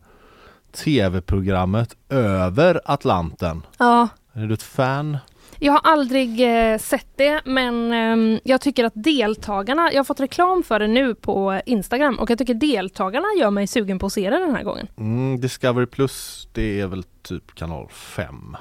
[0.85, 3.63] tv-programmet Över Atlanten.
[3.79, 5.17] Ja, Är du ett fan?
[5.61, 6.41] Jag har aldrig
[6.73, 10.87] eh, sett det men ehm, jag tycker att deltagarna, jag har fått reklam för det
[10.89, 14.55] nu på Instagram och jag tycker deltagarna gör mig sugen på att se det den
[14.57, 14.87] här gången.
[14.97, 18.57] Mm, Discovery Plus, det är väl typ kanal 5.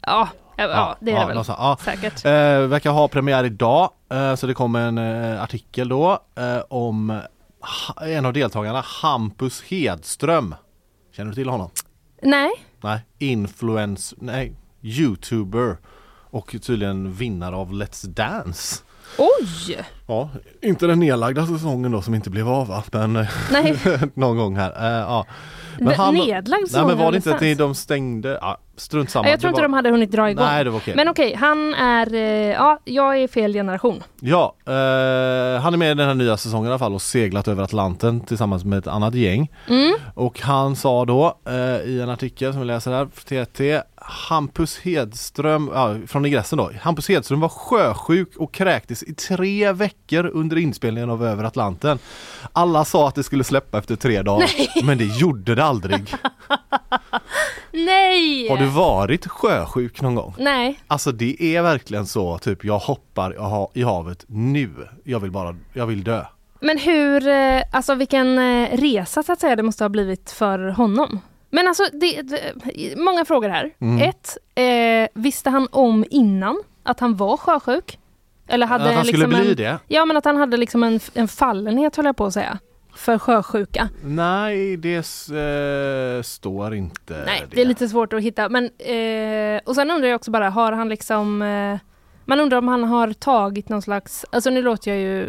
[0.00, 0.28] Ja,
[0.58, 1.28] ja, ja det är det väl.
[1.28, 1.58] någonstans.
[1.60, 1.78] ja.
[1.84, 2.24] Säkert.
[2.24, 2.30] Eh,
[2.68, 7.20] verkar ha premiär idag, eh, så det kommer en eh, artikel då eh, om
[8.02, 10.54] en av deltagarna, Hampus Hedström.
[11.16, 11.70] Känner du till honom?
[12.22, 14.52] Nej, Nej, influens, nej,
[14.82, 15.76] youtuber
[16.30, 18.82] och tydligen vinnare av Let's Dance.
[19.18, 19.84] oj!
[20.06, 20.30] Ja,
[20.62, 22.82] inte den nedlagda säsongen då som inte blev av va?
[22.92, 23.76] men eh, Nej,
[24.14, 24.70] någon gång här.
[24.70, 25.26] Eh, ja.
[26.12, 28.38] nedlagd Nej säsong men var det inte att de stängde?
[28.40, 29.22] Ja, strunt samma.
[29.22, 30.44] Nej, jag tror inte var- de hade hunnit dra igång.
[30.44, 30.94] Nej det var okej.
[30.96, 34.02] Men okej, han är, eh, ja, jag är fel generation.
[34.20, 34.72] Ja, eh,
[35.62, 38.20] han är med i den här nya säsongen i alla fall och seglat över Atlanten
[38.20, 39.50] tillsammans med ett annat gäng.
[39.68, 39.94] Mm.
[40.14, 41.54] Och han sa då eh,
[41.90, 46.70] i en artikel som vi läser här för TT Hampus Hedström, ja, från ingressen då.
[46.80, 51.98] Hampus Hedström var sjösjuk och kräktes i tre veckor under inspelningen av Över Atlanten.
[52.52, 54.50] Alla sa att det skulle släppa efter tre dagar,
[54.84, 56.14] men det gjorde det aldrig.
[57.72, 58.48] Nej!
[58.48, 60.34] Har du varit sjösjuk någon gång?
[60.38, 64.70] Nej, Alltså det är verkligen så, typ jag hoppar i ha- i havet nu.
[65.04, 66.24] Jag vill bara, jag vill dö.
[66.60, 70.58] men hur, eh, alltså vilken eh, resa så att säga det måste ha blivit för
[70.58, 71.20] honom?
[71.50, 72.40] Men alltså, det, det,
[72.96, 73.70] många frågor här.
[73.80, 74.08] Mm.
[74.08, 77.98] Ett, eh, visste han om innan att han var sjösjuk?
[78.48, 79.78] Eller hade att han skulle liksom bli en, det?
[79.88, 82.58] Ja men att han hade liksom en, en fallenhet höll jag på att säga.
[82.98, 83.88] För sjösjuka.
[84.02, 84.96] Nej, det
[85.30, 88.48] eh, står inte Nej, det är lite svårt att hitta.
[88.48, 91.78] Men, eh, och sen undrar jag också bara, har han liksom eh,
[92.24, 95.28] man undrar om han har tagit någon slags, alltså nu låter jag ju, eh,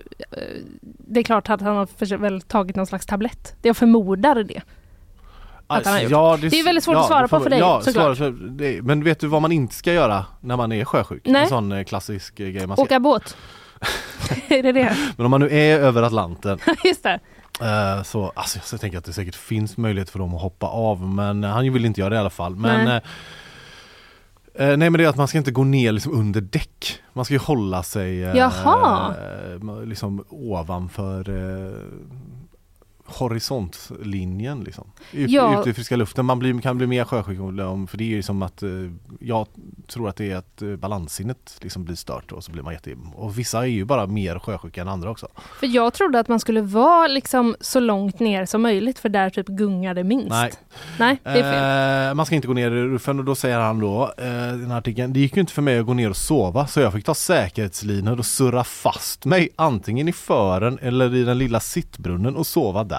[0.84, 3.56] det är klart att han har väl tagit någon slags tablett.
[3.62, 4.62] Jag förmodar det.
[5.68, 6.12] att han har gjort.
[6.12, 8.18] Ja, Det är väldigt svårt att svara det på för dig, ja, såklart.
[8.18, 8.82] för det.
[8.82, 11.22] Men vet du vad man inte ska göra när man är sjösjuk?
[11.26, 11.42] Nej.
[11.42, 12.84] En sån eh, klassisk eh, grej man ska.
[12.84, 13.38] Åka båt.
[14.50, 14.98] är det det?
[15.18, 17.20] Men om man nu är över Atlanten Just det.
[17.62, 21.02] Eh, så, alltså jag tänker att det säkert finns möjlighet för dem att hoppa av
[21.02, 22.56] men eh, han vill inte göra det i alla fall.
[22.56, 23.02] Men Nej.
[24.54, 27.00] eh, nej men det är att man ska inte gå ner liksom under däck.
[27.14, 28.36] Man ska ju hålla sig eh,
[29.86, 31.74] liksom ovanför eh,
[33.10, 34.92] horisontlinjen liksom.
[35.12, 35.62] Ut, Ja.
[35.62, 36.26] Ute i friska luften.
[36.26, 38.70] Man blir, kan bli mer sjösjuk om, för det är ju som att eh,
[39.20, 39.48] jag
[39.88, 42.96] tror att det är att eh, balanssinnet liksom blir stört och så blir man jätte...
[43.16, 45.28] Och vissa är ju bara mer sjösjuka än andra också.
[45.60, 49.30] För jag trodde att man skulle vara liksom så långt ner som möjligt för där
[49.30, 50.30] typ gungar det minst.
[50.30, 50.52] Nej.
[51.00, 52.10] Nej, det är fel.
[52.10, 54.72] Eh, man ska inte gå ner i ruffen och då säger han då eh, den
[54.72, 56.94] här artikeln Det gick ju inte för mig att gå ner och sova så jag
[56.94, 62.36] fick ta säkerhetslinor och surra fast mig antingen i fören eller i den lilla sittbrunnen
[62.36, 62.99] och sova där.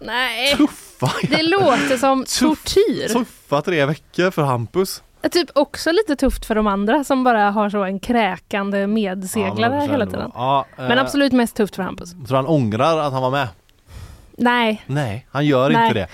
[0.00, 3.08] Nej, Tuffa, det låter som Tuff- tortyr.
[3.08, 5.02] tuffa tre veckor för Hampus.
[5.30, 9.92] Typ också lite tufft för de andra som bara har så en kräkande medseglare Ja,
[9.92, 10.30] hela tiden.
[10.34, 12.12] Ja, eh, Men absolut mest tufft för Hampus.
[12.12, 13.48] Tror han ångrar att han var med?
[14.36, 15.86] Nej, Nej, han gör Nej.
[15.88, 16.06] inte det.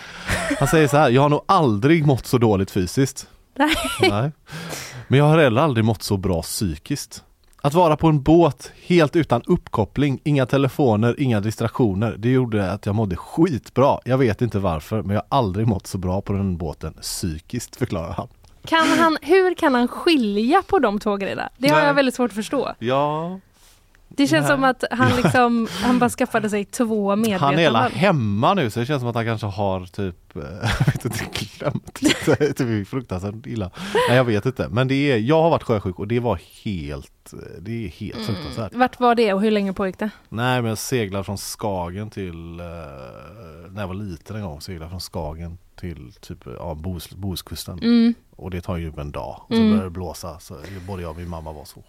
[0.59, 3.27] Han säger så här, jag har nog aldrig mått så dåligt fysiskt.
[3.59, 3.75] nej.
[4.01, 4.31] Nej.
[5.09, 7.25] Men jag har heller aldrig mått så bra psykiskt.
[7.65, 12.15] Att vara på en båt helt utan uppkoppling, inga telefoner, inga distraktioner.
[12.19, 13.99] Det gjorde att jag mådde skitbra.
[14.05, 17.77] Jag vet inte varför, men jag har aldrig mått så bra på den båten psykiskt,
[17.77, 18.29] förklarar han.
[18.65, 21.49] Kan han, hur kan han skilja på de två grejerna?
[21.59, 21.87] Det har Nej.
[21.87, 22.75] jag väldigt svåt att förstå.
[22.79, 23.41] Ja,
[24.17, 24.51] Det känns Nej.
[24.57, 27.93] som att han liksom, han bara skaffade sig två han är hela medvetanden.
[27.93, 30.43] hemma nu så det känns som att han kanske har typ, eh,
[30.79, 31.25] jag vet inte,
[31.59, 32.53] glömt lite.
[32.53, 33.71] typ fruktansvärt illa.
[34.09, 37.33] Nej jag vet inte, men det är, jag har varit sjösjuk och det var helt,
[37.33, 38.27] eh, det är helt Mm.
[38.27, 38.75] fruktansvärt.
[38.75, 40.11] Vart var det och hur länge pågick det?
[40.29, 42.67] Nej men jag seglade från Skagen till, eh,
[43.71, 47.79] när jag var liten en gång, seglade från Skagen till typ ja, Bohus, Bohuskusten.
[47.79, 48.15] Mm.
[48.37, 49.69] Och det tar ju en dag och så Mm.
[49.71, 50.39] började det blåsa.
[50.39, 51.81] Så både jag och min mamma var så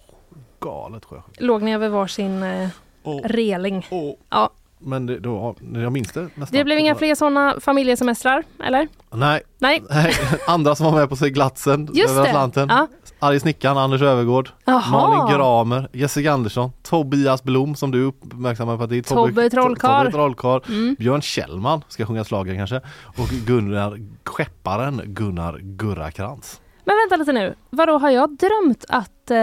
[0.59, 1.45] galet sjösjuka.
[1.45, 2.69] Låg ni över varsin eh,
[3.03, 3.85] Och, reling?
[3.91, 4.49] och, Ja,
[4.79, 6.57] Men det, då, jag minns det nästan.
[6.57, 8.87] Det blev inga fler sådana familjesemestrar, eller?
[9.11, 9.83] Nej, Nej.
[9.89, 10.13] nej.
[10.47, 12.27] andra som var med på seglatsen Just över.
[12.29, 12.69] Atlanten.
[12.69, 12.87] Ja.
[13.19, 14.49] Arg snickaren Anders Övergård.
[14.91, 20.05] Malin Gramer, Jessica Andersson, Tobias Blom som du uppmärksammar på att det är Tobbe Trollkarl.
[20.05, 20.61] Tobbe Trollkarl.
[20.67, 20.95] Mm.
[20.99, 26.61] Björn Kjellman ska sjunga slagen kanske och Gunnar Skepparen Gunnar Gurrakrantz.
[26.83, 29.37] Men vänta lite nu, vadå har jag drömt att eh,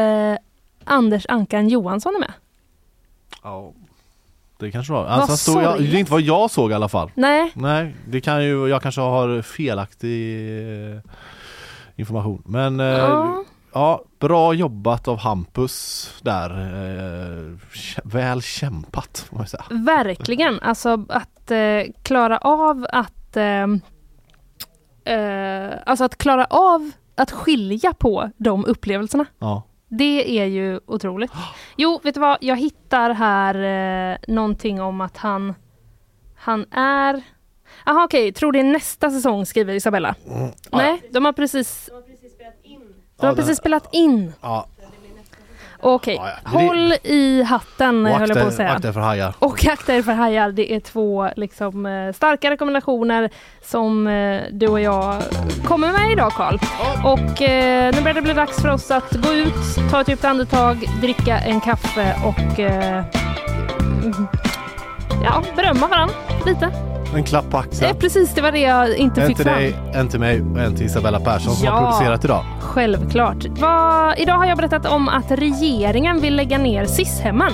[0.84, 2.32] Anders Ankan Johansson är med?
[3.42, 3.72] Ja,
[4.58, 5.06] det kanske var.
[5.06, 7.10] Alltså, stod jag, det är inte vad jag såg i alla fall.
[7.14, 10.48] Nej, Nej, det kan ju, jag kanske har felaktig
[10.94, 11.00] eh,
[11.96, 12.42] information.
[12.46, 13.44] Men eh, Ja.
[13.72, 16.50] ja, bra jobbat av Hampus där.
[16.50, 17.58] Eh,
[18.04, 19.64] väl kämpat får man säga.
[19.70, 20.60] verkligen.
[20.60, 23.66] Alltså att eh, klara av att eh,
[25.86, 29.24] Alltså att klara av att skilja på de upplevelserna.
[29.38, 29.62] Ja.
[29.98, 31.32] Det är ju otroligt.
[31.76, 32.38] Jo, vet du vad?
[32.40, 33.54] Jag hittar här
[34.12, 35.54] eh, någonting om att han
[36.34, 37.22] Han är
[37.86, 40.14] Jaha okej, tror det är nästa säsong skriver Isabella.
[40.72, 41.90] Nej, de har precis
[43.16, 44.32] De har Ja, precis den- spelat in.
[44.40, 44.66] Ja,
[45.84, 46.50] Okej, Ja, ja.
[46.50, 48.70] Håll i hatten och höll jag på att säga.
[48.70, 49.34] akta er för hajar.
[49.38, 50.50] Och akta er för hajar.
[50.52, 53.30] Det är två liksom, eh, starka rekommendationer
[53.62, 55.22] som eh, du och jag
[55.64, 56.58] kommer med idag Karl.
[57.04, 60.24] Och eh, nu börjar det bli dags för oss att gå ut, ta ett djupt
[60.24, 63.04] andetag, dricka en kaffe och eh,
[64.02, 64.26] mm,
[65.24, 66.14] ja, berömma varandra
[66.46, 66.70] lite.
[67.14, 67.96] En klapp på axeln.
[67.96, 69.54] precis det var det jag inte En fick till fram.
[69.58, 71.72] dig, en till mig och en till Isabella Persson som Ja.
[71.72, 72.44] har producerat idag.
[72.60, 73.46] Självklart.
[73.48, 77.52] Vad, idag har jag berättat om att regeringen vill lägga ner SIS-hemmen.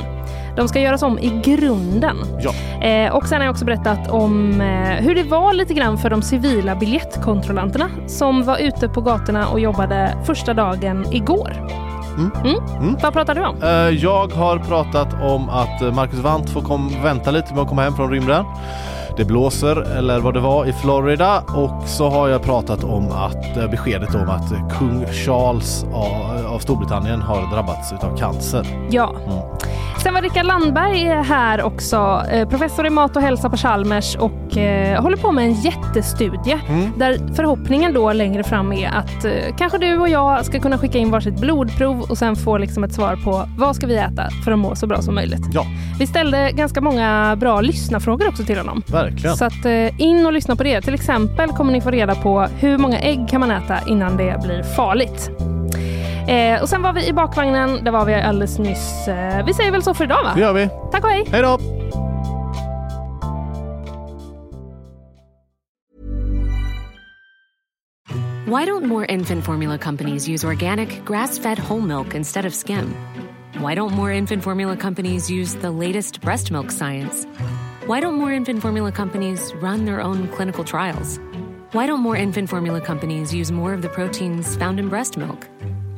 [0.57, 2.17] De ska göras om i grunden.
[2.41, 2.87] Ja.
[2.87, 4.67] Eh, och sen har jag också berättat om eh,
[5.05, 9.61] hur det var lite grann för de civila biljettkontrollanterna som var ute på gatorna och
[9.61, 11.53] jobbade första dagen igår.
[12.17, 12.31] Mm.
[12.45, 12.57] Mm.
[12.81, 12.97] Mm.
[13.03, 13.63] Vad pratar du om?
[13.63, 13.69] Eh,
[14.05, 17.83] Jag har pratat om att eh, Marcus Wandt får kom, vänta lite med att komma
[17.83, 18.45] hem från rymden.
[19.19, 23.57] Det blåser, eller vad det var, i Florida och så har jag pratat om att
[23.57, 28.89] eh, beskedet om att kung Charles av, av Storbritannien har drabbats utav cancer.
[28.91, 29.15] Ja.
[29.27, 29.39] Mm.
[30.03, 34.57] Sen var Rickard Landberg här också, eh, professor i mat och hälsa på Chalmers och
[34.57, 36.93] eh, håller på med en jättestudie Mm.
[36.99, 40.99] där förhoppningen då längre fram är att eh, kanske du och jag ska kunna skicka
[40.99, 44.53] in varsitt blodprov och sen få liksom ett svar på vad ska vi äta för
[44.53, 45.47] att må så bra som möjligt.
[45.53, 45.65] Ja,
[45.99, 48.83] Vi ställde ganska många bra lyssnarfrågor också till honom.
[48.87, 49.37] verkligen.
[49.37, 49.65] Så att
[49.99, 50.81] in och lyssna på det.
[50.81, 54.43] Till exempel kommer ni få reda på hur många ägg kan man äta innan det
[54.45, 55.31] blir farligt.
[56.29, 59.09] Eh, och sen var vi i bakvagnen, där var vi alldeles nyss.
[59.09, 60.33] Eh, vi säger väl så för idag va?
[60.35, 60.69] Det gör vi.
[60.93, 61.25] Tack och hej!
[61.33, 61.59] Hej då!
[68.47, 72.95] Why don't more infant formula companies use organic, grass fed whole milk instead of skim?
[73.61, 77.27] Why don't more infant formula companies use the latest breast milk science?
[77.87, 81.19] Why don't more infant formula companies run their own clinical trials?
[81.73, 85.47] Why don't more infant formula companies use more of the proteins found in breast milk?